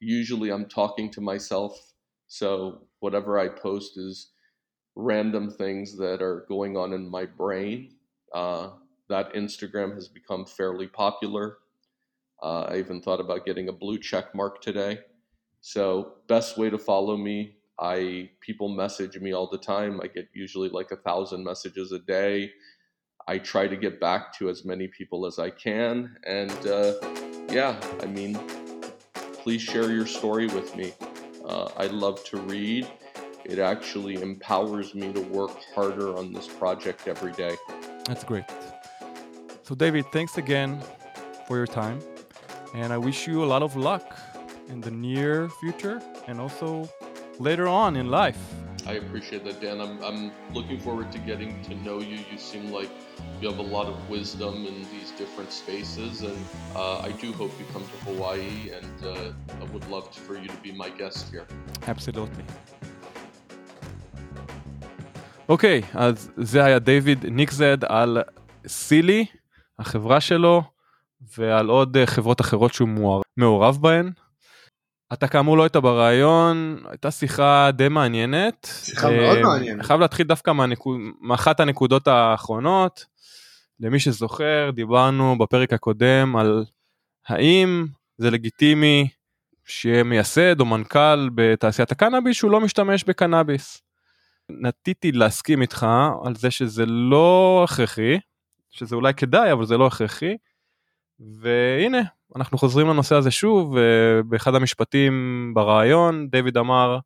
Usually, 0.00 0.50
I'm 0.50 0.66
talking 0.66 1.10
to 1.12 1.20
myself, 1.20 1.92
so 2.26 2.88
whatever 3.00 3.38
I 3.38 3.48
post 3.48 3.96
is 3.98 4.32
random 4.96 5.50
things 5.50 5.96
that 5.98 6.22
are 6.22 6.46
going 6.48 6.76
on 6.76 6.92
in 6.92 7.08
my 7.08 7.26
brain. 7.26 7.96
Uh, 8.34 8.70
that 9.08 9.34
Instagram 9.34 9.94
has 9.94 10.08
become 10.08 10.44
fairly 10.46 10.88
popular. 10.88 11.58
Uh, 12.42 12.62
I 12.62 12.78
even 12.78 13.00
thought 13.02 13.20
about 13.20 13.46
getting 13.46 13.68
a 13.68 13.72
blue 13.72 13.98
check 13.98 14.34
mark 14.34 14.62
today. 14.62 15.00
So, 15.60 16.14
best 16.28 16.58
way 16.58 16.70
to 16.70 16.78
follow 16.78 17.16
me. 17.16 17.56
I 17.78 18.30
people 18.40 18.68
message 18.68 19.18
me 19.18 19.32
all 19.32 19.48
the 19.50 19.58
time. 19.58 20.00
I 20.02 20.06
get 20.06 20.28
usually 20.32 20.68
like 20.68 20.90
a 20.92 20.96
thousand 20.96 21.44
messages 21.44 21.92
a 21.92 21.98
day. 21.98 22.52
I 23.28 23.38
try 23.38 23.66
to 23.66 23.76
get 23.76 24.00
back 24.00 24.32
to 24.38 24.48
as 24.48 24.64
many 24.64 24.88
people 24.88 25.26
as 25.26 25.38
I 25.38 25.50
can, 25.50 26.16
and 26.24 26.66
uh, 26.66 26.94
yeah, 27.50 27.78
I 28.00 28.06
mean, 28.06 28.38
please 29.42 29.62
share 29.62 29.90
your 29.90 30.06
story 30.06 30.46
with 30.46 30.74
me. 30.76 30.92
Uh, 31.44 31.68
I 31.76 31.86
love 31.86 32.22
to 32.24 32.38
read. 32.38 32.88
It 33.44 33.58
actually 33.58 34.20
empowers 34.20 34.94
me 34.94 35.12
to 35.12 35.20
work 35.20 35.56
harder 35.74 36.16
on 36.16 36.32
this 36.32 36.48
project 36.48 37.06
every 37.06 37.32
day. 37.32 37.54
That's 38.04 38.24
great. 38.24 38.44
So, 39.62 39.74
David, 39.74 40.06
thanks 40.12 40.36
again 40.38 40.82
for 41.46 41.56
your 41.56 41.66
time. 41.66 42.00
And 42.74 42.92
I 42.92 42.98
wish 42.98 43.26
you 43.26 43.44
a 43.44 43.46
lot 43.46 43.62
of 43.62 43.76
luck 43.76 44.16
in 44.68 44.80
the 44.80 44.90
near 44.90 45.48
future 45.48 46.02
and 46.26 46.40
also 46.40 46.88
later 47.47 47.67
on 47.67 47.91
in 48.01 48.07
life. 48.21 48.41
I 48.93 48.93
appreciate 49.03 49.43
that, 49.47 49.57
Dan. 49.65 49.77
I'm, 49.85 49.95
I'm 50.07 50.21
looking 50.57 50.79
forward 50.85 51.07
to 51.15 51.19
getting 51.29 51.51
to 51.67 51.73
know 51.85 51.97
you. 52.09 52.17
You 52.31 52.37
seem 52.51 52.65
like 52.79 52.91
you 53.39 53.45
have 53.51 53.59
a 53.67 53.69
lot 53.77 53.87
of 53.93 53.97
wisdom 54.15 54.53
in 54.69 54.75
these 54.93 55.09
different 55.21 55.51
spaces, 55.61 56.13
and 56.29 56.39
uh, 56.75 57.07
I 57.07 57.11
do 57.23 57.27
hope 57.41 57.51
you 57.61 57.65
come 57.73 57.85
to 57.93 57.97
Hawaii, 58.09 58.57
and 58.77 58.95
uh, 59.05 59.61
I 59.63 59.65
would 59.71 59.85
love 59.95 60.05
for 60.27 60.35
you 60.41 60.47
to 60.55 60.59
be 60.65 60.71
my 60.83 60.89
guest 60.99 61.21
here. 61.31 61.45
Absolutely. 61.87 62.43
אוקיי, 65.49 65.81
אז 65.93 66.31
זה 66.37 66.63
היה 66.65 66.79
דיוויד 66.79 67.25
ניקזד 67.25 67.83
על 67.83 68.17
סילי, 68.67 69.25
החברה 69.79 70.21
שלו, 70.21 70.63
ועל 71.37 71.67
עוד 71.69 71.97
אה, 71.97 72.05
חברות 72.07 72.41
אחרות 72.41 72.73
שהוא 72.73 72.89
מעורב- 72.89 73.23
מעורב 73.37 73.77
בהן. 73.81 74.11
אתה 75.12 75.28
כאמור 75.28 75.56
לא 75.56 75.62
היית 75.62 75.76
בריאיון, 75.76 76.78
הייתה 76.90 77.10
שיחה 77.10 77.70
די 77.72 77.88
מעניינת. 77.88 78.68
שיחה 78.84 79.10
מאוד 79.10 79.36
אה, 79.36 79.42
מעניינת. 79.42 79.84
חייב 79.84 80.00
להתחיל 80.00 80.26
דווקא 80.26 80.50
מהנקוד, 80.50 81.00
מאחת 81.20 81.60
הנקודות 81.60 82.08
האחרונות. 82.08 83.04
למי 83.80 84.00
שזוכר, 84.00 84.70
דיברנו 84.74 85.38
בפרק 85.38 85.72
הקודם 85.72 86.36
על 86.36 86.64
האם 87.28 87.86
זה 88.18 88.30
לגיטימי 88.30 89.08
שיהיה 89.64 90.02
מייסד 90.02 90.60
או 90.60 90.64
מנכ"ל 90.64 91.28
בתעשיית 91.34 91.92
הקנאביס 91.92 92.36
שהוא 92.36 92.50
לא 92.50 92.60
משתמש 92.60 93.04
בקנאביס. 93.04 93.82
נטיתי 94.50 95.12
להסכים 95.12 95.62
איתך 95.62 95.86
על 96.24 96.34
זה 96.34 96.50
שזה 96.50 96.86
לא 96.86 97.60
הכרחי, 97.64 98.18
שזה 98.70 98.96
אולי 98.96 99.14
כדאי 99.14 99.52
אבל 99.52 99.66
זה 99.66 99.76
לא 99.76 99.86
הכרחי. 99.86 100.36
והנה 101.20 101.98
אנחנו 102.36 102.58
חוזרים 102.58 102.88
לנושא 102.88 103.14
הזה 103.14 103.30
שוב 103.30 103.76
באחד 104.28 104.54
המשפטים 104.54 105.12
ברעיון 105.54 106.28
דיוויד 106.30 106.56
אמר 106.56 106.98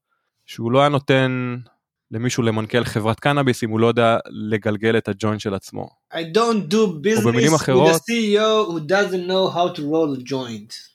שהוא 0.46 0.72
לא 0.72 0.80
היה 0.80 0.88
נותן 0.88 1.56
למישהו 2.10 2.42
למנכ"ל 2.42 2.84
חברת 2.84 3.20
קנאביס 3.20 3.64
אם 3.64 3.70
הוא 3.70 3.80
לא 3.80 3.86
יודע 3.86 4.18
לגלגל 4.28 4.96
את 4.98 5.08
הג'וינט 5.08 5.40
של 5.40 5.54
עצמו. 5.54 5.88
I 6.12 6.16
don't 6.16 6.72
do 6.72 6.76
business 6.76 7.28
במילים 7.28 7.52
with 7.52 7.56
אחרות- 7.56 7.94
a 7.94 7.98
CEO 7.98 8.70
who 8.70 8.80
doesn't 8.90 9.28
know 9.30 9.54
how 9.56 9.76
to 9.76 9.80
roll 9.80 10.20
a 10.20 10.30
joint. 10.30 10.90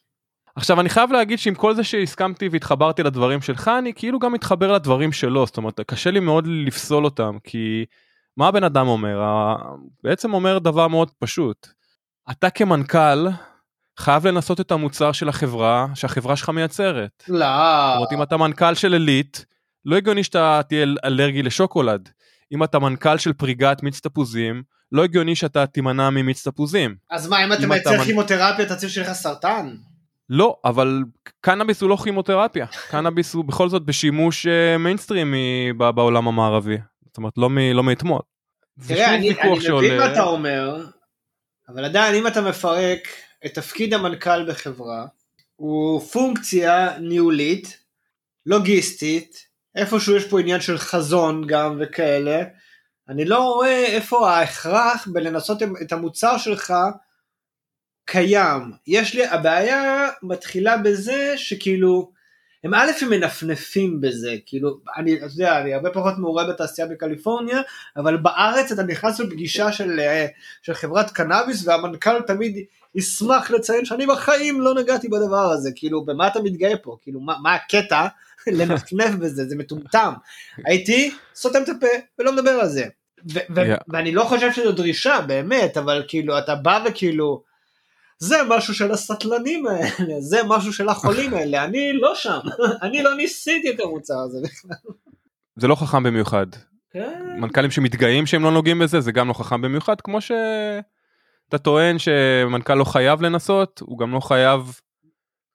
עכשיו 0.56 0.80
אני 0.80 0.90
חייב 0.90 1.12
להגיד 1.12 1.40
שעם 1.40 1.56
כל 1.56 1.76
זה 1.76 1.84
שהסכמתי 1.84 2.50
והתחברתי 2.52 3.04
לדברים 3.04 3.42
שלך 3.42 3.72
אני 3.80 3.94
כאילו 3.96 4.20
גם 4.20 4.34
מתחבר 4.34 4.72
לדברים 4.72 5.12
שלו 5.12 5.46
זאת 5.46 5.58
אומרת 5.58 5.80
קשה 5.80 6.12
לי 6.12 6.20
מאוד 6.20 6.48
לפסול 6.48 7.06
אותם 7.06 7.38
כי 7.44 7.86
מה 8.38 8.48
הבן 8.48 8.64
אדם 8.64 8.88
אומר 8.88 9.20
בעצם 10.04 10.34
אומר 10.34 10.60
דבר 10.60 10.88
מאוד 10.88 11.12
פשוט 11.20 11.68
אתה 12.32 12.50
כמנכ"ל 12.50 13.28
חייב 14.00 14.28
לנסות 14.28 14.60
את 14.60 14.72
המוצר 14.72 15.12
של 15.12 15.30
החברה 15.30 15.88
שהחברה 15.96 16.36
שלך 16.36 16.50
מייצרת. 16.50 17.24
לא. 17.28 17.46
זאת 17.46 17.96
אומרת 17.96 18.14
אם 18.14 18.22
אתה 18.22 18.38
מנכ"ל 18.38 18.74
של 18.74 18.94
עילית 18.94 19.46
לא 19.86 19.96
הגיוני 19.96 20.24
שאתה 20.24 20.62
תהיה 20.70 20.86
אלרגי 21.06 21.44
לשוקולד. 21.44 22.10
אם 22.52 22.64
אתה 22.64 22.80
מנכ"ל 22.80 23.18
של 23.18 23.34
פריגת 23.34 23.84
מיץ 23.84 24.00
תפוזים 24.00 24.64
לא 24.92 25.04
הגיוני 25.04 25.36
שאתה 25.36 25.66
תימנע 25.66 26.10
ממיץ 26.10 26.48
תפוזים. 26.48 26.96
אז 27.12 27.28
מה 27.28 27.46
אם 27.46 27.54
אתה 27.54 27.64
אם 27.64 27.74
אתה 27.74 27.90
מייצר 27.90 28.04
כימותרפיה 28.06 28.66
תציל 28.66 28.90
שיהיה 28.90 29.08
לך 29.08 29.14
סרטן? 29.14 29.76
לא, 30.30 30.56
אבל 30.66 31.04
קנאביס 31.42 31.82
הוא 31.82 31.90
לא 31.90 31.98
כימותרפיה. 32.04 32.66
קנאביס 32.90 33.34
הוא 33.34 33.46
בכל 33.46 33.70
זאת 33.70 33.86
בשימוש 33.86 34.48
אה, 34.48 34.78
מיינסטרימי 34.78 35.74
ב- 35.78 35.90
בעולם 35.90 36.28
המערבי. 36.28 36.78
זאת 37.06 37.18
אומרת, 37.18 37.34
לא, 37.38 37.50
לא 37.74 37.84
מאתמול. 37.84 38.20
תראה, 38.88 39.16
אני 39.16 39.30
אני 39.42 39.70
מבין 39.78 39.98
מה 39.98 40.12
אתה 40.12 40.24
אומר, 40.24 40.86
אבל 41.70 41.86
עדיין 41.86 42.16
אם 42.16 42.28
אתה 42.28 42.42
מפרק 42.42 43.08
את 43.46 43.54
תפקיד 43.54 43.94
המנכ"ל 43.94 44.52
בחברה, 44.52 45.06
הוא 45.56 46.02
פונקציה 46.02 46.98
ניהולית, 47.00 47.78
לוגיסטית, 48.46 49.48
איפשהו 49.76 50.16
יש 50.16 50.26
פה 50.26 50.40
עניין 50.40 50.62
של 50.62 50.78
חזון 50.78 51.48
גם 51.48 51.78
וכאלה, 51.80 52.44
אני 53.10 53.26
לא 53.26 53.40
רואה 53.40 53.86
איפה 53.86 54.32
ההכרח 54.32 55.08
בלנסות 55.08 55.62
את 55.82 55.92
המוצר 55.92 56.38
שלך 56.38 56.74
קיים. 58.06 58.72
יש 58.88 59.16
לי, 59.16 59.26
הבעיה 59.26 60.10
מתחילה 60.24 60.78
בזה 60.78 61.34
שכאילו, 61.38 62.12
הם 62.66 62.74
א' 62.74 62.92
הם 63.02 63.10
מנפנפים 63.10 64.02
בזה, 64.02 64.36
כאילו, 64.46 64.78
אני, 64.98 65.18
אתה 65.18 65.26
יודע, 65.26 65.62
אני 65.62 65.74
הרבה 65.74 65.90
פחות 65.90 66.14
מעורה 66.18 66.48
בתעשייה 66.48 66.88
בקליפורניה, 66.88 67.62
אבל 67.98 68.18
בארץ 68.18 68.72
אתה 68.72 68.84
נכנס 68.84 69.20
לפגישה 69.20 69.72
של, 69.72 70.00
אה, 70.00 70.26
של 70.62 70.74
חברת 70.74 71.12
קנאביס 71.12 71.68
והמנכ"ל 71.68 72.22
תמיד 72.22 72.66
ישמח 72.96 73.52
לציין 73.52 73.86
שאני 73.86 74.06
בחיים 74.06 74.62
לא 74.62 74.74
נגעתי 74.74 75.08
בדבר 75.08 75.52
הזה, 75.52 75.70
כאילו 75.76 76.06
במה 76.06 76.28
אתה 76.28 76.42
מתגאה 76.42 76.78
פה, 76.78 76.98
כאילו 77.02 77.20
מה, 77.20 77.36
מה 77.42 77.56
הקטע 77.56 78.08
לנפנף 78.48 79.16
בזה, 79.16 79.46
זה 79.46 79.56
מטומטם. 79.56 80.14
הייתי 80.66 81.12
סותם 81.36 81.64
את 81.64 81.70
הפה 81.70 81.88
ולא 82.20 82.32
מדבר 82.32 82.52
על 82.52 82.68
זה. 82.68 82.86
ו- 83.34 83.40
ו- 83.56 83.76
Yeah. 83.76 83.84
ואני 83.88 84.12
לא 84.12 84.24
חושב 84.24 84.52
שזו 84.52 84.72
דרישה 84.72 85.22
באמת, 85.28 85.78
אבל 85.78 86.04
כאילו 86.08 86.38
אתה 86.38 86.56
בא 86.56 86.84
וכאילו, 86.86 87.44
זה 88.20 88.38
משהו 88.48 88.74
של 88.74 88.92
הסטלנים 88.92 89.68
האלה, 89.68 90.22
זה 90.22 90.38
משהו 90.48 90.74
של 90.74 90.90
החולים 90.90 91.34
האלה, 91.34 91.64
אני 91.64 91.94
לא 91.94 92.16
שם, 92.16 92.40
אני 92.84 93.04
לא 93.04 93.16
ניסיתי 93.16 93.70
את 93.72 93.80
המוצר 93.80 94.20
הזה 94.20 94.38
בכלל. 94.44 94.94
זה 95.56 95.68
לא 95.68 95.76
חכם 95.76 96.04
במיוחד. 96.04 96.48
כן. 96.92 97.36
מנכ"לים 97.38 97.72
שמתגאים 97.72 98.26
שהם 98.26 98.44
לא 98.44 98.52
נוגעים 98.52 98.80
בזה 98.80 99.02
זה 99.02 99.12
גם 99.12 99.28
לא 99.28 99.34
חכם 99.34 99.62
במיוחד 99.62 100.02
כמו 100.02 100.22
שאתה 100.22 101.58
טוען 101.58 102.00
שמנכ"ל 102.00 102.74
לא 102.74 102.84
חייב 102.84 103.22
לנסות 103.22 103.82
הוא 103.86 104.00
גם 104.00 104.12
לא 104.12 104.20
חייב 104.20 104.80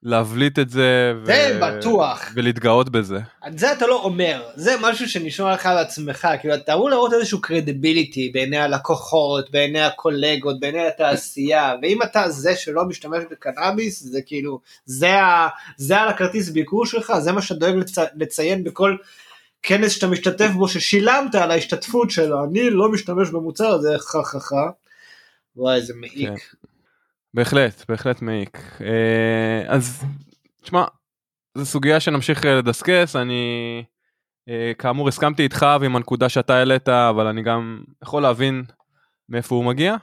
להבליט 0.03 0.59
את 0.59 0.69
זה 0.69 1.13
ו... 1.21 1.25
זה 1.25 1.59
בטוח. 1.61 2.31
ולהתגאות 2.35 2.89
בזה. 2.89 3.19
את 3.47 3.59
זה 3.59 3.71
אתה 3.73 3.87
לא 3.87 4.03
אומר, 4.03 4.43
זה 4.55 4.75
משהו 4.81 5.09
שנשמע 5.09 5.53
לך 5.53 5.65
על 5.65 5.77
עצמך, 5.77 6.27
כאילו 6.39 6.55
אתה 6.55 6.73
אמור 6.73 6.89
להראות 6.89 7.13
איזשהו 7.13 7.41
קרדיביליטי 7.41 8.29
בעיני 8.33 8.57
הלקוחות, 8.57 9.51
בעיני 9.51 9.81
הקולגות, 9.81 10.59
בעיני 10.59 10.87
התעשייה, 10.87 11.73
ואם 11.81 12.03
אתה 12.03 12.29
זה 12.29 12.55
שלא 12.55 12.85
משתמש 12.85 13.23
בקנאביס, 13.31 14.03
זה 14.03 14.21
כאילו, 14.25 14.59
זה, 14.85 15.13
ה, 15.21 15.47
זה 15.77 15.97
על 15.97 16.09
הכרטיס 16.09 16.49
ביקור 16.49 16.85
שלך, 16.85 17.13
זה 17.19 17.31
מה 17.31 17.41
שאתה 17.41 17.59
דואג 17.59 17.75
לצ, 17.75 17.97
לציין 18.15 18.63
בכל 18.63 18.95
כנס 19.63 19.91
שאתה 19.91 20.07
משתתף 20.07 20.49
בו, 20.49 20.67
ששילמת 20.67 21.35
על 21.35 21.51
ההשתתפות 21.51 22.11
שלו, 22.11 22.43
אני 22.43 22.69
לא 22.69 22.91
משתמש 22.91 23.29
במוצר 23.29 23.67
הזה, 23.67 23.95
חה 23.99 24.23
חה 24.23 24.39
חה. 24.39 24.69
וואי, 25.55 25.81
זה 25.81 25.93
מעיק. 25.95 26.29
כן. 26.29 26.35
בהחלט, 27.33 27.85
בהחלט 27.89 28.21
מעיק. 28.21 28.57
אה, 28.81 29.73
אז, 29.73 30.03
תשמע, 30.61 30.83
זו 31.57 31.65
סוגיה 31.65 31.99
שנמשיך 31.99 32.45
אה, 32.45 32.55
לדסקס, 32.55 33.15
אני 33.15 33.83
אה, 34.49 34.71
כאמור 34.77 35.07
הסכמתי 35.07 35.43
איתך 35.43 35.65
ועם 35.81 35.95
הנקודה 35.95 36.29
שאתה 36.29 36.55
העלית, 36.55 36.89
אבל 36.89 37.27
אני 37.27 37.43
גם 37.43 37.83
יכול 38.03 38.21
להבין 38.21 38.63
מאיפה 39.29 39.55
הוא 39.55 39.65
מגיע. 39.65 39.95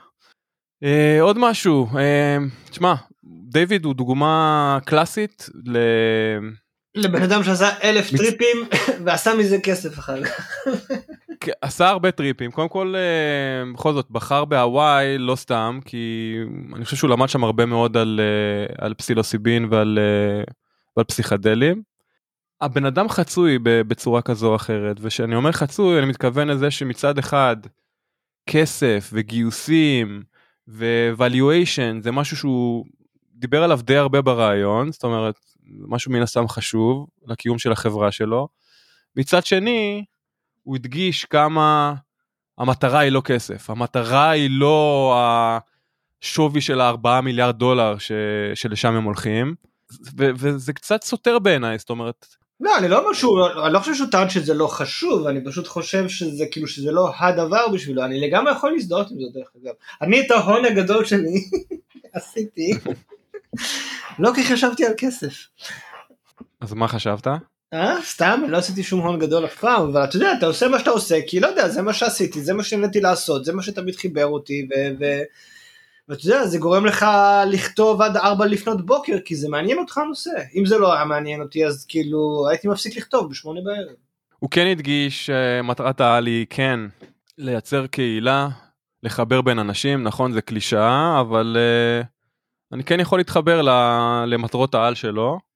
עוד 1.21 1.37
משהו, 1.39 1.87
תשמע, 2.69 2.93
דיוויד 3.49 3.85
הוא 3.85 3.95
דוגמה 3.95 4.79
קלאסית 4.85 5.49
ל... 5.65 5.77
לבן 6.95 7.23
אדם 7.23 7.43
שעשה 7.43 7.69
אלף 7.83 8.09
טריפים 8.17 8.57
ועשה 9.05 9.35
מזה 9.35 9.57
כסף 9.63 9.99
אחר 9.99 10.25
כך. 10.25 10.57
עשה 11.61 11.89
הרבה 11.89 12.11
טריפים 12.11 12.51
קודם 12.51 12.69
כל 12.69 12.95
אה, 12.95 13.73
בכל 13.73 13.93
זאת 13.93 14.11
בחר 14.11 14.45
בהוואי 14.45 15.17
לא 15.17 15.35
סתם 15.35 15.79
כי 15.85 16.35
אני 16.75 16.85
חושב 16.85 16.97
שהוא 16.97 17.09
למד 17.09 17.29
שם 17.29 17.43
הרבה 17.43 17.65
מאוד 17.65 17.97
על, 17.97 18.19
אה, 18.23 18.85
על 18.85 18.93
פסילוסיבין 18.93 19.67
ועל, 19.71 19.99
אה, 20.01 20.43
ועל 20.97 21.03
פסיכדלים. 21.03 21.81
הבן 22.61 22.85
אדם 22.85 23.09
חצוי 23.09 23.59
בצורה 23.63 24.21
כזו 24.21 24.47
או 24.47 24.55
אחרת 24.55 24.97
וכשאני 25.01 25.35
אומר 25.35 25.51
חצוי 25.51 25.99
אני 25.99 26.05
מתכוון 26.05 26.47
לזה 26.47 26.71
שמצד 26.71 27.17
אחד 27.17 27.57
כסף 28.49 29.09
וגיוסים 29.13 30.23
ו-valuation 30.67 32.01
זה 32.01 32.11
משהו 32.11 32.37
שהוא 32.37 32.85
דיבר 33.35 33.63
עליו 33.63 33.79
די 33.83 33.95
הרבה 33.95 34.21
ברעיון 34.21 34.91
זאת 34.91 35.03
אומרת 35.03 35.35
משהו 35.87 36.11
מן 36.11 36.21
הסתם 36.21 36.47
חשוב 36.47 37.07
לקיום 37.27 37.59
של 37.59 37.71
החברה 37.71 38.11
שלו. 38.11 38.47
מצד 39.15 39.45
שני 39.45 40.05
הוא 40.63 40.75
הדגיש 40.75 41.25
כמה 41.25 41.93
המטרה 42.57 42.99
היא 42.99 43.11
לא 43.11 43.21
כסף, 43.25 43.69
המטרה 43.69 44.29
היא 44.29 44.49
לא 44.51 45.15
השווי 46.21 46.61
של 46.61 46.81
הארבעה 46.81 47.21
מיליארד 47.21 47.55
דולר 47.55 47.97
ש... 47.97 48.11
שלשם 48.55 48.93
הם 48.93 49.03
הולכים, 49.03 49.55
ו... 50.17 50.29
וזה 50.35 50.73
קצת 50.73 51.03
סותר 51.03 51.39
בעיניי, 51.39 51.77
זאת 51.77 51.89
אומרת... 51.89 52.25
לא, 52.61 52.77
אני 52.77 52.87
לא 52.87 52.99
אומר 52.99 53.13
שהוא, 53.13 53.39
אני 53.65 53.73
לא 53.73 53.79
חושב 53.79 53.93
שהוא 53.95 54.09
טען 54.11 54.29
שזה 54.29 54.53
לא 54.53 54.67
חשוב, 54.67 55.27
אני 55.27 55.45
פשוט 55.45 55.67
חושב 55.67 56.09
שזה 56.09 56.45
כאילו 56.51 56.67
שזה 56.67 56.91
לא 56.91 57.11
הדבר 57.19 57.67
בשבילו, 57.67 58.05
אני 58.05 58.27
לגמרי 58.27 58.51
יכול 58.51 58.71
להזדהות 58.71 59.11
עם 59.11 59.17
זה 59.19 59.39
דרך 59.39 59.47
אגב. 59.61 59.73
אני 60.01 60.21
את 60.21 60.31
ההון 60.31 60.65
הגדול 60.65 61.05
שלי 61.05 61.43
עשיתי, 62.13 62.71
לא 64.19 64.31
כי 64.35 64.43
חשבתי 64.43 64.85
על 64.85 64.93
כסף. 64.97 65.33
אז 66.61 66.73
מה 66.73 66.87
חשבת? 66.87 67.27
אה? 67.73 67.95
סתם? 68.01 68.41
לא 68.47 68.57
עשיתי 68.57 68.83
שום 68.83 68.99
הון 68.99 69.19
גדול 69.19 69.45
אף 69.45 69.55
פעם, 69.59 69.89
אבל 69.89 70.03
אתה 70.03 70.15
יודע, 70.15 70.33
אתה 70.37 70.45
עושה 70.45 70.67
מה 70.67 70.79
שאתה 70.79 70.89
עושה, 70.89 71.19
כי 71.27 71.39
לא 71.39 71.47
יודע, 71.47 71.69
זה 71.69 71.81
מה 71.81 71.93
שעשיתי, 71.93 72.41
זה 72.41 72.53
מה 72.53 72.63
שנהניתי 72.63 73.01
לעשות, 73.01 73.45
זה 73.45 73.53
מה 73.53 73.61
שתמיד 73.61 73.95
חיבר 73.95 74.25
אותי, 74.25 74.67
ואתה 76.09 76.27
יודע, 76.27 76.45
זה 76.45 76.57
גורם 76.57 76.85
לך 76.85 77.05
לכתוב 77.47 78.01
עד 78.01 78.17
ארבע 78.17 78.45
לפנות 78.45 78.85
בוקר, 78.85 79.17
כי 79.25 79.35
זה 79.35 79.49
מעניין 79.49 79.77
אותך 79.77 79.97
הנושא. 79.97 80.31
אם 80.55 80.65
זה 80.65 80.77
לא 80.77 80.93
היה 80.93 81.05
מעניין 81.05 81.41
אותי, 81.41 81.65
אז 81.65 81.85
כאילו, 81.89 82.47
הייתי 82.49 82.67
מפסיק 82.67 82.97
לכתוב 82.97 83.29
בשמונה 83.29 83.59
בערב. 83.61 83.95
הוא 84.39 84.49
כן 84.49 84.67
הדגיש 84.67 85.25
שמטרת 85.25 86.01
העל 86.01 86.25
היא 86.25 86.45
כן 86.49 86.79
לייצר 87.37 87.87
קהילה, 87.87 88.49
לחבר 89.03 89.41
בין 89.41 89.59
אנשים, 89.59 90.03
נכון, 90.03 90.31
זה 90.31 90.41
קלישאה, 90.41 91.21
אבל 91.21 91.57
uh, 91.57 92.05
אני 92.73 92.83
כן 92.83 92.99
יכול 92.99 93.19
להתחבר 93.19 93.61
למטרות 94.25 94.75
העל 94.75 94.95
שלו. 94.95 95.48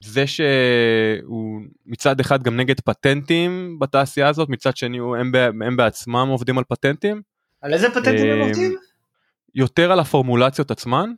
זה 0.00 0.26
שהוא 0.26 1.60
מצד 1.86 2.20
אחד 2.20 2.42
גם 2.42 2.56
נגד 2.56 2.80
פטנטים 2.80 3.78
בתעשייה 3.78 4.28
הזאת, 4.28 4.48
מצד 4.48 4.76
שני 4.76 4.98
הם, 4.98 5.32
הם 5.62 5.76
בעצמם 5.76 6.28
עובדים 6.30 6.58
על 6.58 6.64
פטנטים. 6.68 7.22
על 7.62 7.74
איזה 7.74 7.90
פטנטים 7.90 8.32
הם 8.32 8.40
עובדים? 8.40 8.76
יותר 9.54 9.92
על 9.92 10.00
הפורמולציות 10.00 10.70
עצמן, 10.70 11.10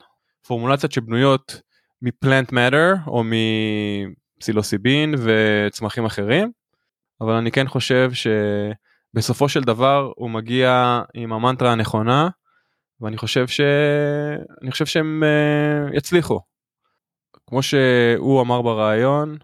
פורמולציות 0.47 0.93
שבנויות 0.93 1.61
מפלנט 2.03 2.53
מטר 2.53 2.95
או 3.07 3.25
מפסילוסיבין 4.37 5.15
וצמחים 5.19 6.05
אחרים, 6.05 6.51
אבל 7.21 7.33
אני 7.33 7.51
כן 7.51 7.69
חושב 7.69 8.11
שבסופו 9.15 9.49
של 9.49 9.61
דבר 9.61 10.13
הוא 10.17 10.31
מגיע 10.31 11.01
עם 11.15 11.33
המנטרה 11.33 11.73
הנכונה, 11.73 12.29
ואני 13.01 13.17
חושב 13.17 13.49
ש... 13.49 13.61
חושב 14.71 14.87
שהם 14.87 15.23
uh, 15.23 15.97
יצליחו. 15.97 16.41
כמו 17.49 17.63
שהוא 17.63 18.41
אמר 18.41 18.63
בריאיון, 18.63 19.37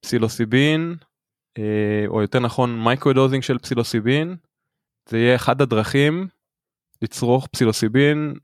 פסילוסיבין, 0.00 0.96
אה, 1.58 2.04
או 2.06 2.22
יותר 2.22 2.38
נכון 2.38 2.80
מייקרודוזינג 2.84 3.42
של 3.42 3.58
פסילוסיבין, 3.58 4.36
זה 5.08 5.18
יהיה 5.18 5.34
אחד 5.34 5.60
הדרכים 5.60 6.28
לצרוך 7.02 7.46
פסילוסיבין 7.46 8.34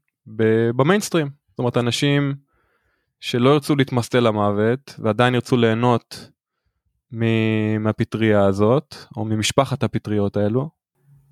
במיינסטרים. 0.77 1.31
זאת 1.49 1.59
אומרת 1.59 1.77
אנשים 1.77 2.35
שלא 3.21 3.51
ירצו 3.51 3.77
להתמסטל 3.77 4.21
למוות 4.21 4.95
ועדיין 4.99 5.35
ירצו 5.35 5.57
ליהנות 5.57 6.31
מהפטריה 7.81 8.45
הזאת 8.45 8.95
או 9.17 9.25
ממשפחת 9.25 9.83
הפטריות 9.83 10.37
האלו 10.37 10.71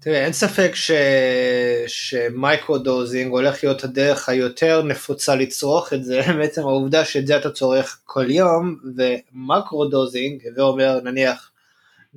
תראה, 0.07 0.25
אין 0.25 0.33
ספק 0.33 0.71
ש... 0.75 0.91
שמייקרודוזינג 1.87 3.33
הולך 3.33 3.65
להיות 3.65 3.85
הדרך 3.85 4.29
היותר 4.29 4.83
נפוצה 4.83 5.35
לצרוך 5.35 5.93
את 5.93 6.05
זה, 6.05 6.21
בעצם 6.39 6.63
העובדה 6.63 7.05
שאת 7.05 7.27
זה 7.27 7.37
אתה 7.37 7.51
צורך 7.51 8.01
כל 8.05 8.31
יום, 8.31 8.77
ומקרודוזינג, 8.97 10.47
הווה 10.49 10.65
אומר 10.65 11.01
נניח 11.05 11.51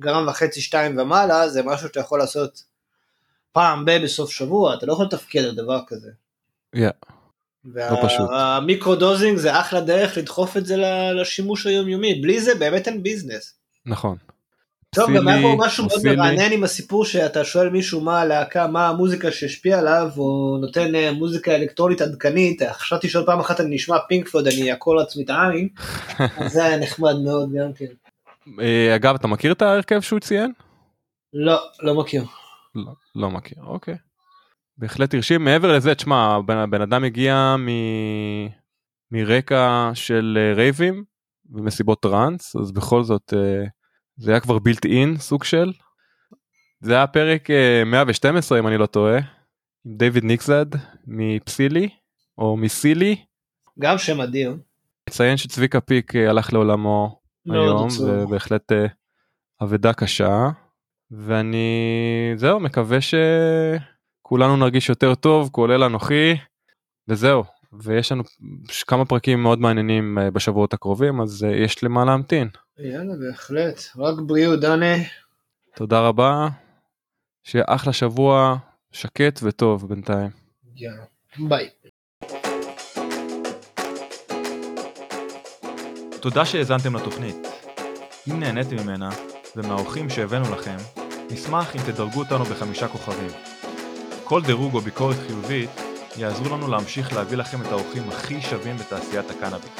גרם 0.00 0.28
וחצי 0.28 0.60
שתיים 0.60 0.98
ומעלה, 0.98 1.48
זה 1.48 1.62
משהו 1.62 1.88
שאתה 1.88 2.00
יכול 2.00 2.18
לעשות 2.18 2.62
פעם 3.52 3.84
ב- 3.84 4.02
בסוף 4.02 4.30
שבוע, 4.30 4.74
אתה 4.74 4.86
לא 4.86 4.92
יכול 4.92 5.06
לתפקד 5.06 5.44
על 5.44 5.54
דבר 5.54 5.80
כזה. 5.86 6.10
Yeah. 6.76 6.80
לא 7.74 7.96
פשוט. 8.02 8.28
המיקרודוזינג 8.32 9.38
זה 9.38 9.60
אחלה 9.60 9.80
דרך 9.80 10.16
לדחוף 10.16 10.56
את 10.56 10.66
זה 10.66 10.76
לשימוש 11.20 11.66
היומיומי, 11.66 12.14
בלי 12.14 12.40
זה 12.40 12.54
באמת 12.54 12.88
אין 12.88 13.02
ביזנס. 13.02 13.54
נכון. 13.86 14.16
טוב, 14.94 15.10
גם 15.16 15.28
היה 15.28 15.42
פה 15.42 15.56
משהו 15.58 15.86
מאוד 15.86 16.00
מרענן 16.04 16.52
עם 16.52 16.64
הסיפור 16.64 17.04
שאתה 17.04 17.44
שואל 17.44 17.68
מישהו 17.68 18.00
מה 18.00 18.20
הלהקה, 18.20 18.66
מה 18.66 18.88
המוזיקה 18.88 19.30
שהשפיעה 19.30 19.78
עליו, 19.78 20.10
או 20.16 20.58
נותן 20.60 20.94
אה, 20.94 21.12
מוזיקה 21.12 21.54
אלקטרונית 21.54 22.00
עדכנית, 22.00 22.62
חשבתי 22.72 23.08
שעוד 23.08 23.26
פעם 23.26 23.40
אחת 23.40 23.60
אני 23.60 23.74
נשמע 23.74 23.96
פינק 24.08 24.28
פלוד, 24.28 24.46
אני 24.46 24.70
אעקור 24.70 24.96
לעצמי 24.96 25.24
את 25.24 25.30
העין, 25.30 25.68
זה 26.52 26.64
היה 26.64 26.78
נחמד 26.78 27.14
מאוד 27.24 27.48
גם 27.52 27.72
כן. 27.72 27.84
אה, 28.60 28.96
אגב, 28.96 29.14
אתה 29.14 29.28
מכיר 29.28 29.52
את 29.52 29.62
ההרכב 29.62 30.00
שהוא 30.00 30.20
ציין? 30.20 30.52
לא, 31.32 31.58
לא 31.80 31.94
מכיר. 31.94 32.24
לא, 32.74 32.92
לא 33.14 33.30
מכיר, 33.30 33.58
אוקיי. 33.66 33.96
בהחלט 34.78 35.14
הרשים, 35.14 35.44
מעבר 35.44 35.76
לזה, 35.76 35.94
תשמע, 35.94 36.38
בן 36.70 36.80
אדם 36.80 37.04
הגיע 37.04 37.56
מ... 37.58 37.68
מרקע 39.10 39.90
של 39.94 40.38
אה, 40.40 40.54
רייבים 40.54 41.04
ומסיבות 41.52 42.02
טראנס, 42.02 42.56
אז 42.56 42.72
בכל 42.72 43.02
זאת... 43.02 43.32
זה 44.20 44.30
היה 44.30 44.40
כבר 44.40 44.58
בילט 44.58 44.86
אין 44.86 45.16
סוג 45.16 45.44
של. 45.44 45.72
זה 46.80 46.94
היה 46.94 47.06
פרק 47.06 47.48
112 47.86 48.58
אה, 48.58 48.62
אם 48.62 48.68
אני 48.68 48.78
לא 48.78 48.86
טועה, 48.86 49.18
עם 49.86 49.96
דיוויד 49.96 50.24
ניקסד 50.24 50.66
מפסילי 51.06 51.88
או 52.38 52.56
מסילי. 52.56 53.16
גם 53.78 53.98
שם 53.98 54.20
אדיר. 54.20 54.56
אציין 55.08 55.36
שצביקה 55.36 55.80
פיק 55.80 56.16
אה, 56.16 56.30
הלך 56.30 56.52
לעולמו 56.52 57.20
היום 57.50 57.88
ובהחלט 58.06 58.72
אה, 58.72 58.86
אבדה 59.62 59.92
קשה 59.92 60.48
ואני 61.10 61.68
זהו 62.36 62.60
מקווה 62.60 62.98
שכולנו 63.00 64.56
נרגיש 64.56 64.88
יותר 64.88 65.14
טוב 65.14 65.48
כולל 65.52 65.84
אנוכי 65.84 66.36
וזהו 67.08 67.44
ויש 67.82 68.12
לנו 68.12 68.22
כמה 68.86 69.04
פרקים 69.04 69.42
מאוד 69.42 69.60
מעניינים 69.60 70.18
בשבועות 70.32 70.74
הקרובים 70.74 71.20
אז 71.20 71.46
יש 71.50 71.84
למה 71.84 72.04
להמתין. 72.04 72.48
יאללה, 72.78 73.14
בהחלט. 73.20 73.80
רק 73.96 74.14
בריאות, 74.26 74.60
דני. 74.60 75.04
תודה 75.74 76.00
רבה. 76.00 76.48
שיהיה 77.42 77.64
אחלה 77.68 77.92
שבוע 77.92 78.56
שקט 78.92 79.40
וטוב 79.42 79.88
בינתיים. 79.88 80.30
יאללה, 80.76 81.04
ביי. 81.48 81.68
תודה 86.20 86.44
שהאזנתם 86.44 86.96
לתוכנית. 86.96 87.36
אם 88.30 88.40
נהניתם 88.40 88.76
ממנה 88.76 89.10
ומהאורחים 89.56 90.10
שהבאנו 90.10 90.54
לכם, 90.54 90.76
נשמח 91.30 91.76
אם 91.76 91.80
תדרגו 91.92 92.18
אותנו 92.18 92.44
בחמישה 92.44 92.88
כוכבים. 92.88 93.30
כל 94.24 94.42
דירוג 94.42 94.74
או 94.74 94.80
ביקורת 94.80 95.16
חיובית 95.26 95.70
יעזרו 96.16 96.56
לנו 96.56 96.68
להמשיך 96.68 97.12
להביא 97.12 97.36
לכם 97.36 97.62
את 97.62 97.66
האורחים 97.66 98.08
הכי 98.08 98.40
שווים 98.40 98.76
בתעשיית 98.76 99.30
הקנאביס. 99.30 99.79